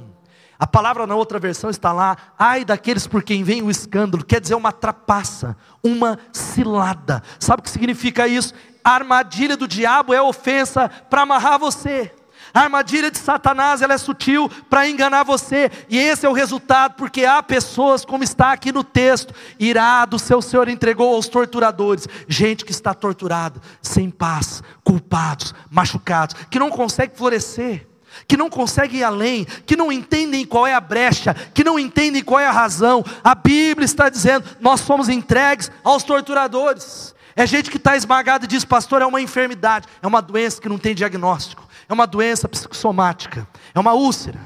A 0.60 0.66
palavra 0.66 1.06
na 1.06 1.16
outra 1.16 1.38
versão 1.38 1.70
está 1.70 1.92
lá, 1.92 2.18
ai 2.38 2.66
daqueles 2.66 3.06
por 3.06 3.22
quem 3.22 3.44
vem 3.44 3.62
o 3.62 3.70
escândalo, 3.70 4.26
quer 4.26 4.42
dizer 4.42 4.56
uma 4.56 4.72
trapaça, 4.72 5.56
uma 5.84 6.18
cilada. 6.32 7.22
Sabe 7.40 7.60
o 7.60 7.64
que 7.64 7.70
significa 7.70 8.28
isso? 8.28 8.54
A 8.84 8.92
armadilha 8.92 9.56
do 9.56 9.68
diabo 9.68 10.14
é 10.14 10.22
ofensa 10.22 10.90
para 11.10 11.22
amarrar 11.22 11.60
você. 11.60 12.12
A 12.54 12.62
armadilha 12.62 13.12
de 13.12 13.20
Satanás 13.20 13.82
ela 13.82 13.94
é 13.94 13.98
sutil 13.98 14.50
para 14.70 14.90
enganar 14.90 15.24
você, 15.24 15.70
e 15.90 15.98
esse 15.98 16.26
é 16.26 16.30
o 16.30 16.34
resultado, 16.34 16.96
porque 16.96 17.24
há 17.24 17.44
pessoas, 17.44 18.04
como 18.04 18.24
está 18.24 18.52
aqui 18.52 18.72
no 18.72 18.84
texto, 18.84 19.34
irado, 19.60 20.18
seu 20.18 20.42
Senhor 20.42 20.68
entregou 20.68 21.14
aos 21.14 21.28
torturadores, 21.28 22.08
gente 22.28 22.66
que 22.66 22.72
está 22.72 22.94
torturada, 22.94 23.62
sem 23.82 24.10
paz, 24.10 24.64
culpados, 24.84 25.54
machucados, 25.70 26.36
que 26.50 26.58
não 26.58 26.70
consegue 26.70 27.16
florescer 27.16 27.88
que 28.28 28.38
não 28.38 28.50
consegue 28.50 28.98
ir 28.98 29.04
além, 29.04 29.46
que 29.66 29.76
não 29.76 29.92
entendem 29.92 30.46
qual 30.46 30.66
é 30.66 30.74
a 30.74 30.80
brecha, 30.80 31.34
que 31.54 31.64
não 31.64 31.78
entendem 31.78 32.24
qual 32.24 32.40
é 32.40 32.48
a 32.48 32.52
razão. 32.52 33.04
A 33.24 33.36
Bíblia 33.36 33.86
está 33.86 34.08
dizendo: 34.08 34.46
nós 34.60 34.80
somos 34.80 35.10
entregues 35.10 35.70
aos 35.84 36.04
torturadores. 36.04 37.14
É 37.36 37.46
gente 37.46 37.70
que 37.70 37.78
está 37.78 37.96
esmagada 37.96 38.46
e 38.46 38.48
diz, 38.48 38.66
pastor, 38.66 39.02
é 39.02 39.06
uma 39.06 39.22
enfermidade, 39.22 39.88
é 40.02 40.08
uma 40.08 40.22
doença 40.22 40.60
que 40.60 40.68
não 40.68 40.80
tem 40.80 40.96
diagnóstico 40.96 41.68
é 41.90 41.94
uma 41.94 42.06
doença 42.06 42.48
psicossomática, 42.48 43.48
é 43.74 43.80
uma 43.80 43.94
úlcera, 43.94 44.40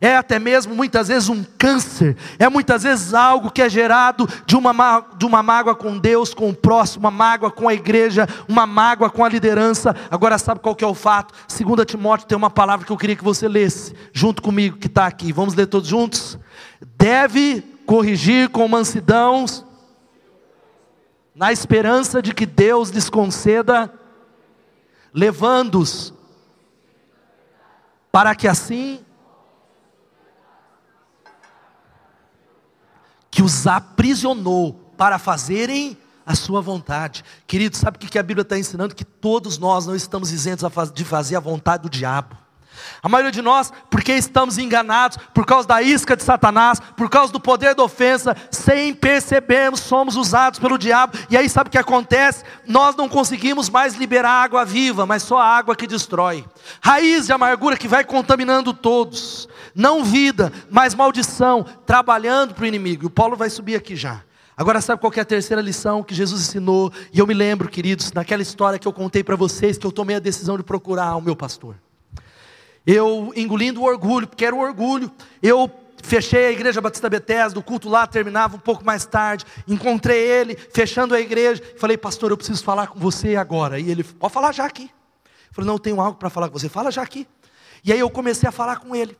é 0.00 0.16
até 0.16 0.38
mesmo 0.38 0.74
muitas 0.74 1.08
vezes 1.08 1.28
um 1.28 1.44
câncer, 1.58 2.16
é 2.38 2.48
muitas 2.48 2.84
vezes 2.84 3.12
algo 3.12 3.50
que 3.50 3.60
é 3.60 3.68
gerado 3.68 4.26
de 4.46 4.56
uma, 4.56 5.04
de 5.18 5.26
uma 5.26 5.42
mágoa 5.42 5.74
com 5.74 5.98
Deus, 5.98 6.32
com 6.32 6.48
o 6.48 6.54
próximo, 6.54 7.04
uma 7.04 7.10
mágoa 7.10 7.50
com 7.50 7.68
a 7.68 7.74
igreja, 7.74 8.26
uma 8.48 8.64
mágoa 8.64 9.10
com 9.10 9.22
a 9.22 9.28
liderança. 9.28 9.94
Agora 10.10 10.38
sabe 10.38 10.60
qual 10.60 10.74
que 10.74 10.82
é 10.82 10.86
o 10.86 10.94
fato? 10.94 11.34
Segundo 11.46 11.84
Timóteo 11.84 12.26
tem 12.26 12.38
uma 12.38 12.48
palavra 12.48 12.86
que 12.86 12.92
eu 12.92 12.96
queria 12.96 13.14
que 13.14 13.22
você 13.22 13.46
lesse, 13.46 13.94
junto 14.10 14.40
comigo 14.40 14.78
que 14.78 14.86
está 14.86 15.06
aqui. 15.06 15.34
Vamos 15.34 15.54
ler 15.54 15.66
todos 15.66 15.88
juntos? 15.88 16.38
Deve 16.96 17.60
corrigir 17.84 18.48
com 18.48 18.66
mansidão, 18.66 19.44
na 21.34 21.52
esperança 21.52 22.22
de 22.22 22.32
que 22.32 22.46
Deus 22.46 22.88
lhes 22.88 23.10
conceda, 23.10 23.92
levando-os 25.12 26.14
para 28.10 28.34
que 28.34 28.48
assim 28.48 29.00
que 33.30 33.42
os 33.42 33.66
aprisionou 33.66 34.72
para 34.96 35.18
fazerem 35.18 35.96
a 36.26 36.34
sua 36.34 36.60
vontade. 36.60 37.24
Querido, 37.46 37.76
sabe 37.76 37.96
o 37.96 38.00
que 38.00 38.18
a 38.18 38.22
Bíblia 38.22 38.42
está 38.42 38.58
ensinando? 38.58 38.94
Que 38.94 39.04
todos 39.04 39.58
nós 39.58 39.86
não 39.86 39.94
estamos 39.94 40.32
isentos 40.32 40.68
de 40.92 41.04
fazer 41.04 41.36
a 41.36 41.40
vontade 41.40 41.84
do 41.84 41.90
diabo. 41.90 42.36
A 43.02 43.08
maioria 43.08 43.32
de 43.32 43.40
nós, 43.40 43.72
porque 43.88 44.12
estamos 44.12 44.58
enganados, 44.58 45.16
por 45.32 45.46
causa 45.46 45.66
da 45.66 45.80
isca 45.80 46.14
de 46.14 46.22
Satanás, 46.22 46.80
por 46.96 47.08
causa 47.08 47.32
do 47.32 47.40
poder 47.40 47.74
da 47.74 47.82
ofensa, 47.82 48.36
sem 48.50 48.92
percebermos, 48.92 49.80
somos 49.80 50.16
usados 50.16 50.58
pelo 50.58 50.76
diabo. 50.76 51.16
E 51.30 51.36
aí 51.36 51.48
sabe 51.48 51.68
o 51.68 51.70
que 51.70 51.78
acontece? 51.78 52.44
Nós 52.66 52.94
não 52.96 53.08
conseguimos 53.08 53.70
mais 53.70 53.94
liberar 53.94 54.42
água 54.42 54.64
viva, 54.64 55.06
mas 55.06 55.22
só 55.22 55.38
a 55.38 55.46
água 55.46 55.74
que 55.74 55.86
destrói. 55.86 56.44
Raiz 56.80 57.26
de 57.26 57.32
amargura 57.32 57.76
que 57.76 57.88
vai 57.88 58.04
contaminando 58.04 58.74
todos. 58.74 59.48
Não 59.74 60.04
vida, 60.04 60.52
mas 60.70 60.94
maldição, 60.94 61.64
trabalhando 61.86 62.54
para 62.54 62.64
o 62.64 62.66
inimigo. 62.66 63.06
O 63.06 63.10
Paulo 63.10 63.36
vai 63.36 63.48
subir 63.48 63.76
aqui 63.76 63.96
já. 63.96 64.22
Agora, 64.56 64.82
sabe 64.82 65.00
qual 65.00 65.12
é 65.16 65.20
a 65.20 65.24
terceira 65.24 65.62
lição 65.62 66.02
que 66.02 66.14
Jesus 66.14 66.42
ensinou? 66.42 66.92
E 67.14 67.18
eu 67.18 67.26
me 67.26 67.32
lembro, 67.32 67.66
queridos, 67.66 68.12
naquela 68.12 68.42
história 68.42 68.78
que 68.78 68.86
eu 68.86 68.92
contei 68.92 69.24
para 69.24 69.36
vocês, 69.36 69.78
que 69.78 69.86
eu 69.86 69.92
tomei 69.92 70.16
a 70.16 70.18
decisão 70.20 70.58
de 70.58 70.62
procurar 70.62 71.16
o 71.16 71.22
meu 71.22 71.34
pastor 71.34 71.76
eu 72.90 73.32
engolindo 73.36 73.80
o 73.80 73.84
orgulho, 73.84 74.26
porque 74.26 74.44
era 74.44 74.54
o 74.54 74.58
orgulho, 74.58 75.10
eu 75.42 75.70
fechei 76.02 76.46
a 76.46 76.50
igreja 76.50 76.80
Batista 76.80 77.08
Bethesda, 77.08 77.58
o 77.58 77.62
culto 77.62 77.88
lá 77.88 78.06
terminava 78.06 78.56
um 78.56 78.60
pouco 78.60 78.84
mais 78.84 79.04
tarde, 79.04 79.44
encontrei 79.68 80.18
ele, 80.18 80.56
fechando 80.56 81.14
a 81.14 81.20
igreja, 81.20 81.62
falei, 81.78 81.96
pastor, 81.96 82.30
eu 82.30 82.36
preciso 82.36 82.64
falar 82.64 82.88
com 82.88 82.98
você 82.98 83.36
agora, 83.36 83.78
e 83.78 83.90
ele, 83.90 84.02
pode 84.02 84.32
falar 84.32 84.52
já 84.52 84.64
aqui, 84.64 84.90
eu 85.24 85.54
falei, 85.54 85.66
não, 85.66 85.74
eu 85.74 85.78
tenho 85.78 86.00
algo 86.00 86.18
para 86.18 86.30
falar 86.30 86.48
com 86.48 86.58
você, 86.58 86.68
fala 86.68 86.90
já 86.90 87.02
aqui, 87.02 87.28
e 87.84 87.92
aí 87.92 88.00
eu 88.00 88.10
comecei 88.10 88.48
a 88.48 88.52
falar 88.52 88.76
com 88.76 88.94
ele, 88.96 89.16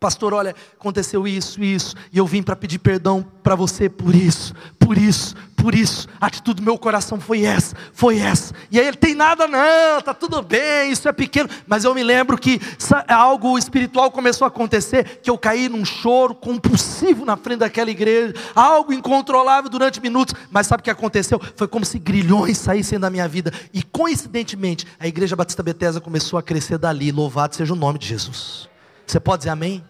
pastor, 0.00 0.34
olha, 0.34 0.54
aconteceu 0.78 1.26
isso, 1.26 1.62
isso, 1.62 1.94
e 2.12 2.18
eu 2.18 2.26
vim 2.26 2.42
para 2.42 2.56
pedir 2.56 2.78
perdão 2.78 3.24
para 3.42 3.54
você 3.54 3.88
por 3.88 4.14
isso, 4.14 4.54
por 4.78 4.98
isso, 4.98 5.34
por 5.56 5.74
isso. 5.74 6.08
A 6.20 6.26
atitude 6.26 6.60
do 6.60 6.64
meu 6.64 6.76
coração 6.76 7.18
foi 7.18 7.42
essa, 7.42 7.74
foi 7.92 8.18
essa. 8.18 8.52
E 8.70 8.78
aí 8.78 8.86
ele 8.86 8.96
tem 8.96 9.14
nada 9.14 9.46
não, 9.48 10.02
tá 10.02 10.12
tudo 10.12 10.42
bem, 10.42 10.92
isso 10.92 11.08
é 11.08 11.12
pequeno, 11.12 11.48
mas 11.66 11.84
eu 11.84 11.94
me 11.94 12.02
lembro 12.02 12.36
que 12.36 12.60
algo 13.08 13.56
espiritual 13.58 14.10
começou 14.10 14.44
a 14.44 14.48
acontecer, 14.48 15.20
que 15.22 15.30
eu 15.30 15.38
caí 15.38 15.68
num 15.68 15.84
choro 15.84 16.34
compulsivo 16.34 17.24
na 17.24 17.36
frente 17.36 17.60
daquela 17.60 17.90
igreja, 17.90 18.34
algo 18.54 18.92
incontrolável 18.92 19.70
durante 19.70 20.00
minutos, 20.00 20.34
mas 20.50 20.66
sabe 20.66 20.80
o 20.80 20.84
que 20.84 20.90
aconteceu? 20.90 21.40
Foi 21.56 21.66
como 21.66 21.84
se 21.84 21.98
grilhões 21.98 22.58
saíssem 22.58 22.98
da 22.98 23.08
minha 23.08 23.26
vida, 23.26 23.52
e 23.72 23.82
coincidentemente, 23.82 24.86
a 24.98 25.06
igreja 25.06 25.36
Batista 25.36 25.62
Bethesda 25.62 26.00
começou 26.00 26.38
a 26.38 26.42
crescer 26.42 26.76
dali, 26.76 27.10
louvado 27.10 27.56
seja 27.56 27.72
o 27.72 27.76
nome 27.76 27.98
de 27.98 28.06
Jesus. 28.06 28.73
Você 29.06 29.20
pode 29.20 29.40
dizer 29.40 29.50
amém? 29.50 29.84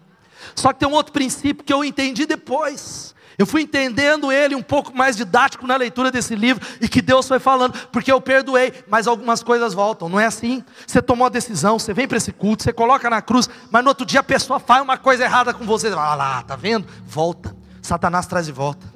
Só 0.55 0.73
que 0.73 0.81
tem 0.81 0.89
um 0.89 0.93
outro 0.93 1.13
princípio 1.13 1.65
que 1.65 1.73
eu 1.73 1.85
entendi 1.85 2.27
depois. 2.27 3.15
Eu 3.37 3.47
fui 3.47 3.63
entendendo 3.63 4.31
ele 4.31 4.55
um 4.55 4.63
pouco 4.63 4.97
mais 4.97 5.17
didático 5.17 5.67
na 5.67 5.77
leitura 5.77 6.11
desse 6.11 6.37
livro 6.37 6.65
e 6.81 6.89
que 6.89 7.03
Deus 7.03 7.27
foi 7.27 7.41
falando, 7.41 7.73
porque 7.89 8.13
eu 8.13 8.21
perdoei, 8.21 8.73
mas 8.87 9.07
algumas 9.07 9.43
coisas 9.43 9.75
voltam, 9.75 10.09
não 10.09 10.21
é 10.21 10.27
assim? 10.27 10.63
Você 10.87 11.03
tomou 11.03 11.27
a 11.27 11.31
decisão, 11.31 11.79
você 11.79 11.93
vem 11.93 12.07
para 12.07 12.17
esse 12.17 12.33
culto, 12.33 12.63
você 12.63 12.73
coloca 12.73 13.11
na 13.11 13.21
cruz, 13.21 13.51
mas 13.71 13.83
no 13.83 13.89
outro 13.89 14.07
dia 14.07 14.21
a 14.21 14.25
pessoa 14.25 14.61
faz 14.61 14.83
uma 14.83 14.97
coisa 14.97 15.25
errada 15.25 15.53
com 15.53 15.65
você, 15.65 15.89
ah 15.89 16.15
lá, 16.15 16.43
tá 16.43 16.55
vendo? 16.55 16.87
Volta. 17.05 17.57
Satanás 17.83 18.27
traz 18.27 18.47
de 18.47 18.53
volta. 18.53 18.95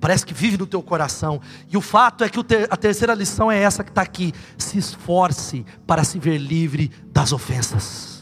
Parece 0.00 0.24
que 0.24 0.34
vive 0.34 0.56
no 0.56 0.66
teu 0.66 0.82
coração. 0.82 1.40
E 1.68 1.76
o 1.76 1.80
fato 1.80 2.22
é 2.22 2.28
que 2.28 2.38
a 2.70 2.76
terceira 2.76 3.14
lição 3.14 3.50
é 3.50 3.58
essa 3.60 3.82
que 3.82 3.90
está 3.90 4.02
aqui: 4.02 4.34
se 4.58 4.76
esforce 4.76 5.64
para 5.86 6.04
se 6.04 6.18
ver 6.18 6.36
livre 6.36 6.90
das 7.06 7.32
ofensas 7.32 8.13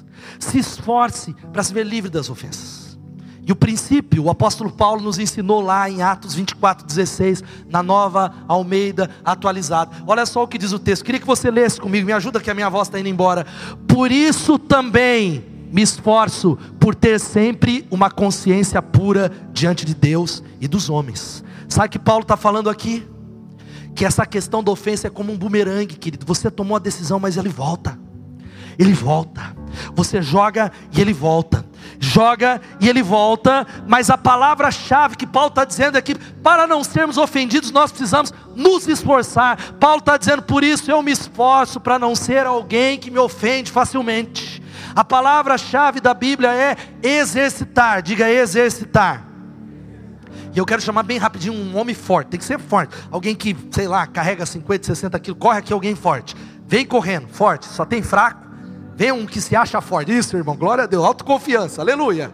se 0.43 0.59
esforce 0.59 1.35
para 1.53 1.63
se 1.63 1.73
ver 1.73 1.85
livre 1.85 2.11
das 2.11 2.29
ofensas. 2.29 2.99
E 3.45 3.51
o 3.51 3.57
princípio, 3.57 4.25
o 4.25 4.31
apóstolo 4.31 4.71
Paulo 4.71 5.03
nos 5.03 5.19
ensinou 5.19 5.61
lá 5.61 5.91
em 5.91 6.01
Atos 6.01 6.35
24, 6.35 6.87
16, 6.87 7.43
na 7.69 7.83
nova 7.83 8.33
Almeida 8.47 9.11
atualizada. 9.25 9.91
Olha 10.07 10.25
só 10.25 10.45
o 10.45 10.49
que 10.49 10.59
diz 10.59 10.73
o 10.73 10.79
texto, 10.79 11.05
queria 11.05 11.21
que 11.21 11.27
você 11.27 11.51
lesse 11.51 11.81
comigo, 11.81 12.07
me 12.07 12.13
ajuda 12.13 12.41
que 12.41 12.51
a 12.51 12.55
minha 12.55 12.71
voz 12.71 12.87
está 12.87 13.01
indo 13.01 13.09
embora. 13.09 13.45
Por 13.89 14.13
isso 14.13 14.59
também 14.59 15.45
me 15.73 15.83
esforço 15.83 16.57
por 16.79 16.95
ter 16.95 17.19
sempre 17.19 17.87
uma 17.91 18.11
consciência 18.11 18.81
pura 18.81 19.33
diante 19.53 19.85
de 19.85 19.95
Deus 19.95 20.43
e 20.61 20.69
dos 20.69 20.89
homens. 20.89 21.43
Sabe 21.69 21.89
o 21.89 21.91
que 21.91 21.99
Paulo 21.99 22.23
está 22.23 22.37
falando 22.37 22.71
aqui? 22.71 23.05
Que 23.95 24.05
essa 24.05 24.25
questão 24.25 24.63
da 24.63 24.71
ofensa 24.71 25.09
é 25.09 25.11
como 25.11 25.33
um 25.33 25.37
bumerangue, 25.37 25.97
querido. 25.97 26.25
Você 26.27 26.51
tomou 26.51 26.77
a 26.77 26.81
decisão, 26.81 27.19
mas 27.19 27.37
ele 27.37 27.49
volta 27.49 27.99
ele 28.79 28.93
volta. 28.93 29.55
Você 29.95 30.21
joga 30.21 30.71
e 30.93 31.01
ele 31.01 31.13
volta. 31.13 31.65
joga 31.99 32.61
e 32.81 32.89
ele 32.89 33.03
volta, 33.03 33.67
mas 33.87 34.11
a 34.11 34.19
palavra-chave 34.19 35.17
que 35.17 35.27
Paulo 35.27 35.49
está 35.49 35.65
dizendo 35.65 35.97
é 35.97 36.03
que 36.03 36.15
para 36.15 36.67
não 36.67 36.83
sermos 36.83 37.17
ofendidos, 37.17 37.71
nós 37.71 37.91
precisamos 37.91 38.33
nos 38.57 38.89
esforçar. 38.89 39.57
Paulo 39.75 39.99
está 39.99 40.17
dizendo, 40.17 40.43
por 40.43 40.65
isso 40.65 40.91
eu 40.91 41.01
me 41.03 41.13
esforço 41.13 41.79
para 41.81 41.99
não 41.99 42.15
ser 42.15 42.47
alguém 42.47 42.99
que 42.99 43.11
me 43.11 43.19
ofende 43.19 43.71
facilmente. 43.71 44.63
A 44.95 45.05
palavra-chave 45.05 46.01
da 46.01 46.13
Bíblia 46.13 46.53
é 46.53 46.77
exercitar, 47.03 48.03
diga 48.03 48.31
exercitar. 48.31 49.27
E 50.55 50.59
eu 50.59 50.67
quero 50.67 50.83
chamar 50.83 51.03
bem 51.03 51.19
rapidinho 51.19 51.55
um 51.55 51.79
homem 51.79 51.95
forte, 51.95 52.29
tem 52.29 52.39
que 52.39 52.45
ser 52.45 52.59
forte. 52.59 52.95
Alguém 53.11 53.35
que, 53.35 53.57
sei 53.71 53.89
lá, 53.89 54.07
carrega 54.07 54.45
50, 54.45 54.85
60 54.85 55.19
quilos, 55.21 55.41
corre 55.41 55.59
aqui 55.59 55.73
alguém 55.73 55.95
forte. 55.95 56.37
Vem 56.67 56.85
correndo, 56.85 57.29
forte, 57.29 57.67
só 57.67 57.85
tem 57.87 58.03
fraco. 58.03 58.52
Vem 58.95 59.13
um 59.13 59.27
que 59.27 59.41
se 59.41 59.57
acha 59.57 59.81
forte. 59.81 60.17
Isso, 60.17 60.37
irmão, 60.37 60.57
glória 60.57 60.85
a 60.85 60.87
Deus, 60.87 61.05
autoconfiança, 61.05 61.81
aleluia. 61.81 62.33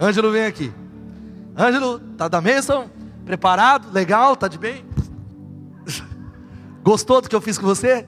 Ângelo 0.00 0.32
vem 0.32 0.46
aqui. 0.46 0.72
Ângelo, 1.56 1.98
tá 2.16 2.28
da 2.28 2.40
bênção? 2.40 2.90
Preparado? 3.24 3.92
Legal? 3.92 4.36
Tá 4.36 4.48
de 4.48 4.58
bem? 4.58 4.84
Gostou 6.82 7.20
do 7.20 7.28
que 7.28 7.36
eu 7.36 7.40
fiz 7.40 7.58
com 7.58 7.66
você? 7.66 8.06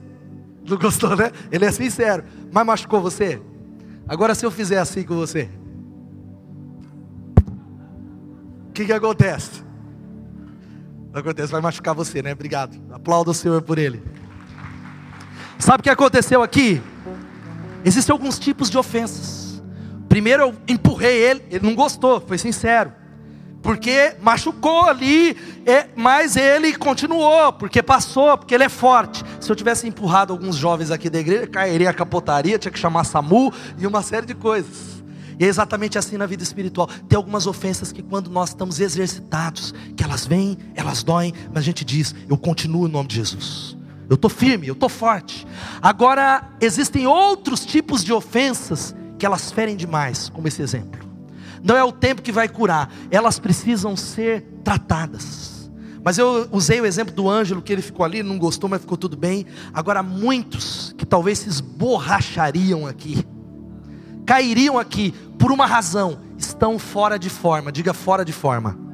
Não 0.67 0.77
gostou, 0.77 1.15
né? 1.15 1.31
Ele 1.51 1.65
é 1.65 1.71
sincero. 1.71 2.23
Mas 2.51 2.65
machucou 2.65 3.01
você? 3.01 3.41
Agora, 4.07 4.35
se 4.35 4.45
eu 4.45 4.51
fizer 4.51 4.77
assim 4.77 5.03
com 5.03 5.15
você, 5.15 5.49
o 8.69 8.71
que, 8.71 8.85
que 8.85 8.93
acontece? 8.93 9.63
Acontece, 11.13 11.51
vai 11.51 11.61
machucar 11.61 11.93
você, 11.93 12.21
né? 12.21 12.31
Obrigado. 12.31 12.79
Aplauda 12.91 13.31
o 13.31 13.33
Senhor 13.33 13.61
por 13.61 13.77
ele. 13.77 14.01
Sabe 15.59 15.81
o 15.81 15.83
que 15.83 15.89
aconteceu 15.89 16.41
aqui? 16.41 16.81
Existem 17.83 18.13
alguns 18.13 18.37
tipos 18.37 18.69
de 18.69 18.77
ofensas. 18.77 19.61
Primeiro 20.07 20.43
eu 20.43 20.55
empurrei 20.67 21.17
ele, 21.17 21.43
ele 21.49 21.65
não 21.65 21.75
gostou, 21.75 22.19
foi 22.19 22.37
sincero. 22.37 22.91
Porque 23.61 24.15
machucou 24.21 24.85
ali, 24.85 25.37
é, 25.65 25.87
mas 25.95 26.35
ele 26.35 26.73
continuou, 26.75 27.53
porque 27.53 27.83
passou, 27.83 28.37
porque 28.37 28.55
ele 28.55 28.63
é 28.63 28.69
forte. 28.69 29.23
Se 29.39 29.51
eu 29.51 29.55
tivesse 29.55 29.87
empurrado 29.87 30.33
alguns 30.33 30.55
jovens 30.55 30.89
aqui 30.89 31.09
da 31.09 31.19
igreja, 31.19 31.47
cairia, 31.47 31.93
capotaria, 31.93 32.57
tinha 32.57 32.71
que 32.71 32.79
chamar 32.79 33.03
SAMU 33.03 33.53
e 33.77 33.85
uma 33.85 34.01
série 34.01 34.25
de 34.25 34.33
coisas. 34.33 35.01
E 35.39 35.45
é 35.45 35.47
exatamente 35.47 35.97
assim 35.97 36.17
na 36.17 36.25
vida 36.25 36.43
espiritual. 36.43 36.87
Tem 37.07 37.15
algumas 37.15 37.47
ofensas 37.47 37.91
que 37.91 38.01
quando 38.01 38.29
nós 38.29 38.49
estamos 38.49 38.79
exercitados, 38.79 39.73
que 39.95 40.03
elas 40.03 40.25
vêm, 40.25 40.57
elas 40.75 41.03
doem, 41.03 41.33
mas 41.53 41.59
a 41.59 41.65
gente 41.65 41.85
diz, 41.85 42.13
eu 42.27 42.37
continuo 42.37 42.87
em 42.87 42.91
nome 42.91 43.07
de 43.07 43.15
Jesus. 43.15 43.77
Eu 44.11 44.15
estou 44.15 44.29
firme, 44.29 44.67
eu 44.67 44.73
estou 44.73 44.89
forte. 44.89 45.47
Agora, 45.81 46.43
existem 46.59 47.07
outros 47.07 47.65
tipos 47.65 48.03
de 48.03 48.11
ofensas 48.11 48.93
que 49.17 49.25
elas 49.25 49.53
ferem 49.53 49.73
demais, 49.73 50.27
como 50.27 50.49
esse 50.49 50.61
exemplo. 50.61 50.99
Não 51.63 51.77
é 51.77 51.83
o 51.85 51.93
tempo 51.93 52.21
que 52.21 52.29
vai 52.29 52.49
curar, 52.49 52.91
elas 53.09 53.39
precisam 53.39 53.95
ser 53.95 54.41
tratadas. 54.65 55.71
Mas 56.03 56.17
eu 56.17 56.45
usei 56.51 56.81
o 56.81 56.85
exemplo 56.85 57.15
do 57.15 57.29
Ângelo, 57.29 57.61
que 57.61 57.71
ele 57.71 57.81
ficou 57.81 58.05
ali, 58.05 58.21
não 58.21 58.37
gostou, 58.37 58.69
mas 58.69 58.81
ficou 58.81 58.97
tudo 58.97 59.15
bem. 59.15 59.45
Agora, 59.73 60.03
muitos 60.03 60.93
que 60.97 61.05
talvez 61.05 61.39
se 61.39 61.47
esborrachariam 61.47 62.85
aqui, 62.85 63.25
cairiam 64.25 64.77
aqui 64.77 65.13
por 65.39 65.53
uma 65.53 65.65
razão, 65.65 66.19
estão 66.37 66.77
fora 66.77 67.17
de 67.17 67.29
forma, 67.29 67.71
diga 67.71 67.93
fora 67.93 68.25
de 68.25 68.33
forma. 68.33 68.90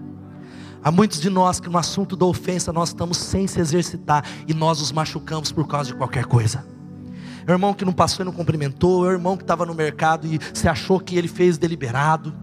Há 0.88 0.92
muitos 0.92 1.20
de 1.20 1.30
nós 1.30 1.60
que 1.60 1.68
no 1.70 1.78
assunto 1.78 2.16
da 2.16 2.26
ofensa 2.26 2.72
nós 2.72 2.88
estamos 2.88 3.18
sem 3.18 3.46
se 3.46 3.60
exercitar 3.60 4.24
e 4.48 4.54
nós 4.54 4.80
os 4.80 4.90
machucamos 4.90 5.52
por 5.52 5.68
causa 5.68 5.92
de 5.92 5.98
qualquer 5.98 6.24
coisa. 6.24 6.66
É 7.46 7.52
o 7.52 7.56
irmão 7.56 7.74
que 7.74 7.84
não 7.84 7.92
passou 7.92 8.24
e 8.24 8.26
não 8.26 8.32
cumprimentou, 8.32 9.06
é 9.06 9.10
o 9.10 9.12
irmão 9.12 9.36
que 9.36 9.44
estava 9.44 9.66
no 9.66 9.76
mercado 9.76 10.26
e 10.26 10.40
se 10.54 10.66
achou 10.70 10.98
que 10.98 11.18
ele 11.18 11.28
fez 11.28 11.58
deliberado. 11.58 12.34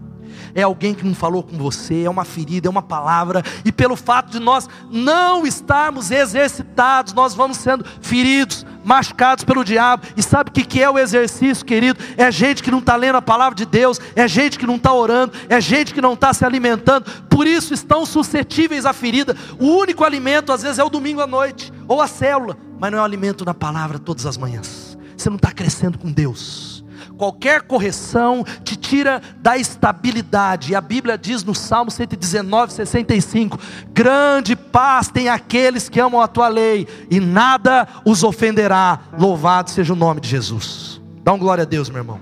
É 0.53 0.61
alguém 0.61 0.93
que 0.93 1.03
não 1.03 1.15
falou 1.15 1.41
com 1.41 1.57
você, 1.57 2.03
é 2.03 2.09
uma 2.09 2.23
ferida, 2.23 2.67
é 2.67 2.69
uma 2.69 2.83
palavra, 2.83 3.41
e 3.65 3.71
pelo 3.71 3.95
fato 3.95 4.31
de 4.31 4.39
nós 4.39 4.69
não 4.91 5.47
estarmos 5.47 6.11
exercitados, 6.11 7.13
nós 7.13 7.33
vamos 7.33 7.57
sendo 7.57 7.83
feridos, 7.99 8.63
machucados 8.85 9.43
pelo 9.43 9.65
diabo. 9.65 10.07
E 10.15 10.23
sabe 10.23 10.49
o 10.49 10.53
que 10.53 10.81
é 10.81 10.89
o 10.89 10.97
exercício, 10.97 11.65
querido? 11.65 11.99
É 12.15 12.31
gente 12.31 12.63
que 12.63 12.71
não 12.71 12.79
está 12.79 12.95
lendo 12.95 13.15
a 13.17 13.21
palavra 13.21 13.55
de 13.55 13.65
Deus, 13.65 13.99
é 14.15 14.27
gente 14.27 14.57
que 14.57 14.65
não 14.65 14.75
está 14.75 14.93
orando, 14.93 15.33
é 15.49 15.59
gente 15.59 15.93
que 15.93 15.99
não 15.99 16.13
está 16.13 16.33
se 16.33 16.45
alimentando, 16.45 17.11
por 17.29 17.47
isso 17.47 17.73
estão 17.73 18.05
suscetíveis 18.05 18.85
à 18.85 18.93
ferida. 18.93 19.35
O 19.59 19.65
único 19.65 20.03
alimento, 20.03 20.53
às 20.53 20.61
vezes, 20.61 20.79
é 20.79 20.83
o 20.83 20.89
domingo 20.89 21.19
à 21.19 21.27
noite, 21.27 21.73
ou 21.87 22.01
a 22.01 22.07
célula, 22.07 22.55
mas 22.79 22.91
não 22.91 22.99
é 22.99 23.01
o 23.01 23.05
alimento 23.05 23.43
na 23.43 23.53
palavra 23.53 23.97
todas 23.97 24.25
as 24.25 24.37
manhãs. 24.37 24.97
Você 25.17 25.29
não 25.29 25.37
está 25.37 25.51
crescendo 25.51 25.97
com 25.97 26.11
Deus 26.11 26.64
qualquer 27.17 27.63
correção 27.63 28.45
te 28.63 28.75
tira 28.75 29.21
da 29.37 29.57
estabilidade. 29.57 30.71
E 30.71 30.75
a 30.75 30.81
Bíblia 30.81 31.17
diz 31.17 31.43
no 31.43 31.55
Salmo 31.55 31.89
119, 31.91 32.73
65: 32.73 33.59
Grande 33.93 34.55
paz 34.55 35.09
tem 35.09 35.29
aqueles 35.29 35.89
que 35.89 35.99
amam 35.99 36.21
a 36.21 36.27
tua 36.27 36.47
lei, 36.47 36.87
e 37.09 37.19
nada 37.19 37.87
os 38.05 38.23
ofenderá. 38.23 38.99
Louvado 39.17 39.69
seja 39.69 39.93
o 39.93 39.95
nome 39.95 40.21
de 40.21 40.29
Jesus. 40.29 41.01
Dá 41.23 41.33
um 41.33 41.39
glória 41.39 41.63
a 41.63 41.65
Deus, 41.65 41.89
meu 41.89 41.99
irmão. 41.99 42.19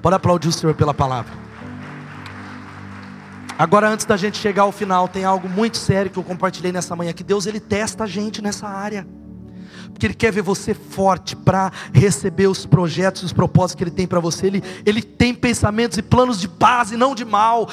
Pode 0.00 0.16
aplaudir 0.16 0.48
o 0.48 0.52
Senhor 0.52 0.74
pela 0.74 0.94
palavra. 0.94 1.32
Agora, 3.58 3.90
antes 3.90 4.06
da 4.06 4.16
gente 4.16 4.38
chegar 4.38 4.62
ao 4.62 4.72
final, 4.72 5.06
tem 5.06 5.22
algo 5.24 5.46
muito 5.46 5.76
sério 5.76 6.10
que 6.10 6.18
eu 6.18 6.22
compartilhei 6.22 6.72
nessa 6.72 6.96
manhã: 6.96 7.12
que 7.12 7.22
Deus 7.22 7.44
ele 7.44 7.60
testa 7.60 8.04
a 8.04 8.06
gente 8.06 8.40
nessa 8.40 8.66
área 8.66 9.06
porque 9.90 10.06
Ele 10.06 10.14
quer 10.14 10.32
ver 10.32 10.42
você 10.42 10.72
forte 10.72 11.36
para 11.36 11.70
receber 11.92 12.46
os 12.46 12.64
projetos, 12.64 13.22
os 13.22 13.32
propósitos 13.32 13.76
que 13.76 13.84
Ele 13.84 13.90
tem 13.90 14.06
para 14.06 14.20
você. 14.20 14.46
Ele, 14.46 14.62
ele 14.86 15.02
tem 15.02 15.34
pensamentos 15.34 15.98
e 15.98 16.02
planos 16.02 16.40
de 16.40 16.48
paz 16.48 16.90
e 16.92 16.96
não 16.96 17.14
de 17.14 17.24
mal, 17.24 17.68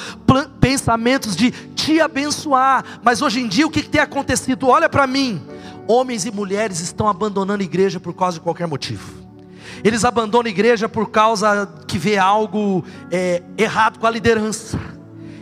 pensamentos 0.60 1.34
de 1.34 1.50
te 1.50 2.00
abençoar. 2.00 2.84
Mas 3.02 3.22
hoje 3.22 3.40
em 3.40 3.48
dia 3.48 3.66
o 3.66 3.70
que, 3.70 3.82
que 3.82 3.88
tem 3.88 4.00
acontecido? 4.00 4.68
Olha 4.68 4.88
para 4.88 5.06
mim, 5.06 5.40
homens 5.86 6.26
e 6.26 6.30
mulheres 6.30 6.80
estão 6.80 7.08
abandonando 7.08 7.62
a 7.62 7.64
igreja 7.64 7.98
por 7.98 8.12
causa 8.12 8.38
de 8.38 8.42
qualquer 8.42 8.66
motivo. 8.66 9.10
Eles 9.82 10.04
abandonam 10.04 10.46
a 10.46 10.50
igreja 10.50 10.88
por 10.88 11.10
causa 11.10 11.66
que 11.86 11.98
vê 11.98 12.18
algo 12.18 12.84
é, 13.10 13.42
errado 13.56 13.98
com 13.98 14.06
a 14.06 14.10
liderança. 14.10 14.78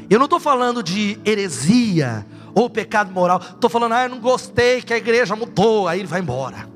Eu 0.08 0.18
não 0.18 0.26
estou 0.26 0.38
falando 0.38 0.82
de 0.82 1.18
heresia 1.24 2.24
ou 2.56 2.70
pecado 2.70 3.12
moral. 3.12 3.38
Estou 3.38 3.68
falando, 3.68 3.92
ah, 3.92 4.04
eu 4.04 4.08
não 4.08 4.18
gostei 4.18 4.80
que 4.80 4.94
a 4.94 4.96
igreja 4.96 5.36
mudou, 5.36 5.86
aí 5.86 6.00
ele 6.00 6.08
vai 6.08 6.20
embora. 6.20 6.66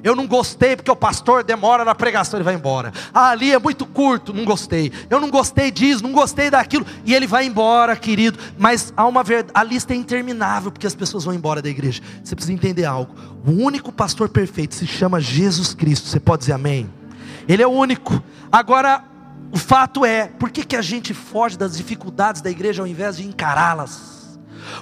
Eu 0.00 0.14
não 0.14 0.28
gostei 0.28 0.76
porque 0.76 0.90
o 0.90 0.94
pastor 0.94 1.42
demora 1.42 1.84
na 1.84 1.94
pregação, 1.94 2.38
ele 2.38 2.44
vai 2.44 2.54
embora. 2.54 2.92
Ah, 3.12 3.30
ali 3.30 3.50
é 3.50 3.58
muito 3.58 3.84
curto, 3.84 4.32
não 4.32 4.44
gostei. 4.44 4.92
Eu 5.10 5.18
não 5.18 5.30
gostei 5.30 5.72
disso, 5.72 6.04
não 6.04 6.12
gostei 6.12 6.50
daquilo, 6.50 6.86
e 7.04 7.12
ele 7.12 7.26
vai 7.26 7.46
embora, 7.46 7.96
querido. 7.96 8.38
Mas 8.56 8.92
há 8.96 9.04
uma 9.06 9.24
verdade, 9.24 9.50
a 9.54 9.64
lista 9.64 9.92
é 9.92 9.96
interminável 9.96 10.70
porque 10.70 10.86
as 10.86 10.94
pessoas 10.94 11.24
vão 11.24 11.34
embora 11.34 11.60
da 11.60 11.68
igreja. 11.68 12.00
Você 12.22 12.36
precisa 12.36 12.52
entender 12.52 12.84
algo. 12.84 13.12
O 13.44 13.50
único 13.50 13.90
pastor 13.90 14.28
perfeito 14.28 14.76
se 14.76 14.86
chama 14.86 15.20
Jesus 15.20 15.74
Cristo. 15.74 16.06
Você 16.06 16.20
pode 16.20 16.40
dizer 16.40 16.52
amém? 16.52 16.88
Ele 17.48 17.62
é 17.62 17.66
o 17.66 17.72
único. 17.72 18.22
Agora, 18.52 19.02
o 19.50 19.58
fato 19.58 20.04
é, 20.04 20.28
por 20.28 20.50
que, 20.50 20.64
que 20.64 20.76
a 20.76 20.82
gente 20.82 21.12
foge 21.12 21.58
das 21.58 21.76
dificuldades 21.76 22.40
da 22.40 22.50
igreja 22.50 22.82
ao 22.82 22.86
invés 22.86 23.16
de 23.16 23.26
encará-las? 23.26 24.23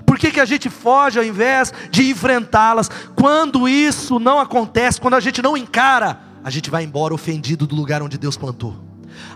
Por 0.05 0.19
que, 0.19 0.31
que 0.31 0.41
a 0.41 0.45
gente 0.45 0.69
foge 0.71 1.19
ao 1.19 1.25
invés 1.25 1.73
de 1.91 2.11
enfrentá-las? 2.11 2.91
Quando 3.15 3.69
isso 3.69 4.19
não 4.19 4.39
acontece, 4.39 5.01
quando 5.01 5.15
a 5.15 5.21
gente 5.21 5.43
não 5.43 5.57
encara, 5.57 6.21
a 6.45 6.51
gente 6.51 6.71
vai 6.71 6.85
embora 6.85 7.15
ofendido 7.15 7.67
do 7.67 7.75
lugar 7.75 8.03
onde 8.03 8.19
Deus 8.19 8.37
plantou. 8.37 8.77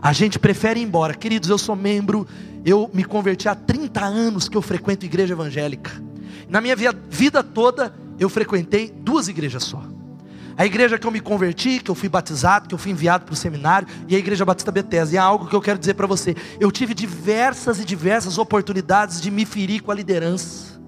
A 0.00 0.12
gente 0.12 0.38
prefere 0.38 0.80
ir 0.80 0.84
embora. 0.84 1.14
Queridos, 1.14 1.48
eu 1.48 1.58
sou 1.58 1.76
membro, 1.76 2.26
eu 2.64 2.90
me 2.92 3.04
converti 3.04 3.48
há 3.48 3.54
30 3.54 4.04
anos 4.04 4.48
que 4.48 4.56
eu 4.56 4.62
frequento 4.62 5.04
igreja 5.04 5.34
evangélica. 5.34 5.90
Na 6.48 6.60
minha 6.60 6.76
vida 7.08 7.42
toda, 7.42 7.94
eu 8.18 8.28
frequentei 8.28 8.90
duas 8.90 9.28
igrejas 9.28 9.64
só. 9.64 9.95
A 10.58 10.64
igreja 10.64 10.98
que 10.98 11.06
eu 11.06 11.10
me 11.10 11.20
converti, 11.20 11.80
que 11.80 11.90
eu 11.90 11.94
fui 11.94 12.08
batizado, 12.08 12.66
que 12.66 12.74
eu 12.74 12.78
fui 12.78 12.90
enviado 12.90 13.26
para 13.26 13.34
o 13.34 13.36
seminário, 13.36 13.86
e 14.08 14.16
a 14.16 14.18
igreja 14.18 14.44
Batista 14.44 14.72
Bethesda. 14.72 15.14
E 15.14 15.18
é 15.18 15.20
algo 15.20 15.46
que 15.46 15.54
eu 15.54 15.60
quero 15.60 15.78
dizer 15.78 15.94
para 15.94 16.06
você. 16.06 16.34
Eu 16.58 16.72
tive 16.72 16.94
diversas 16.94 17.78
e 17.78 17.84
diversas 17.84 18.38
oportunidades 18.38 19.20
de 19.20 19.30
me 19.30 19.44
ferir 19.44 19.82
com 19.82 19.90
a 19.90 19.94
liderança. 19.94 20.80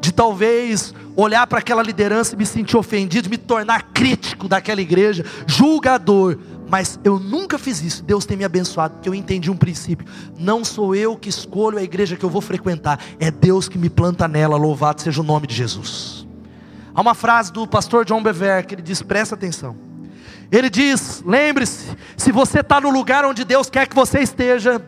De 0.00 0.10
talvez 0.10 0.94
olhar 1.16 1.46
para 1.46 1.58
aquela 1.58 1.82
liderança 1.82 2.34
e 2.34 2.38
me 2.38 2.46
sentir 2.46 2.76
ofendido, 2.78 3.28
me 3.28 3.36
tornar 3.36 3.90
crítico 3.92 4.48
daquela 4.48 4.80
igreja, 4.80 5.24
julgador. 5.46 6.38
Mas 6.66 6.98
eu 7.04 7.18
nunca 7.18 7.58
fiz 7.58 7.82
isso. 7.82 8.02
Deus 8.02 8.24
tem 8.24 8.38
me 8.38 8.44
abençoado, 8.44 8.94
porque 8.94 9.08
eu 9.08 9.14
entendi 9.14 9.50
um 9.50 9.56
princípio. 9.56 10.06
Não 10.38 10.64
sou 10.64 10.94
eu 10.94 11.14
que 11.14 11.28
escolho 11.28 11.76
a 11.76 11.82
igreja 11.82 12.16
que 12.16 12.24
eu 12.24 12.30
vou 12.30 12.40
frequentar, 12.40 12.98
é 13.20 13.30
Deus 13.30 13.68
que 13.68 13.76
me 13.76 13.90
planta 13.90 14.26
nela. 14.26 14.56
Louvado 14.56 15.02
seja 15.02 15.20
o 15.20 15.24
nome 15.24 15.46
de 15.46 15.54
Jesus. 15.54 16.23
Há 16.94 17.00
uma 17.00 17.14
frase 17.14 17.52
do 17.52 17.66
pastor 17.66 18.04
John 18.04 18.22
Bever 18.22 18.64
que 18.66 18.74
ele 18.74 18.82
diz: 18.82 19.02
presta 19.02 19.34
atenção. 19.34 19.76
Ele 20.52 20.70
diz: 20.70 21.22
lembre-se, 21.26 21.86
se 22.16 22.30
você 22.30 22.60
está 22.60 22.80
no 22.80 22.90
lugar 22.90 23.24
onde 23.24 23.44
Deus 23.44 23.68
quer 23.68 23.88
que 23.88 23.96
você 23.96 24.20
esteja, 24.20 24.80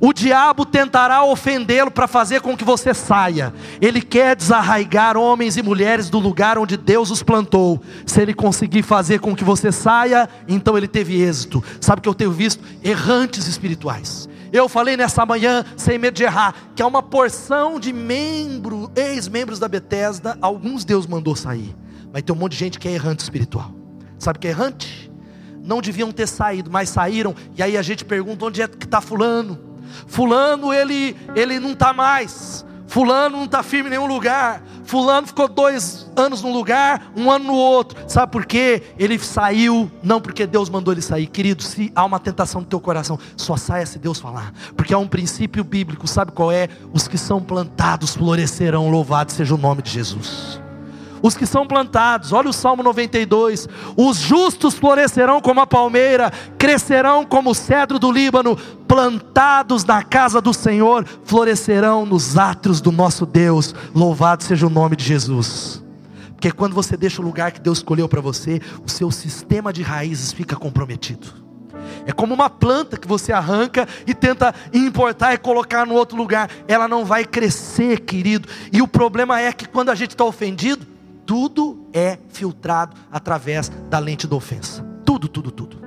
o 0.00 0.12
diabo 0.12 0.66
tentará 0.66 1.22
ofendê-lo 1.22 1.90
para 1.90 2.08
fazer 2.08 2.40
com 2.40 2.56
que 2.56 2.64
você 2.64 2.92
saia. 2.92 3.54
Ele 3.80 4.02
quer 4.02 4.34
desarraigar 4.34 5.16
homens 5.16 5.56
e 5.56 5.62
mulheres 5.62 6.10
do 6.10 6.18
lugar 6.18 6.58
onde 6.58 6.76
Deus 6.76 7.10
os 7.10 7.22
plantou. 7.22 7.80
Se 8.04 8.20
ele 8.20 8.34
conseguir 8.34 8.82
fazer 8.82 9.20
com 9.20 9.34
que 9.34 9.44
você 9.44 9.70
saia, 9.70 10.28
então 10.48 10.76
ele 10.76 10.88
teve 10.88 11.20
êxito. 11.22 11.62
Sabe 11.80 12.00
o 12.00 12.02
que 12.02 12.08
eu 12.08 12.14
tenho 12.14 12.32
visto? 12.32 12.64
Errantes 12.82 13.46
espirituais 13.46 14.28
Eu 14.52 14.68
falei 14.68 14.98
nessa 14.98 15.24
manhã, 15.24 15.64
sem 15.78 15.96
medo 15.98 16.14
de 16.14 16.24
errar, 16.24 16.54
que 16.76 16.82
há 16.82 16.86
uma 16.86 17.02
porção 17.02 17.80
de 17.80 17.90
membros, 17.92 18.90
ex-membros 18.94 19.58
da 19.58 19.66
Bethesda, 19.66 20.36
alguns 20.42 20.84
Deus 20.84 21.06
mandou 21.06 21.34
sair. 21.34 21.74
Mas 22.12 22.22
tem 22.22 22.36
um 22.36 22.38
monte 22.38 22.52
de 22.52 22.58
gente 22.58 22.78
que 22.78 22.86
é 22.86 22.92
errante 22.92 23.22
espiritual. 23.22 23.72
Sabe 24.18 24.36
o 24.36 24.40
que 24.40 24.46
é 24.48 24.50
errante? 24.50 25.10
Não 25.64 25.80
deviam 25.80 26.12
ter 26.12 26.28
saído, 26.28 26.70
mas 26.70 26.90
saíram. 26.90 27.34
E 27.56 27.62
aí 27.62 27.78
a 27.78 27.82
gente 27.82 28.04
pergunta: 28.04 28.44
onde 28.44 28.60
é 28.60 28.68
que 28.68 28.84
está 28.84 29.00
Fulano? 29.00 29.58
Fulano, 30.06 30.72
ele, 30.72 31.16
ele 31.34 31.58
não 31.58 31.72
está 31.72 31.94
mais. 31.94 32.64
Fulano 32.86 33.38
não 33.38 33.46
está 33.46 33.62
firme 33.62 33.88
em 33.88 33.92
nenhum 33.92 34.06
lugar. 34.06 34.62
Fulano 34.84 35.26
ficou 35.26 35.48
dois 35.48 36.10
anos 36.16 36.42
num 36.42 36.52
lugar, 36.52 37.12
um 37.16 37.30
ano 37.30 37.46
no 37.46 37.54
outro. 37.54 37.98
Sabe 38.08 38.32
por 38.32 38.44
quê? 38.46 38.82
Ele 38.98 39.18
saiu, 39.18 39.90
não 40.02 40.20
porque 40.20 40.46
Deus 40.46 40.68
mandou 40.68 40.92
ele 40.92 41.02
sair. 41.02 41.26
Querido, 41.26 41.62
se 41.62 41.92
há 41.94 42.04
uma 42.04 42.18
tentação 42.18 42.60
no 42.60 42.66
teu 42.66 42.80
coração, 42.80 43.18
só 43.36 43.56
saia 43.56 43.86
se 43.86 43.98
Deus 43.98 44.18
falar. 44.18 44.52
Porque 44.76 44.94
há 44.94 44.98
um 44.98 45.08
princípio 45.08 45.64
bíblico, 45.64 46.06
sabe 46.06 46.32
qual 46.32 46.52
é? 46.52 46.68
Os 46.92 47.08
que 47.08 47.18
são 47.18 47.40
plantados 47.40 48.14
florescerão, 48.14 48.90
louvado 48.90 49.32
seja 49.32 49.54
o 49.54 49.58
nome 49.58 49.82
de 49.82 49.90
Jesus 49.90 50.61
os 51.22 51.36
que 51.36 51.46
são 51.46 51.66
plantados. 51.66 52.32
Olha 52.32 52.50
o 52.50 52.52
Salmo 52.52 52.82
92: 52.82 53.68
os 53.96 54.18
justos 54.18 54.74
florescerão 54.74 55.40
como 55.40 55.60
a 55.60 55.66
palmeira, 55.66 56.32
crescerão 56.58 57.24
como 57.24 57.50
o 57.50 57.54
cedro 57.54 57.98
do 57.98 58.10
Líbano, 58.10 58.56
plantados 58.88 59.84
na 59.84 60.02
casa 60.02 60.40
do 60.40 60.52
Senhor, 60.52 61.06
florescerão 61.24 62.04
nos 62.04 62.36
átrios 62.36 62.80
do 62.80 62.90
nosso 62.90 63.24
Deus. 63.24 63.74
Louvado 63.94 64.42
seja 64.42 64.66
o 64.66 64.70
nome 64.70 64.96
de 64.96 65.04
Jesus. 65.04 65.82
Porque 66.32 66.50
quando 66.50 66.74
você 66.74 66.96
deixa 66.96 67.22
o 67.22 67.24
lugar 67.24 67.52
que 67.52 67.60
Deus 67.60 67.78
escolheu 67.78 68.08
para 68.08 68.20
você, 68.20 68.60
o 68.84 68.90
seu 68.90 69.12
sistema 69.12 69.72
de 69.72 69.80
raízes 69.80 70.32
fica 70.32 70.56
comprometido. 70.56 71.42
É 72.04 72.12
como 72.12 72.34
uma 72.34 72.50
planta 72.50 72.96
que 72.96 73.06
você 73.06 73.32
arranca 73.32 73.86
e 74.06 74.12
tenta 74.12 74.54
importar 74.72 75.34
e 75.34 75.38
colocar 75.38 75.86
no 75.86 75.94
outro 75.94 76.16
lugar. 76.16 76.50
Ela 76.66 76.88
não 76.88 77.04
vai 77.04 77.24
crescer, 77.24 78.00
querido. 78.00 78.48
E 78.72 78.82
o 78.82 78.88
problema 78.88 79.40
é 79.40 79.52
que 79.52 79.68
quando 79.68 79.90
a 79.90 79.94
gente 79.94 80.10
está 80.10 80.24
ofendido, 80.24 80.84
tudo 81.26 81.86
é 81.92 82.18
filtrado 82.28 82.96
através 83.10 83.68
da 83.88 83.98
lente 83.98 84.26
da 84.26 84.36
ofensa. 84.36 84.84
Tudo, 85.04 85.28
tudo, 85.28 85.50
tudo. 85.50 85.78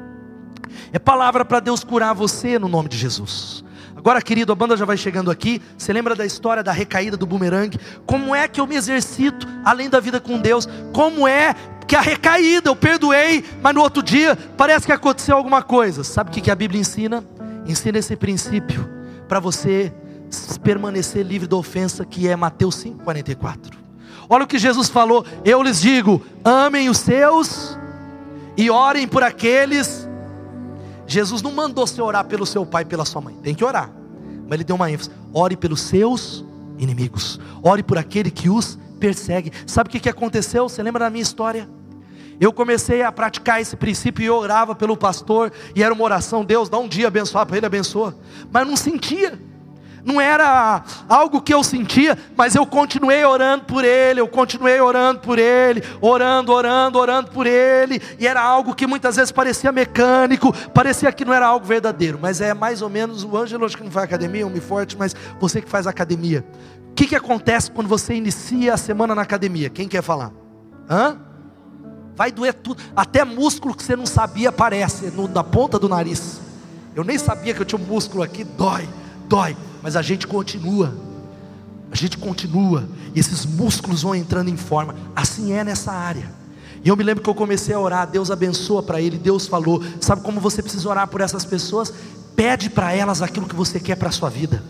É 0.92 1.00
palavra 1.00 1.46
para 1.46 1.60
Deus 1.60 1.84
curar 1.84 2.14
você 2.14 2.60
no 2.60 2.68
nome 2.68 2.90
de 2.90 2.98
Jesus. 2.98 3.64
Agora, 3.96 4.22
querido, 4.22 4.52
a 4.52 4.56
banda 4.56 4.78
já 4.78 4.86
vai 4.86 4.98
chegando 4.98 5.32
aqui. 5.32 5.62
Você 5.78 5.92
lembra 5.92 6.16
da 6.16 6.26
história 6.26 6.64
da 6.64 6.72
recaída 6.72 7.18
do 7.18 7.26
bumerangue? 7.26 7.80
Como 8.06 8.36
é 8.36 8.48
que 8.48 8.62
eu 8.62 8.68
me 8.68 8.76
exercito 8.76 9.48
além 9.64 9.90
da 9.90 10.00
vida 10.00 10.20
com 10.20 10.40
Deus? 10.40 10.68
Como 10.94 11.28
é 11.28 11.56
que 11.88 11.96
a 11.96 12.02
recaída, 12.02 12.70
eu 12.70 12.76
perdoei, 12.76 13.44
mas 13.62 13.74
no 13.74 13.82
outro 13.82 14.02
dia 14.02 14.36
parece 14.58 14.86
que 14.86 14.92
aconteceu 14.92 15.36
alguma 15.36 15.62
coisa. 15.62 16.04
Sabe 16.04 16.30
o 16.30 16.34
que 16.34 16.52
a 16.52 16.56
Bíblia 16.56 16.82
ensina? 16.82 17.24
Ensina 17.66 17.98
esse 17.98 18.16
princípio 18.16 18.88
para 19.28 19.40
você 19.40 19.94
permanecer 20.64 21.26
livre 21.26 21.48
da 21.48 21.56
ofensa, 21.56 22.06
que 22.06 22.28
é 22.28 22.36
Mateus 22.36 22.84
5,44. 22.84 23.85
Olha 24.30 24.44
o 24.44 24.48
que 24.48 24.58
Jesus 24.58 24.90
falou: 24.90 25.26
Eu 25.44 25.62
lhes 25.62 25.82
digo, 25.82 26.22
amem 26.44 26.90
os 26.90 26.98
seus 26.98 27.78
e 28.58 28.70
orem 28.70 29.08
por 29.08 29.24
aqueles. 29.24 30.08
Jesus 31.08 31.42
não 31.42 31.52
mandou 31.52 31.86
você 31.86 32.02
orar 32.02 32.26
pelo 32.26 32.46
seu 32.46 32.66
pai 32.66 32.84
e 32.84 32.86
pela 32.86 33.06
sua 33.06 33.22
mãe, 33.22 33.36
tem 33.36 33.54
que 33.54 33.64
orar, 33.64 33.92
mas 34.48 34.54
ele 34.54 34.64
deu 34.64 34.76
uma 34.76 34.90
ênfase: 34.90 35.12
ore 35.34 35.56
pelos 35.56 35.82
seus 35.82 36.44
inimigos, 36.78 37.40
ore 37.62 37.84
por 37.84 37.98
aquele 37.98 38.32
que 38.32 38.50
os 38.50 38.80
persegue. 39.00 39.52
Sabe 39.68 39.88
o 39.88 39.92
que, 39.92 40.00
que 40.00 40.10
aconteceu? 40.10 40.68
Você 40.68 40.82
lembra 40.82 41.06
da 41.06 41.10
minha 41.10 41.22
história? 41.22 41.70
Eu 42.40 42.52
comecei 42.52 43.02
a 43.02 43.12
praticar 43.12 43.62
esse 43.62 43.78
princípio 43.78 44.24
e 44.24 44.26
eu 44.26 44.36
orava 44.36 44.76
pelo 44.76 44.98
pastor, 44.98 45.52
e 45.76 45.84
era 45.84 45.94
uma 45.94 46.04
oração: 46.04 46.44
Deus, 46.44 46.70
dá 46.70 46.78
um 46.78 46.88
dia 46.88 47.08
abençoar 47.08 47.46
para 47.46 47.58
ele, 47.58 47.66
abençoa, 47.66 48.18
mas 48.52 48.68
não 48.68 48.76
sentia 48.76 49.40
não 50.06 50.22
era 50.22 50.84
algo 51.10 51.42
que 51.42 51.52
eu 51.52 51.64
sentia, 51.64 52.16
mas 52.38 52.54
eu 52.54 52.64
continuei 52.64 53.26
orando 53.26 53.66
por 53.66 53.84
ele, 53.84 54.22
eu 54.22 54.28
continuei 54.28 54.80
orando 54.80 55.20
por 55.20 55.40
ele, 55.40 55.84
orando, 56.00 56.54
orando, 56.54 57.00
orando 57.00 57.32
por 57.32 57.48
ele, 57.48 58.00
e 58.20 58.28
era 58.28 58.40
algo 58.40 58.76
que 58.76 58.86
muitas 58.86 59.16
vezes 59.16 59.32
parecia 59.32 59.72
mecânico, 59.72 60.54
parecia 60.70 61.12
que 61.12 61.26
não 61.26 61.34
era 61.34 61.48
algo 61.48 61.66
verdadeiro, 61.66 62.20
mas 62.22 62.40
é 62.40 62.54
mais 62.54 62.84
ou 62.84 62.90
menos 62.90 63.24
o 63.24 63.36
Ângelo, 63.36 63.66
acho 63.66 63.76
que 63.76 63.84
não 63.84 63.90
faz 63.90 64.06
academia, 64.06 64.46
homem 64.46 64.62
forte, 64.62 64.96
mas 64.96 65.16
você 65.40 65.60
que 65.60 65.68
faz 65.70 65.88
academia. 65.88 66.46
O 66.92 66.94
que, 66.94 67.08
que 67.08 67.16
acontece 67.16 67.72
quando 67.72 67.88
você 67.88 68.14
inicia 68.14 68.76
a 68.76 68.78
semana 68.78 69.16
na 69.16 69.24
academia? 69.24 69.72
Quem 69.72 69.88
quer 69.88 70.04
falar? 70.04 70.32
Hã? 70.88 71.18
Vai 72.16 72.32
doer 72.32 72.54
tudo, 72.54 72.82
até 72.96 73.26
músculo 73.26 73.74
que 73.74 73.84
você 73.84 73.96
não 73.96 74.06
sabia 74.06 74.50
aparece 74.50 75.08
no, 75.08 75.28
na 75.28 75.44
ponta 75.44 75.80
do 75.80 75.90
nariz. 75.90 76.40
Eu 76.96 77.04
nem 77.04 77.18
sabia 77.18 77.56
que 77.56 77.62
eu 77.62 77.66
tinha 77.66 77.82
um 77.82 77.84
músculo 77.84 78.24
aqui, 78.24 78.44
dói, 78.44 78.88
dói 79.28 79.58
mas 79.86 79.96
a 79.96 80.02
gente 80.02 80.26
continua. 80.26 80.96
A 81.92 81.96
gente 81.96 82.18
continua, 82.18 82.90
e 83.14 83.20
esses 83.20 83.46
músculos 83.46 84.02
vão 84.02 84.16
entrando 84.16 84.50
em 84.50 84.58
forma. 84.58 84.96
Assim 85.16 85.54
é 85.54 85.64
nessa 85.64 85.92
área. 85.92 86.34
E 86.84 86.90
eu 86.90 86.98
me 86.98 87.04
lembro 87.04 87.24
que 87.24 87.30
eu 87.30 87.36
comecei 87.36 87.76
a 87.76 87.80
orar, 87.80 88.08
Deus 88.08 88.32
abençoa 88.32 88.82
para 88.82 89.00
ele, 89.00 89.16
Deus 89.16 89.46
falou. 89.46 89.84
Sabe 90.02 90.24
como 90.24 90.42
você 90.42 90.64
precisa 90.64 90.90
orar 90.90 91.08
por 91.08 91.22
essas 91.22 91.46
pessoas? 91.46 91.94
Pede 92.36 92.68
para 92.68 92.94
elas 92.94 93.22
aquilo 93.22 93.46
que 93.46 93.54
você 93.54 93.80
quer 93.80 93.96
para 93.96 94.10
a 94.10 94.12
sua 94.12 94.28
vida. 94.28 94.64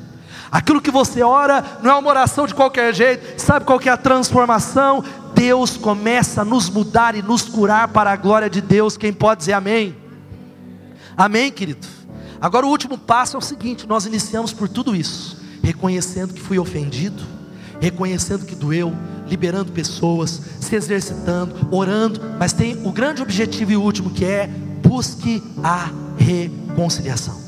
Aquilo 0.52 0.82
que 0.82 0.92
você 0.92 1.24
ora 1.24 1.64
não 1.82 1.92
é 1.92 1.96
uma 1.96 2.10
oração 2.10 2.46
de 2.46 2.54
qualquer 2.54 2.94
jeito. 2.94 3.42
Sabe 3.42 3.66
qual 3.66 3.80
que 3.80 3.88
é 3.88 3.94
a 3.94 3.98
transformação? 3.98 5.02
Deus 5.34 5.78
começa 5.78 6.42
a 6.42 6.46
nos 6.46 6.70
mudar 6.70 7.16
e 7.16 7.22
nos 7.22 7.44
curar 7.44 7.88
para 7.88 8.12
a 8.12 8.18
glória 8.18 8.50
de 8.50 8.60
Deus. 8.60 8.98
Quem 8.98 9.14
pode 9.14 9.40
dizer 9.40 9.54
amém? 9.54 9.96
Amém, 11.16 11.50
querido? 11.54 11.88
Agora 12.46 12.64
o 12.64 12.70
último 12.70 12.96
passo 12.96 13.36
é 13.36 13.40
o 13.40 13.42
seguinte: 13.42 13.88
nós 13.88 14.06
iniciamos 14.06 14.54
por 14.54 14.70
tudo 14.70 14.96
isso, 14.96 15.36
reconhecendo 15.64 16.32
que 16.32 16.40
fui 16.40 16.60
ofendido, 16.60 17.24
reconhecendo 17.82 18.46
que 18.46 18.54
doeu, 18.54 18.94
liberando 19.28 19.72
pessoas, 19.72 20.40
se 20.62 20.76
exercitando, 20.76 21.56
orando, 21.72 22.22
mas 22.38 22.54
tem 22.54 22.80
o 22.86 22.92
grande 22.92 23.24
objetivo 23.24 23.72
e 23.72 23.76
último 23.76 24.12
que 24.12 24.24
é 24.24 24.46
busque 24.84 25.42
a 25.64 25.90
reconciliação. 26.20 27.44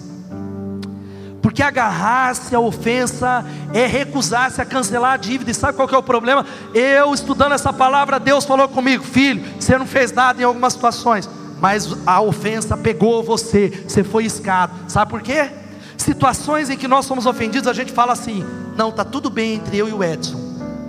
Porque 1.43 1.62
agarrar-se 1.62 2.56
à 2.56 2.60
ofensa 2.60 3.45
é 3.76 3.86
recusar-se 3.86 4.60
a 4.60 4.66
cancelar 4.66 5.14
a 5.14 5.18
dívida. 5.18 5.52
E 5.52 5.54
sabe 5.54 5.76
qual 5.76 5.88
que 5.88 5.93
é 5.93 5.98
o 5.98 6.02
problema? 6.02 6.43
Eu 6.74 7.14
estudando 7.14 7.54
essa 7.54 7.72
palavra, 7.72 8.20
Deus 8.20 8.45
falou 8.45 8.68
comigo, 8.68 9.04
filho, 9.04 9.45
você 9.60 9.78
não 9.78 9.86
fez 9.86 10.12
nada 10.12 10.41
em 10.41 10.43
algumas 10.43 10.74
situações 10.74 11.30
mas 11.62 11.95
a 12.05 12.22
ofensa 12.22 12.78
pegou 12.78 13.24
você, 13.24 13.84
você 13.88 14.03
foi 14.03 14.26
escado. 14.26 14.74
Sabe 14.89 15.10
por 15.10 15.22
quê? 15.22 15.49
Situações 15.97 16.70
em 16.70 16.78
que 16.78 16.88
nós 16.88 17.05
somos 17.05 17.26
ofendidos, 17.26 17.68
a 17.68 17.74
gente 17.74 17.91
fala 17.91 18.14
assim: 18.14 18.43
não, 18.76 18.89
está 18.89 19.03
tudo 19.03 19.30
bem 19.30 19.55
entre 19.55 19.78
eu 19.78 19.88
e 19.88 19.93
o 19.93 20.03
Edson, 20.03 20.39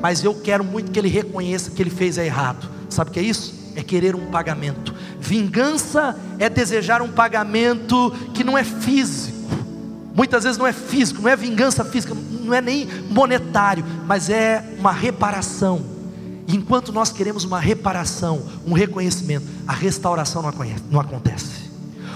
mas 0.01 0.23
eu 0.23 0.35
quero 0.35 0.63
muito 0.63 0.91
que 0.91 0.99
ele 0.99 1.09
reconheça 1.09 1.71
que 1.71 1.83
ele 1.83 1.91
fez 1.91 2.19
errado. 2.19 2.69
Sabe 2.89 3.11
o 3.11 3.13
que 3.13 3.21
é 3.21 3.23
isso? 3.23 3.73
É 3.75 3.83
querer 3.83 4.15
um 4.15 4.27
pagamento. 4.27 4.95
Vingança 5.21 6.17
é 6.39 6.49
desejar 6.49 7.01
um 7.03 7.11
pagamento 7.11 8.13
que 8.35 8.45
não 8.45 8.57
é 8.57 8.65
físico. 8.65 9.39
Muitas 10.15 10.43
vezes 10.43 10.59
não 10.59 10.67
é 10.67 10.73
físico, 10.73 11.23
não 11.23 11.29
é 11.29 11.37
vingança 11.37 11.85
física, 11.85 12.13
não 12.43 12.53
é 12.53 12.61
nem 12.61 12.89
monetário, 13.09 13.85
mas 14.05 14.29
é 14.29 14.65
uma 14.79 14.91
reparação 14.91 15.98
enquanto 16.49 16.93
nós 16.93 17.13
queremos 17.13 17.45
uma 17.45 17.61
reparação, 17.61 18.43
um 18.67 18.73
reconhecimento, 18.73 19.47
a 19.67 19.73
restauração 19.73 20.43
não, 20.91 21.01
acontece. 21.01 21.69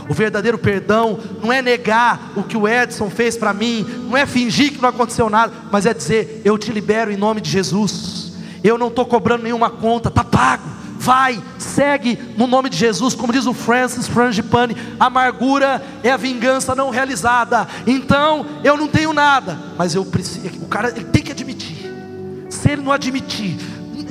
O 0.08 0.14
verdadeiro 0.14 0.58
perdão 0.58 1.18
não 1.42 1.52
é 1.52 1.60
negar 1.60 2.32
o 2.34 2.42
que 2.42 2.56
o 2.56 2.66
Edson 2.66 3.10
fez 3.10 3.36
para 3.36 3.52
mim, 3.52 3.86
não 4.08 4.16
é 4.16 4.24
fingir 4.24 4.72
que 4.72 4.80
não 4.80 4.88
aconteceu 4.88 5.28
nada, 5.28 5.52
mas 5.70 5.86
é 5.86 5.92
dizer: 5.92 6.40
eu 6.44 6.56
te 6.58 6.72
libero 6.72 7.12
em 7.12 7.16
nome 7.16 7.40
de 7.40 7.50
Jesus. 7.50 8.32
Eu 8.64 8.78
não 8.78 8.88
estou 8.88 9.04
cobrando 9.04 9.42
nenhuma 9.42 9.68
conta, 9.68 10.08
está 10.08 10.24
pago. 10.24 10.82
Vai, 10.98 11.42
segue 11.58 12.16
no 12.36 12.46
nome 12.46 12.70
de 12.70 12.76
Jesus, 12.76 13.12
como 13.12 13.32
diz 13.32 13.44
o 13.44 13.52
Francis 13.52 14.06
Frangipane, 14.06 14.76
amargura 15.00 15.82
é 16.00 16.12
a 16.12 16.16
vingança 16.16 16.76
não 16.76 16.90
realizada. 16.90 17.66
Então, 17.88 18.46
eu 18.62 18.76
não 18.76 18.86
tenho 18.86 19.12
nada, 19.12 19.58
mas 19.76 19.96
eu 19.96 20.04
preciso, 20.04 20.46
o 20.62 20.68
cara 20.68 20.90
ele 20.90 21.06
tem 21.06 21.20
que 21.20 21.32
admitir. 21.32 21.92
Se 22.48 22.70
ele 22.70 22.82
não 22.82 22.92
admitir, 22.92 23.58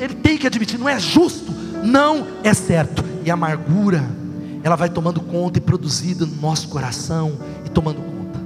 ele 0.01 0.15
tem 0.15 0.37
que 0.37 0.47
admitir, 0.47 0.79
não 0.79 0.89
é 0.89 0.99
justo, 0.99 1.51
não 1.83 2.27
é 2.43 2.53
certo. 2.53 3.03
E 3.23 3.29
a 3.29 3.35
amargura, 3.35 4.03
ela 4.63 4.75
vai 4.75 4.89
tomando 4.89 5.21
conta 5.21 5.59
e 5.59 5.61
produzida 5.61 6.25
no 6.25 6.35
nosso 6.41 6.67
coração 6.69 7.37
e 7.63 7.69
tomando 7.69 8.01
conta. 8.01 8.39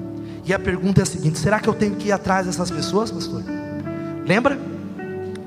E 0.45 0.53
a 0.53 0.60
pergunta 0.60 1.01
é 1.01 1.03
a 1.03 1.06
seguinte: 1.06 1.39
será 1.39 1.60
que 1.60 1.70
eu 1.70 1.74
tenho 1.74 1.95
que 1.95 2.10
ir 2.10 2.12
atrás 2.12 2.45
dessas 2.45 2.70
pessoas, 2.70 3.10
pastor? 3.10 3.41
Lembra? 4.28 4.60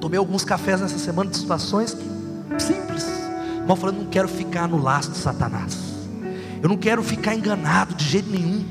Tomei 0.00 0.18
alguns 0.18 0.44
cafés 0.44 0.80
nessa 0.80 0.98
semana 0.98 1.30
de 1.30 1.36
situações 1.36 1.96
simples. 2.58 3.06
Mal 3.66 3.76
falando, 3.76 3.98
não 3.98 4.06
quero 4.06 4.28
ficar 4.28 4.66
no 4.66 4.80
laço 4.80 5.10
de 5.10 5.18
Satanás. 5.18 5.76
Eu 6.62 6.70
não 6.70 6.76
quero 6.76 7.02
ficar 7.02 7.34
enganado 7.34 7.94
de 7.94 8.04
jeito 8.04 8.30
nenhum. 8.30 8.64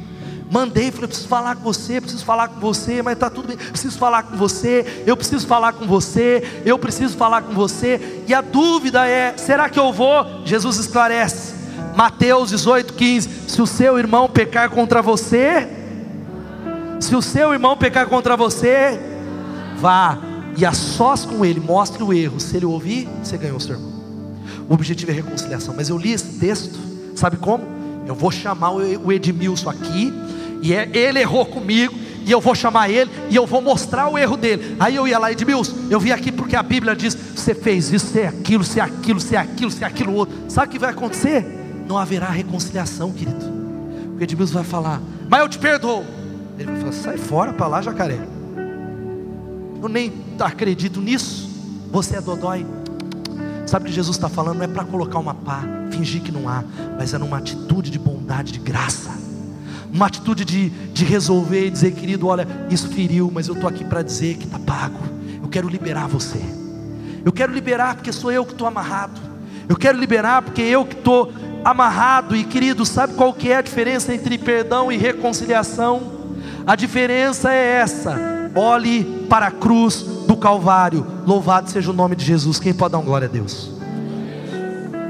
Mandei, 0.49 0.91
falei, 0.91 1.07
preciso 1.07 1.27
falar 1.27 1.55
com 1.55 1.63
você, 1.63 1.99
preciso 1.99 2.23
falar 2.23 2.47
com 2.47 2.59
você, 2.59 3.01
mas 3.01 3.13
está 3.13 3.29
tudo 3.29 3.49
bem, 3.49 3.57
preciso 3.57 3.97
falar 3.97 4.23
com 4.23 4.37
você, 4.37 5.03
eu 5.05 5.17
preciso 5.17 5.45
falar 5.45 5.73
com 5.73 5.85
você, 5.85 6.61
eu 6.65 6.79
preciso 6.79 7.17
falar 7.17 7.41
com 7.41 7.53
você. 7.53 8.23
E 8.27 8.33
a 8.33 8.41
dúvida 8.41 9.05
é: 9.07 9.35
será 9.37 9.69
que 9.69 9.79
eu 9.79 9.91
vou? 9.91 10.25
Jesus 10.45 10.77
esclarece. 10.77 11.53
Mateus 11.95 12.49
18, 12.49 12.93
15: 12.93 13.29
Se 13.47 13.61
o 13.61 13.67
seu 13.67 13.99
irmão 13.99 14.29
pecar 14.29 14.69
contra 14.69 15.01
você, 15.01 15.67
Se 16.99 17.15
o 17.15 17.21
seu 17.21 17.53
irmão 17.53 17.77
pecar 17.77 18.07
contra 18.07 18.35
você, 18.35 18.99
vá 19.77 20.17
e 20.57 20.65
a 20.65 20.73
sós 20.73 21.23
com 21.23 21.45
ele, 21.45 21.59
mostre 21.59 22.01
o 22.01 22.11
erro. 22.11 22.39
Se 22.39 22.57
ele 22.57 22.65
ouvir, 22.65 23.07
você 23.23 23.37
ganhou 23.37 23.57
o 23.57 23.61
seu 23.61 23.75
irmão. 23.75 23.93
O 24.67 24.73
objetivo 24.73 25.11
é 25.11 25.13
reconciliação. 25.13 25.73
Mas 25.77 25.89
eu 25.89 25.97
li 25.97 26.11
esse 26.11 26.39
texto, 26.39 26.77
sabe 27.15 27.37
como? 27.37 27.63
Eu 28.07 28.15
vou 28.15 28.31
chamar 28.31 28.71
o 28.71 29.11
Edmilson 29.11 29.69
aqui, 29.69 30.11
e 30.61 30.73
é, 30.73 30.89
ele 30.93 31.19
errou 31.19 31.45
comigo, 31.45 31.93
e 32.25 32.31
eu 32.31 32.41
vou 32.41 32.53
chamar 32.53 32.89
ele, 32.89 33.09
e 33.29 33.35
eu 33.35 33.45
vou 33.45 33.61
mostrar 33.61 34.09
o 34.09 34.17
erro 34.17 34.35
dele. 34.35 34.75
Aí 34.79 34.95
eu 34.95 35.07
ia 35.07 35.17
lá, 35.17 35.31
Edmilson, 35.31 35.73
eu 35.89 35.99
vim 35.99 36.11
aqui 36.11 36.29
porque 36.29 36.57
a 36.57 36.63
Bíblia 36.63 36.93
diz: 36.93 37.15
você 37.15 37.55
fez 37.55 37.91
isso, 37.91 38.07
você 38.07 38.21
é 38.21 38.27
aquilo, 38.27 38.65
você 38.65 38.81
é 38.81 38.83
aquilo, 38.83 39.21
você 39.21 39.35
é 39.35 39.39
aquilo, 39.39 39.71
você 39.71 39.83
é 39.83 39.87
aquilo 39.87 40.13
outro. 40.13 40.35
Sabe 40.49 40.67
o 40.67 40.71
que 40.71 40.79
vai 40.79 40.89
acontecer? 40.89 41.45
Não 41.87 41.97
haverá 41.97 42.29
reconciliação, 42.29 43.13
querido. 43.13 43.45
O 44.19 44.21
Edmilson 44.21 44.55
vai 44.55 44.63
falar, 44.65 45.01
mas 45.29 45.39
eu 45.39 45.47
te 45.47 45.57
perdoo. 45.57 46.03
Ele 46.59 46.71
vai 46.71 46.79
falar: 46.81 46.91
sai 46.91 47.17
fora 47.17 47.53
para 47.53 47.67
lá, 47.67 47.81
jacaré. 47.81 48.19
Eu 49.81 49.87
nem 49.87 50.11
acredito 50.39 50.99
nisso. 50.99 51.49
Você 51.91 52.17
é 52.17 52.21
dodói. 52.21 52.65
Sabe 53.65 53.85
o 53.85 53.87
que 53.87 53.93
Jesus 53.93 54.17
está 54.17 54.27
falando? 54.27 54.57
Não 54.57 54.65
é 54.65 54.67
para 54.67 54.83
colocar 54.83 55.19
uma 55.19 55.33
pá, 55.33 55.63
fingir 55.91 56.21
que 56.21 56.31
não 56.31 56.49
há, 56.49 56.63
mas 56.97 57.13
é 57.13 57.17
numa 57.17 57.37
atitude 57.37 57.89
de 57.89 57.99
bondade, 57.99 58.51
de 58.51 58.59
graça, 58.59 59.11
uma 59.97 60.05
atitude 60.05 60.45
de, 60.45 60.69
de 60.69 61.03
resolver 61.03 61.65
e 61.65 61.71
dizer, 61.71 61.91
querido, 61.91 62.27
olha, 62.27 62.47
isso 62.69 62.87
feriu, 62.89 63.31
mas 63.33 63.47
eu 63.47 63.55
estou 63.55 63.67
aqui 63.67 63.83
para 63.83 64.03
dizer 64.03 64.37
que 64.37 64.45
está 64.45 64.59
pago. 64.59 64.99
Eu 65.41 65.49
quero 65.49 65.67
liberar 65.67 66.07
você. 66.07 66.39
Eu 67.25 67.31
quero 67.31 67.51
liberar 67.51 67.95
porque 67.95 68.13
sou 68.13 68.31
eu 68.31 68.45
que 68.45 68.51
estou 68.51 68.67
amarrado. 68.67 69.19
Eu 69.67 69.75
quero 69.75 69.97
liberar 69.97 70.43
porque 70.43 70.61
eu 70.61 70.85
que 70.85 70.93
estou 70.93 71.33
amarrado. 71.65 72.35
E 72.35 72.43
querido, 72.43 72.85
sabe 72.85 73.15
qual 73.15 73.33
que 73.33 73.51
é 73.51 73.57
a 73.57 73.61
diferença 73.61 74.13
entre 74.13 74.37
perdão 74.37 74.91
e 74.91 74.97
reconciliação? 74.97 76.29
A 76.65 76.75
diferença 76.75 77.51
é 77.51 77.79
essa: 77.79 78.15
olhe 78.53 79.25
para 79.27 79.47
a 79.47 79.51
cruz 79.51 80.03
do 80.27 80.37
Calvário. 80.37 81.07
Louvado 81.25 81.71
seja 81.71 81.89
o 81.89 81.93
nome 81.93 82.15
de 82.15 82.23
Jesus. 82.23 82.59
Quem 82.59 82.73
pode 82.73 82.91
dar 82.91 82.99
uma 82.99 83.05
glória 83.05 83.27
a 83.27 83.31
Deus? 83.31 83.71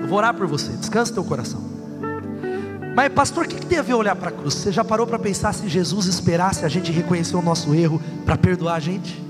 Eu 0.01 0.07
vou 0.07 0.17
orar 0.17 0.33
por 0.33 0.47
você. 0.47 0.71
Descansa 0.71 1.13
teu 1.13 1.25
coração. 1.25 1.66
Mas, 2.97 3.13
pastor, 3.13 3.45
o 3.45 3.47
que, 3.47 3.63
tem 3.63 3.77
a 3.77 3.83
ver 3.83 3.93
olhar 3.93 4.15
para 4.15 4.29
a 4.29 4.31
cruz? 4.31 4.55
Você 4.55 4.71
já 4.71 4.83
parou 4.83 5.05
para 5.05 5.19
pensar 5.19 5.53
se 5.53 5.69
Jesus 5.69 6.07
esperasse 6.07 6.65
a 6.65 6.67
gente 6.67 6.91
reconhecer 6.91 7.35
o 7.35 7.43
nosso 7.43 7.75
erro 7.75 8.01
para 8.25 8.35
perdoar 8.35 8.73
a 8.73 8.79
gente? 8.79 9.23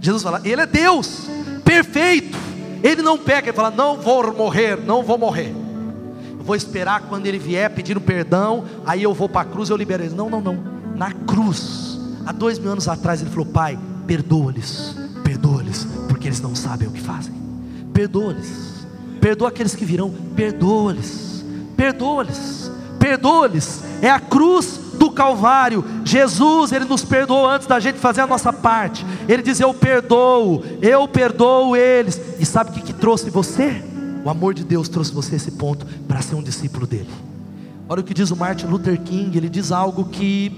Jesus 0.00 0.22
fala, 0.22 0.40
Ele 0.44 0.60
é 0.60 0.66
Deus, 0.66 1.28
perfeito. 1.64 2.38
Ele 2.80 3.02
não 3.02 3.18
pega 3.18 3.50
e 3.50 3.52
fala, 3.52 3.72
não 3.72 4.00
vou 4.00 4.32
morrer, 4.32 4.76
não 4.76 5.02
vou 5.02 5.18
morrer. 5.18 5.52
Vou 6.38 6.54
esperar 6.54 7.08
quando 7.08 7.26
Ele 7.26 7.40
vier 7.40 7.68
pedindo 7.70 8.00
perdão, 8.00 8.64
aí 8.86 9.02
eu 9.02 9.12
vou 9.12 9.28
para 9.28 9.40
a 9.40 9.44
cruz 9.44 9.68
e 9.68 9.72
eu 9.72 9.76
libero 9.76 10.04
ele. 10.04 10.14
Não, 10.14 10.30
não, 10.30 10.40
não. 10.40 10.56
Na 10.94 11.12
cruz, 11.12 11.98
há 12.24 12.30
dois 12.30 12.56
mil 12.56 12.70
anos 12.70 12.86
atrás, 12.86 13.20
Ele 13.20 13.30
falou, 13.30 13.46
Pai, 13.46 13.76
perdoa-lhes, 14.06 14.94
perdoa-lhes, 15.24 15.88
porque 16.08 16.28
eles 16.28 16.40
não 16.40 16.54
sabem 16.54 16.86
o 16.86 16.92
que 16.92 17.00
fazem. 17.00 17.34
Perdoa-lhes, 17.92 18.86
perdoa 19.20 19.48
aqueles 19.48 19.74
que 19.74 19.84
virão, 19.84 20.08
perdoa-lhes, 20.36 21.44
perdoa-lhes, 21.76 22.77
perdoa-lhes. 22.98 23.82
É 24.02 24.10
a 24.10 24.20
cruz 24.20 24.80
do 24.94 25.10
Calvário. 25.10 25.84
Jesus, 26.04 26.72
ele 26.72 26.84
nos 26.84 27.04
perdoou 27.04 27.48
antes 27.48 27.66
da 27.66 27.80
gente 27.80 27.98
fazer 27.98 28.20
a 28.20 28.26
nossa 28.26 28.52
parte. 28.52 29.04
Ele 29.28 29.42
diz: 29.42 29.60
Eu 29.60 29.72
perdoo, 29.72 30.62
eu 30.82 31.06
perdoo 31.08 31.76
eles. 31.76 32.20
E 32.38 32.44
sabe 32.44 32.70
o 32.70 32.72
que, 32.74 32.82
que 32.82 32.92
trouxe 32.92 33.30
você? 33.30 33.82
O 34.24 34.30
amor 34.30 34.52
de 34.52 34.64
Deus 34.64 34.88
trouxe 34.88 35.12
você 35.12 35.34
a 35.34 35.36
esse 35.36 35.52
ponto 35.52 35.86
para 36.06 36.20
ser 36.20 36.34
um 36.34 36.42
discípulo 36.42 36.86
dele. 36.86 37.08
Olha 37.88 38.00
o 38.00 38.04
que 38.04 38.12
diz 38.12 38.30
o 38.30 38.36
Martin 38.36 38.66
Luther 38.66 39.00
King, 39.00 39.36
ele 39.38 39.48
diz 39.48 39.72
algo 39.72 40.04
que 40.04 40.52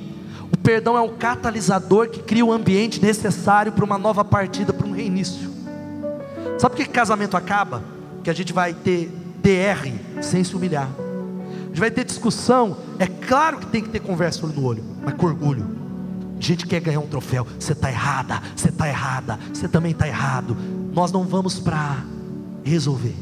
o 0.53 0.57
perdão 0.57 0.97
é 0.97 1.01
um 1.01 1.11
catalisador 1.17 2.09
que 2.09 2.21
cria 2.21 2.45
o 2.45 2.53
ambiente 2.53 3.01
necessário 3.01 3.71
para 3.71 3.85
uma 3.85 3.97
nova 3.97 4.25
partida, 4.25 4.73
para 4.73 4.87
um 4.87 4.93
reinício. 4.93 5.49
Sabe 6.59 6.75
por 6.75 6.85
que 6.85 6.91
casamento 6.91 7.37
acaba? 7.37 7.85
Que 8.25 8.31
a 8.31 8.33
gente 8.33 8.53
vai 8.53 8.75
ter 8.75 9.11
DR 9.41 9.93
sem 10.21 10.43
se 10.43 10.57
humilhar. 10.57 10.89
Gente 11.71 11.81
vai 11.81 11.91
ter 11.91 12.05
discussão. 12.05 12.77
É 12.99 13.07
claro 13.07 13.59
que 13.59 13.67
tem 13.67 13.83
que 13.83 13.89
ter 13.89 14.01
conversa 14.01 14.45
olho 14.45 14.55
no 14.55 14.65
olho, 14.67 14.85
mas 15.03 15.15
com 15.15 15.27
orgulho. 15.27 15.67
A 16.37 16.43
gente 16.43 16.67
quer 16.67 16.81
ganhar 16.81 17.01
um 17.01 17.07
troféu. 17.07 17.47
Você 17.59 17.73
está 17.73 17.91
errada, 17.91 18.43
você 18.57 18.69
está 18.69 18.89
errada, 18.89 19.39
você 19.53 19.69
também 19.69 19.93
está 19.93 20.09
errado. 20.09 20.57
Nós 20.93 21.13
não 21.13 21.25
vamos 21.25 21.59
para 21.59 22.03
resolver. 22.65 23.15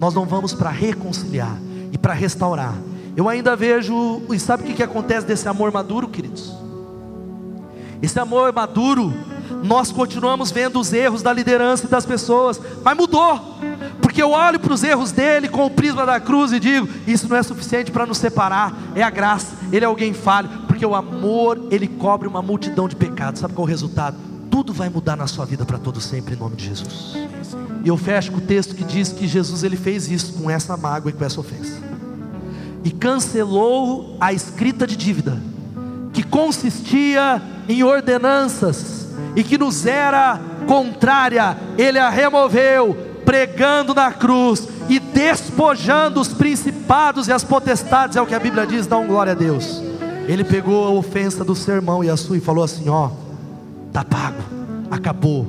Nós 0.00 0.14
não 0.14 0.24
vamos 0.24 0.52
para 0.52 0.70
reconciliar 0.70 1.56
e 1.92 1.98
para 1.98 2.14
restaurar. 2.14 2.74
Eu 3.16 3.28
ainda 3.28 3.56
vejo, 3.56 4.22
e 4.30 4.38
sabe 4.38 4.62
o 4.62 4.66
que, 4.66 4.74
que 4.74 4.82
acontece 4.82 5.26
desse 5.26 5.48
amor 5.48 5.72
maduro, 5.72 6.08
queridos? 6.08 6.54
Esse 8.02 8.20
amor 8.20 8.52
maduro, 8.52 9.12
nós 9.64 9.90
continuamos 9.90 10.50
vendo 10.50 10.78
os 10.78 10.92
erros 10.92 11.22
da 11.22 11.32
liderança 11.32 11.86
e 11.86 11.88
das 11.88 12.04
pessoas, 12.04 12.60
mas 12.84 12.96
mudou, 12.96 13.58
porque 14.16 14.22
eu 14.22 14.30
olho 14.30 14.58
para 14.58 14.72
os 14.72 14.82
erros 14.82 15.12
dele 15.12 15.46
com 15.46 15.66
o 15.66 15.70
prisma 15.70 16.06
da 16.06 16.18
cruz 16.18 16.50
e 16.50 16.58
digo: 16.58 16.88
isso 17.06 17.28
não 17.28 17.36
é 17.36 17.42
suficiente 17.42 17.90
para 17.90 18.06
nos 18.06 18.16
separar, 18.16 18.74
é 18.94 19.02
a 19.02 19.10
graça, 19.10 19.48
ele 19.70 19.84
é 19.84 19.88
alguém 19.88 20.14
falho, 20.14 20.48
porque 20.66 20.86
o 20.86 20.94
amor 20.94 21.66
ele 21.70 21.86
cobre 21.86 22.26
uma 22.26 22.40
multidão 22.40 22.88
de 22.88 22.96
pecados, 22.96 23.42
sabe 23.42 23.52
qual 23.52 23.66
é 23.66 23.68
o 23.68 23.70
resultado? 23.70 24.16
Tudo 24.50 24.72
vai 24.72 24.88
mudar 24.88 25.16
na 25.16 25.26
sua 25.26 25.44
vida 25.44 25.66
para 25.66 25.76
todo 25.76 26.00
sempre, 26.00 26.34
em 26.34 26.38
nome 26.38 26.56
de 26.56 26.64
Jesus. 26.64 27.14
E 27.84 27.88
eu 27.88 27.96
fecho 27.98 28.32
com 28.32 28.38
o 28.38 28.40
texto 28.40 28.74
que 28.74 28.84
diz 28.84 29.12
que 29.12 29.28
Jesus 29.28 29.62
ele 29.62 29.76
fez 29.76 30.10
isso 30.10 30.32
com 30.32 30.48
essa 30.48 30.78
mágoa 30.78 31.10
e 31.10 31.12
com 31.12 31.22
essa 31.22 31.38
ofensa 31.38 31.78
e 32.82 32.90
cancelou 32.90 34.16
a 34.18 34.32
escrita 34.32 34.86
de 34.86 34.96
dívida, 34.96 35.42
que 36.14 36.22
consistia 36.22 37.42
em 37.68 37.82
ordenanças 37.82 39.08
e 39.34 39.44
que 39.44 39.58
nos 39.58 39.84
era 39.84 40.40
contrária, 40.66 41.56
ele 41.76 41.98
a 41.98 42.08
removeu, 42.08 43.05
pregando 43.26 43.92
na 43.92 44.12
cruz 44.12 44.68
e 44.88 45.00
despojando 45.00 46.20
os 46.20 46.28
principados 46.28 47.26
e 47.26 47.32
as 47.32 47.42
potestades, 47.42 48.16
é 48.16 48.22
o 48.22 48.26
que 48.26 48.34
a 48.34 48.40
Bíblia 48.40 48.64
diz, 48.64 48.86
dá 48.86 48.96
um 48.96 49.06
glória 49.06 49.32
a 49.32 49.34
Deus. 49.34 49.82
Ele 50.28 50.44
pegou 50.44 50.86
a 50.86 50.90
ofensa 50.90 51.44
do 51.44 51.54
sermão 51.54 52.02
e 52.02 52.08
a 52.08 52.16
sua 52.16 52.36
e 52.36 52.40
falou 52.40 52.64
assim: 52.64 52.88
Ó, 52.88 53.10
está 53.88 54.04
pago, 54.04 54.42
acabou, 54.90 55.46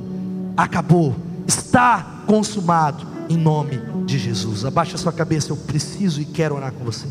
acabou, 0.56 1.14
está 1.46 2.22
consumado, 2.26 3.06
em 3.28 3.36
nome 3.36 3.80
de 4.04 4.18
Jesus. 4.18 4.64
Abaixa 4.64 4.98
sua 4.98 5.12
cabeça, 5.12 5.52
eu 5.52 5.56
preciso 5.56 6.20
e 6.20 6.24
quero 6.24 6.56
orar 6.56 6.72
com 6.72 6.84
você. 6.84 7.06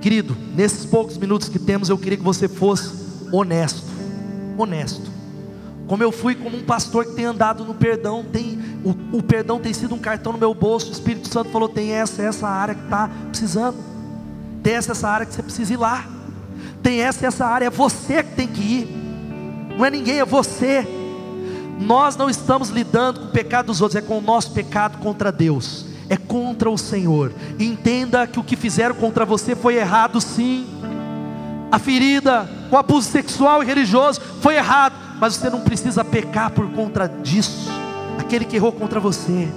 Querido, 0.00 0.36
nesses 0.56 0.84
poucos 0.84 1.16
minutos 1.16 1.48
que 1.48 1.60
temos, 1.60 1.88
eu 1.88 1.96
queria 1.96 2.18
que 2.18 2.24
você 2.24 2.48
fosse 2.48 2.92
honesto. 3.32 3.86
Honesto. 4.58 5.11
Como 5.86 6.02
eu 6.02 6.12
fui 6.12 6.34
como 6.34 6.56
um 6.56 6.62
pastor 6.62 7.04
que 7.04 7.12
tem 7.12 7.24
andado 7.24 7.64
no 7.64 7.74
perdão, 7.74 8.24
tem 8.24 8.58
o, 8.84 9.18
o 9.18 9.22
perdão 9.22 9.60
tem 9.60 9.72
sido 9.72 9.94
um 9.94 9.98
cartão 9.98 10.32
no 10.32 10.38
meu 10.38 10.54
bolso. 10.54 10.88
O 10.88 10.92
Espírito 10.92 11.28
Santo 11.28 11.50
falou: 11.50 11.68
tem 11.68 11.92
essa, 11.92 12.22
essa 12.22 12.48
área 12.48 12.74
que 12.74 12.84
está 12.84 13.08
precisando. 13.28 13.76
Tem 14.62 14.74
essa, 14.74 14.92
essa 14.92 15.08
área 15.08 15.26
que 15.26 15.34
você 15.34 15.42
precisa 15.42 15.72
ir 15.72 15.76
lá. 15.76 16.06
Tem 16.82 17.00
essa, 17.00 17.26
essa 17.26 17.46
área, 17.46 17.66
é 17.66 17.70
você 17.70 18.22
que 18.22 18.34
tem 18.34 18.48
que 18.48 18.60
ir. 18.60 19.74
Não 19.76 19.84
é 19.84 19.90
ninguém, 19.90 20.20
é 20.20 20.24
você. 20.24 20.86
Nós 21.80 22.16
não 22.16 22.30
estamos 22.30 22.70
lidando 22.70 23.20
com 23.20 23.26
o 23.26 23.30
pecado 23.30 23.66
dos 23.66 23.80
outros, 23.80 23.96
é 23.96 24.06
com 24.06 24.18
o 24.18 24.20
nosso 24.20 24.52
pecado 24.52 24.98
contra 24.98 25.32
Deus 25.32 25.92
é 26.12 26.16
contra 26.16 26.68
o 26.68 26.76
Senhor. 26.76 27.32
Entenda 27.58 28.26
que 28.26 28.38
o 28.38 28.44
que 28.44 28.54
fizeram 28.54 28.94
contra 28.94 29.24
você 29.24 29.56
foi 29.56 29.76
errado, 29.76 30.20
sim. 30.20 30.66
A 31.70 31.78
ferida, 31.78 32.46
o 32.70 32.76
abuso 32.76 33.08
sexual 33.08 33.62
e 33.62 33.66
religioso 33.66 34.20
foi 34.42 34.56
errado, 34.56 34.94
mas 35.22 35.36
você 35.36 35.48
não 35.48 35.60
precisa 35.60 36.04
pecar 36.04 36.50
por 36.50 36.68
conta 36.72 37.06
disso. 37.06 37.70
Aquele 38.18 38.44
que 38.44 38.56
errou 38.56 38.72
contra 38.72 38.98
você, 38.98 39.48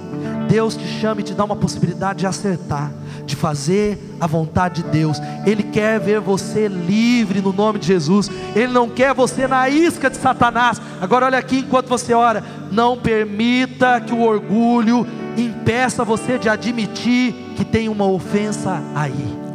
Deus 0.48 0.76
te 0.76 0.86
chama 0.86 1.22
e 1.22 1.24
te 1.24 1.34
dá 1.34 1.42
uma 1.42 1.56
possibilidade 1.56 2.20
de 2.20 2.26
acertar, 2.28 2.92
de 3.24 3.34
fazer 3.34 3.98
a 4.20 4.28
vontade 4.28 4.84
de 4.84 4.90
Deus. 4.90 5.18
Ele 5.44 5.64
quer 5.64 5.98
ver 5.98 6.20
você 6.20 6.68
livre 6.68 7.40
no 7.40 7.52
nome 7.52 7.80
de 7.80 7.86
Jesus. 7.88 8.30
Ele 8.54 8.72
não 8.72 8.88
quer 8.88 9.12
você 9.12 9.48
na 9.48 9.68
isca 9.68 10.08
de 10.08 10.18
Satanás. 10.18 10.80
Agora 11.00 11.26
olha 11.26 11.38
aqui 11.38 11.58
enquanto 11.58 11.88
você 11.88 12.14
ora, 12.14 12.44
não 12.70 12.96
permita 12.96 14.00
que 14.00 14.14
o 14.14 14.22
orgulho 14.22 15.04
impeça 15.36 16.04
você 16.04 16.38
de 16.38 16.48
admitir 16.48 17.34
que 17.56 17.64
tem 17.64 17.88
uma 17.88 18.06
ofensa 18.06 18.80
aí. 18.94 19.45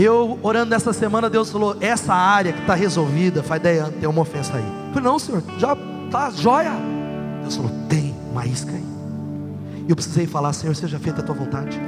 Eu 0.00 0.38
orando 0.44 0.70
nessa 0.70 0.92
semana, 0.92 1.28
Deus 1.28 1.50
falou: 1.50 1.76
essa 1.80 2.14
área 2.14 2.52
que 2.52 2.60
está 2.60 2.74
resolvida, 2.74 3.42
faz 3.42 3.60
10 3.60 3.80
anos, 3.80 3.94
tem 3.98 4.08
uma 4.08 4.22
ofensa 4.22 4.56
aí. 4.56 4.62
Eu 4.62 4.94
falei, 4.94 5.10
não, 5.10 5.18
Senhor, 5.18 5.42
já 5.58 5.76
está 6.06 6.30
jóia. 6.30 6.70
Deus 7.42 7.56
falou: 7.56 7.72
tem 7.88 8.14
uma 8.30 8.46
isca 8.46 8.70
aí. 8.70 8.84
E 9.88 9.90
eu 9.90 9.96
precisei 9.96 10.24
falar, 10.24 10.52
Senhor, 10.52 10.76
seja 10.76 11.00
feita 11.00 11.20
a 11.20 11.24
tua 11.24 11.34
vontade. 11.34 11.80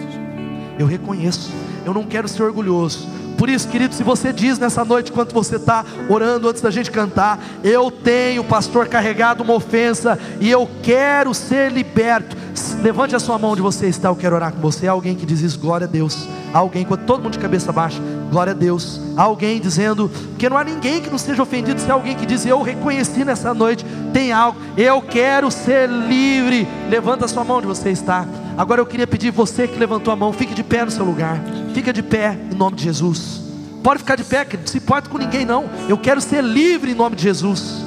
Eu 0.76 0.86
reconheço, 0.86 1.52
eu 1.86 1.94
não 1.94 2.02
quero 2.02 2.26
ser 2.26 2.42
orgulhoso. 2.42 3.06
Por 3.40 3.48
isso, 3.48 3.68
querido, 3.68 3.94
se 3.94 4.02
você 4.02 4.34
diz 4.34 4.58
nessa 4.58 4.84
noite, 4.84 5.10
enquanto 5.10 5.32
você 5.32 5.56
está 5.56 5.82
orando 6.10 6.46
antes 6.46 6.60
da 6.60 6.70
gente 6.70 6.90
cantar, 6.90 7.42
eu 7.64 7.90
tenho, 7.90 8.44
pastor, 8.44 8.86
carregado 8.86 9.42
uma 9.42 9.54
ofensa 9.54 10.18
e 10.38 10.50
eu 10.50 10.68
quero 10.82 11.32
ser 11.32 11.72
liberto. 11.72 12.36
Levante 12.82 13.16
a 13.16 13.18
sua 13.18 13.38
mão 13.38 13.52
onde 13.52 13.62
você 13.62 13.86
está, 13.86 14.10
eu 14.10 14.14
quero 14.14 14.36
orar 14.36 14.52
com 14.52 14.60
você. 14.60 14.86
Alguém 14.86 15.14
que 15.14 15.24
diz 15.24 15.40
isso, 15.40 15.58
glória 15.58 15.86
a 15.86 15.90
Deus. 15.90 16.28
Alguém, 16.52 16.84
quando 16.84 17.06
todo 17.06 17.22
mundo 17.22 17.32
de 17.32 17.38
cabeça 17.38 17.72
baixa, 17.72 17.98
Glória 18.30 18.52
a 18.52 18.54
Deus. 18.54 19.00
Alguém 19.16 19.60
dizendo, 19.60 20.08
porque 20.08 20.48
não 20.48 20.56
há 20.56 20.62
ninguém 20.62 21.00
que 21.00 21.10
não 21.10 21.18
seja 21.18 21.42
ofendido, 21.42 21.80
se 21.80 21.90
alguém 21.90 22.14
que 22.14 22.24
diz, 22.24 22.46
eu 22.46 22.62
reconheci 22.62 23.24
nessa 23.24 23.52
noite, 23.52 23.84
tem 24.12 24.32
algo, 24.32 24.56
eu 24.76 25.02
quero 25.02 25.50
ser 25.50 25.88
livre. 25.88 26.66
Levanta 26.88 27.24
a 27.24 27.28
sua 27.28 27.44
mão 27.44 27.58
onde 27.58 27.66
você 27.66 27.90
está. 27.90 28.24
Agora 28.60 28.78
eu 28.78 28.84
queria 28.84 29.06
pedir 29.06 29.30
você 29.30 29.66
que 29.66 29.78
levantou 29.78 30.12
a 30.12 30.16
mão, 30.16 30.34
fique 30.34 30.52
de 30.52 30.62
pé 30.62 30.84
no 30.84 30.90
seu 30.90 31.02
lugar. 31.02 31.40
Fica 31.72 31.94
de 31.94 32.02
pé 32.02 32.38
em 32.52 32.54
nome 32.54 32.76
de 32.76 32.84
Jesus. 32.84 33.40
Pode 33.82 34.00
ficar 34.00 34.16
de 34.16 34.22
pé, 34.22 34.44
querido, 34.44 34.64
não 34.64 34.66
se 34.66 34.76
importa 34.76 35.08
com 35.08 35.16
ninguém 35.16 35.46
não. 35.46 35.64
Eu 35.88 35.96
quero 35.96 36.20
ser 36.20 36.44
livre 36.44 36.90
em 36.90 36.94
nome 36.94 37.16
de 37.16 37.22
Jesus. 37.22 37.82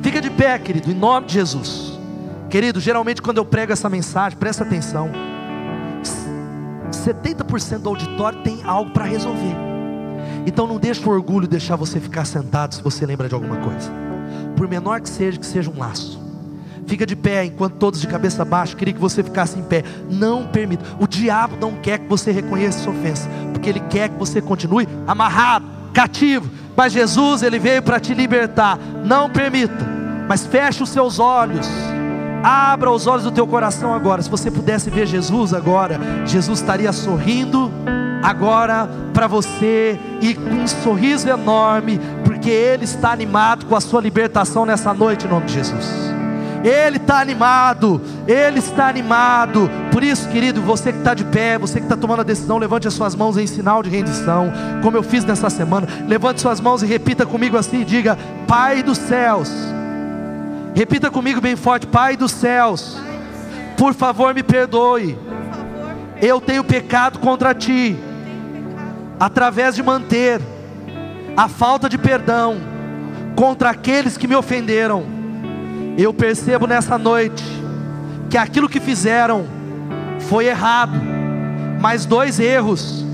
Fica 0.00 0.20
de 0.20 0.30
pé, 0.30 0.56
querido, 0.60 0.92
em 0.92 0.94
nome 0.94 1.26
de 1.26 1.34
Jesus. 1.34 1.98
Querido, 2.48 2.78
geralmente 2.78 3.20
quando 3.20 3.38
eu 3.38 3.44
prego 3.44 3.72
essa 3.72 3.90
mensagem, 3.90 4.38
presta 4.38 4.62
atenção. 4.62 5.10
70% 6.92 7.78
do 7.78 7.88
auditório 7.88 8.42
tem 8.44 8.62
algo 8.62 8.92
para 8.92 9.06
resolver. 9.06 9.56
Então 10.46 10.68
não 10.68 10.78
deixe 10.78 11.04
o 11.04 11.10
orgulho 11.10 11.48
deixar 11.48 11.74
você 11.74 11.98
ficar 11.98 12.24
sentado 12.26 12.76
se 12.76 12.80
você 12.80 13.04
lembra 13.04 13.28
de 13.28 13.34
alguma 13.34 13.56
coisa. 13.56 13.90
Por 14.56 14.68
menor 14.68 15.00
que 15.00 15.08
seja, 15.08 15.36
que 15.36 15.46
seja 15.46 15.68
um 15.68 15.80
laço. 15.80 16.23
Fica 16.86 17.06
de 17.06 17.16
pé 17.16 17.44
enquanto 17.44 17.74
todos 17.74 18.00
de 18.00 18.06
cabeça 18.06 18.44
baixa. 18.44 18.76
Queria 18.76 18.94
que 18.94 19.00
você 19.00 19.22
ficasse 19.22 19.58
em 19.58 19.62
pé. 19.62 19.82
Não 20.10 20.46
permita. 20.46 20.84
O 20.98 21.06
diabo 21.06 21.56
não 21.60 21.72
quer 21.72 21.98
que 21.98 22.08
você 22.08 22.30
reconheça 22.30 22.80
sua 22.80 22.92
ofensa, 22.92 23.28
porque 23.52 23.68
ele 23.68 23.80
quer 23.80 24.08
que 24.08 24.18
você 24.18 24.40
continue 24.40 24.88
amarrado, 25.06 25.66
cativo. 25.92 26.48
Mas 26.76 26.92
Jesus, 26.92 27.42
ele 27.42 27.58
veio 27.58 27.82
para 27.82 28.00
te 28.00 28.14
libertar. 28.14 28.78
Não 29.04 29.30
permita. 29.30 29.86
Mas 30.28 30.46
feche 30.46 30.82
os 30.82 30.88
seus 30.88 31.18
olhos. 31.18 31.68
Abra 32.42 32.90
os 32.90 33.06
olhos 33.06 33.24
do 33.24 33.30
teu 33.30 33.46
coração 33.46 33.94
agora. 33.94 34.20
Se 34.20 34.28
você 34.28 34.50
pudesse 34.50 34.90
ver 34.90 35.06
Jesus 35.06 35.54
agora, 35.54 35.98
Jesus 36.26 36.60
estaria 36.60 36.92
sorrindo 36.92 37.72
agora 38.22 38.88
para 39.12 39.26
você 39.26 39.98
e 40.20 40.34
com 40.34 40.50
um 40.50 40.66
sorriso 40.66 41.28
enorme, 41.28 42.00
porque 42.24 42.50
Ele 42.50 42.84
está 42.84 43.12
animado 43.12 43.66
com 43.66 43.76
a 43.76 43.80
sua 43.80 44.00
libertação 44.00 44.66
nessa 44.66 44.92
noite, 44.92 45.26
em 45.26 45.28
nome 45.28 45.46
de 45.46 45.54
Jesus. 45.54 46.13
Ele 46.64 46.96
está 46.96 47.20
animado, 47.20 48.00
Ele 48.26 48.58
está 48.58 48.88
animado. 48.88 49.70
Por 49.92 50.02
isso, 50.02 50.28
querido, 50.30 50.62
você 50.62 50.90
que 50.92 50.98
está 50.98 51.14
de 51.14 51.24
pé, 51.24 51.58
você 51.58 51.78
que 51.78 51.84
está 51.84 51.96
tomando 51.96 52.20
a 52.20 52.24
decisão, 52.24 52.58
levante 52.58 52.88
as 52.88 52.94
suas 52.94 53.14
mãos 53.14 53.36
em 53.36 53.46
sinal 53.46 53.82
de 53.82 53.90
rendição, 53.90 54.50
como 54.82 54.96
eu 54.96 55.02
fiz 55.02 55.24
nessa 55.24 55.50
semana. 55.50 55.86
Levante 56.08 56.40
suas 56.40 56.60
mãos 56.60 56.82
e 56.82 56.86
repita 56.86 57.26
comigo 57.26 57.56
assim: 57.56 57.84
diga, 57.84 58.18
Pai 58.48 58.82
dos 58.82 58.98
céus 58.98 59.50
Repita 60.74 61.08
comigo 61.08 61.40
bem 61.40 61.54
forte: 61.54 61.86
Pai 61.86 62.16
dos 62.16 62.32
céus, 62.32 62.98
por 63.78 63.94
favor 63.94 64.34
me 64.34 64.42
perdoe. 64.42 65.16
Eu 66.20 66.40
tenho 66.40 66.64
pecado 66.64 67.20
contra 67.20 67.54
ti, 67.54 67.96
através 69.18 69.76
de 69.76 69.82
manter 69.82 70.40
a 71.36 71.48
falta 71.48 71.88
de 71.88 71.96
perdão 71.96 72.56
contra 73.36 73.70
aqueles 73.70 74.16
que 74.16 74.26
me 74.26 74.34
ofenderam. 74.34 75.23
Eu 75.96 76.12
percebo 76.12 76.66
nessa 76.66 76.98
noite 76.98 77.44
que 78.28 78.36
aquilo 78.36 78.68
que 78.68 78.80
fizeram 78.80 79.46
foi 80.20 80.46
errado, 80.46 81.00
mas 81.80 82.04
dois 82.04 82.40
erros 82.40 83.04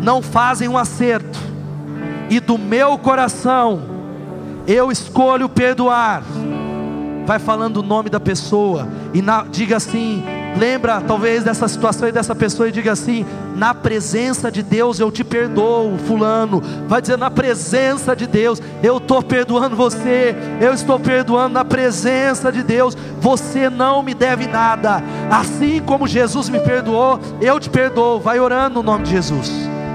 não 0.00 0.22
fazem 0.22 0.68
um 0.68 0.78
acerto, 0.78 1.38
e 2.30 2.40
do 2.40 2.56
meu 2.56 2.96
coração 2.96 3.82
eu 4.66 4.90
escolho 4.90 5.48
perdoar. 5.48 6.22
Vai 7.26 7.38
falando 7.38 7.78
o 7.78 7.82
nome 7.82 8.08
da 8.08 8.20
pessoa 8.20 8.88
e 9.12 9.20
na, 9.20 9.42
diga 9.42 9.76
assim: 9.76 10.24
lembra 10.56 11.00
talvez 11.00 11.44
dessa 11.44 11.68
situação 11.68 12.08
e 12.08 12.12
dessa 12.12 12.34
pessoa 12.34 12.68
e 12.68 12.72
diga 12.72 12.92
assim: 12.92 13.24
na 13.56 13.74
presença 13.74 14.50
de 14.50 14.62
Deus 14.62 14.98
eu 14.98 15.10
te 15.10 15.24
perdoo, 15.24 15.96
Fulano. 16.06 16.62
Vai 16.86 17.00
dizer: 17.00 17.16
na 17.16 17.30
presença 17.30 18.14
de 18.14 18.26
Deus 18.26 18.60
eu 18.82 18.98
estou 18.98 19.22
perdoando 19.22 19.76
você, 19.76 20.34
eu 20.60 20.72
estou 20.72 20.98
perdoando 20.98 21.54
na 21.54 21.64
presença 21.64 22.50
de 22.50 22.62
Deus. 22.62 22.96
Você 23.20 23.68
não 23.68 24.02
me 24.02 24.14
deve 24.14 24.46
nada, 24.46 25.02
assim 25.30 25.80
como 25.80 26.06
Jesus 26.06 26.48
me 26.48 26.60
perdoou, 26.60 27.20
eu 27.40 27.58
te 27.60 27.70
perdoo. 27.70 28.20
Vai 28.20 28.40
orando 28.40 28.76
no 28.76 28.82
nome 28.82 29.04
de 29.04 29.10
Jesus, 29.10 29.50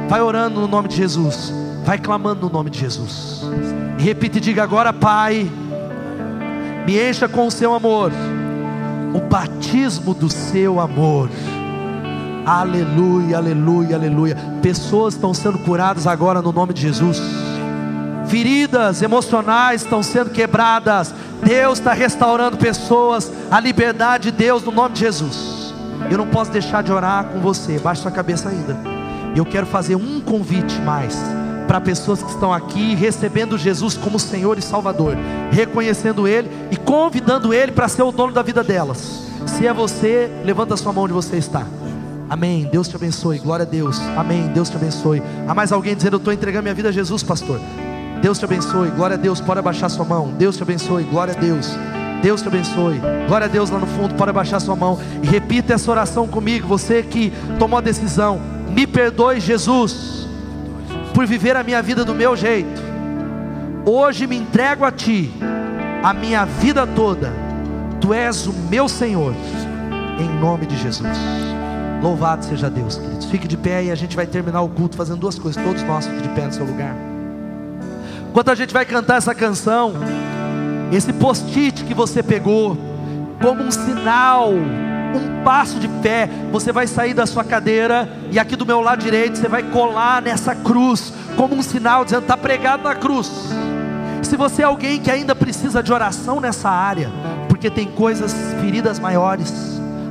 vai 0.08 0.22
orando 0.22 0.60
no 0.60 0.68
nome 0.68 0.88
de 0.88 0.96
Jesus, 0.96 1.54
vai 1.84 1.98
clamando 1.98 2.48
no 2.48 2.54
nome 2.54 2.70
de 2.70 2.80
Jesus. 2.80 3.42
Repita 3.98 4.38
e 4.38 4.42
diga 4.42 4.64
agora, 4.64 4.92
Pai 4.94 5.50
me 6.86 7.00
encha 7.00 7.28
com 7.28 7.48
o 7.48 7.52
seu 7.52 7.74
amor, 7.74 8.12
o 9.16 9.20
batismo 9.22 10.14
do 10.14 10.30
seu 10.30 10.78
amor. 10.78 11.30
Aleluia, 12.46 13.38
aleluia, 13.38 13.96
aleluia. 13.96 14.38
Pessoas 14.62 15.14
estão 15.14 15.34
sendo 15.34 15.58
curadas 15.60 16.06
agora 16.06 16.42
no 16.42 16.52
nome 16.52 16.74
de 16.74 16.82
Jesus. 16.82 17.22
Feridas 18.28 19.02
emocionais 19.02 19.84
estão 19.84 20.04
sendo 20.04 20.32
quebradas. 20.32 21.14
Deus 21.42 21.80
está 21.80 21.94
restaurando 21.94 22.58
pessoas. 22.58 23.32
A 23.50 23.60
liberdade 23.62 24.32
de 24.32 24.38
Deus 24.38 24.64
no 24.64 24.72
nome 24.74 24.96
de 24.96 25.00
Jesus. 25.00 25.74
Eu 26.12 26.18
não 26.18 26.28
posso 26.28 26.52
deixar 26.52 26.84
de 26.84 26.92
orar 26.92 27.24
com 27.26 27.40
você. 27.40 27.80
Baixe 27.80 28.02
sua 28.02 28.12
cabeça 28.12 28.50
ainda. 28.50 28.78
Eu 29.34 29.46
quero 29.46 29.66
fazer 29.66 29.96
um 29.96 30.20
convite 30.20 30.78
mais 30.82 31.18
para 31.68 31.82
pessoas 31.82 32.22
que 32.22 32.30
estão 32.30 32.54
aqui 32.54 32.96
recebendo 32.96 33.58
Jesus 33.58 33.96
como 33.98 34.20
Senhor 34.20 34.58
e 34.58 34.62
Salvador, 34.62 35.16
reconhecendo 35.52 36.28
Ele 36.28 36.50
e 36.72 36.78
convidando 36.78 37.54
Ele 37.54 37.72
para 37.72 37.88
ser 37.88 38.04
o 38.04 38.12
dono 38.12 38.34
da 38.34 38.42
vida 38.42 38.64
delas. 38.64 39.26
Se 39.48 39.68
é 39.68 39.74
você, 39.74 40.30
levanta 40.44 40.74
a 40.74 40.78
sua 40.78 40.94
mão 40.94 41.04
onde 41.04 41.14
você 41.14 41.38
está. 41.38 41.66
Amém. 42.30 42.68
Deus 42.72 42.88
te 42.88 42.96
abençoe. 42.96 43.38
Glória 43.38 43.64
a 43.64 43.68
Deus. 43.68 44.00
Amém. 44.18 44.48
Deus 44.48 44.70
te 44.70 44.76
abençoe. 44.76 45.22
Há 45.48 45.54
mais 45.54 45.72
alguém 45.72 45.96
dizendo: 45.96 46.16
Eu 46.16 46.18
estou 46.18 46.34
entregando 46.34 46.64
minha 46.64 46.74
vida 46.74 46.90
a 46.90 46.92
Jesus, 46.92 47.22
pastor. 47.22 47.60
Deus 48.22 48.40
te 48.40 48.46
abençoe. 48.46 48.90
Glória 48.90 49.16
a 49.16 49.18
Deus. 49.18 49.40
Pode 49.40 49.60
abaixar 49.60 49.90
sua 49.90 50.06
mão. 50.06 50.30
Deus 50.30 50.58
te 50.58 50.64
abençoe. 50.64 51.04
Glória 51.04 51.36
a 51.36 51.40
Deus. 51.40 51.70
Deus 52.24 52.42
te 52.42 52.48
abençoe. 52.48 53.00
Glória 53.28 53.46
a 53.46 53.48
Deus 53.48 53.70
lá 53.70 53.78
no 53.78 53.86
fundo. 53.86 54.16
Pode 54.16 54.32
abaixar 54.32 54.60
sua 54.60 54.76
mão. 54.76 55.00
E 55.22 55.28
repita 55.28 55.76
essa 55.76 55.92
oração 55.92 56.28
comigo. 56.28 56.68
Você 56.68 57.04
que 57.04 57.32
tomou 57.60 57.78
a 57.78 57.82
decisão. 57.82 58.42
Me 58.72 58.88
perdoe, 58.88 59.40
Jesus 59.40 60.25
por 61.16 61.26
viver 61.26 61.56
a 61.56 61.64
minha 61.64 61.82
vida 61.82 62.04
do 62.04 62.14
meu 62.14 62.36
jeito. 62.36 62.82
Hoje 63.86 64.28
me 64.28 64.36
entrego 64.36 64.84
a 64.84 64.92
Ti, 64.92 65.32
a 66.04 66.14
minha 66.14 66.44
vida 66.44 66.86
toda. 66.86 67.32
Tu 68.02 68.14
és 68.14 68.46
o 68.46 68.52
meu 68.52 68.90
Senhor, 68.90 69.34
em 70.20 70.40
nome 70.42 70.66
de 70.66 70.76
Jesus. 70.78 71.18
Louvado 72.04 72.44
seja 72.44 72.70
Deus, 72.70 72.98
queridos. 72.98 73.26
Fique 73.28 73.48
de 73.48 73.56
pé 73.56 73.86
e 73.86 73.92
a 73.92 73.96
gente 73.96 74.14
vai 74.14 74.28
terminar 74.28 74.62
o 74.62 74.68
culto 74.68 74.98
fazendo 74.98 75.20
duas 75.20 75.40
coisas. 75.40 75.64
Todos 75.64 75.82
nós 75.84 76.06
fiquem 76.06 76.22
de 76.22 76.30
pé 76.30 76.48
no 76.48 76.52
seu 76.52 76.66
lugar. 76.66 76.94
Enquanto 78.30 78.52
a 78.52 78.56
gente 78.56 78.74
vai 78.74 78.86
cantar 78.86 79.16
essa 79.16 79.34
canção, 79.34 79.94
esse 80.92 81.14
post-it 81.14 81.86
que 81.86 81.94
você 81.94 82.22
pegou, 82.22 82.78
como 83.42 83.64
um 83.64 83.72
sinal 83.72 84.52
um 85.18 85.44
passo 85.44 85.80
de 85.80 85.88
fé, 86.02 86.30
você 86.52 86.72
vai 86.72 86.88
sair 86.88 87.14
da 87.14 87.26
sua 87.26 87.44
cadeira 87.44 88.10
e 88.32 88.40
aqui 88.40 88.56
do 88.56 88.66
meu 88.66 88.82
lado 88.82 89.02
direito 89.02 89.38
você 89.38 89.48
vai 89.48 89.64
colar 89.64 90.22
nessa 90.22 90.56
cruz, 90.56 91.14
como 91.36 91.56
um 91.56 91.62
sinal 91.62 92.04
dizendo: 92.04 92.24
está 92.24 92.38
pregado 92.38 92.84
na 92.84 92.96
cruz. 92.96 93.32
Se 94.22 94.36
você 94.36 94.64
é 94.64 94.66
alguém 94.66 95.00
que 95.00 95.12
ainda 95.12 95.36
precisa 95.36 95.84
de 95.84 95.94
oração 95.94 96.40
nessa 96.40 96.70
área, 96.70 97.12
porque 97.48 97.70
tem 97.70 97.86
coisas, 97.86 98.34
feridas 98.60 99.00
maiores, 99.00 99.54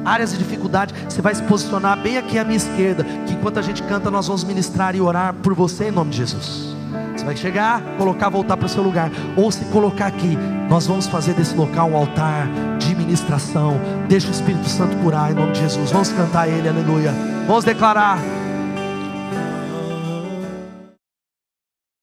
áreas 0.04 0.32
de 0.32 0.38
dificuldade, 0.38 0.94
você 1.08 1.20
vai 1.20 1.34
se 1.34 1.42
posicionar 1.42 1.98
bem 1.98 2.18
aqui 2.18 2.38
à 2.38 2.44
minha 2.44 2.56
esquerda, 2.56 3.04
que 3.26 3.32
enquanto 3.32 3.58
a 3.58 3.62
gente 3.62 3.82
canta, 3.82 4.10
nós 4.10 4.26
vamos 4.26 4.44
ministrar 4.44 4.94
e 4.94 5.00
orar 5.00 5.34
por 5.34 5.54
você 5.54 5.88
em 5.88 5.90
nome 5.90 6.10
de 6.10 6.18
Jesus. 6.18 6.74
Você 7.16 7.24
vai 7.24 7.36
chegar, 7.36 7.80
colocar, 7.96 8.28
voltar 8.28 8.56
para 8.56 8.66
o 8.66 8.68
seu 8.68 8.82
lugar, 8.82 9.10
ou 9.36 9.50
se 9.50 9.64
colocar 9.66 10.06
aqui, 10.06 10.38
nós 10.74 10.88
vamos 10.88 11.06
fazer 11.06 11.34
desse 11.34 11.54
local 11.54 11.88
um 11.88 11.96
altar 11.96 12.48
de 12.80 12.96
ministração. 12.96 13.80
Deixa 14.08 14.26
o 14.26 14.32
Espírito 14.32 14.68
Santo 14.68 14.96
curar 14.96 15.30
em 15.30 15.34
nome 15.34 15.52
de 15.52 15.60
Jesus. 15.60 15.92
Vamos 15.92 16.08
cantar 16.10 16.48
Ele, 16.48 16.68
aleluia. 16.68 17.12
Vamos 17.46 17.62
declarar. 17.62 18.18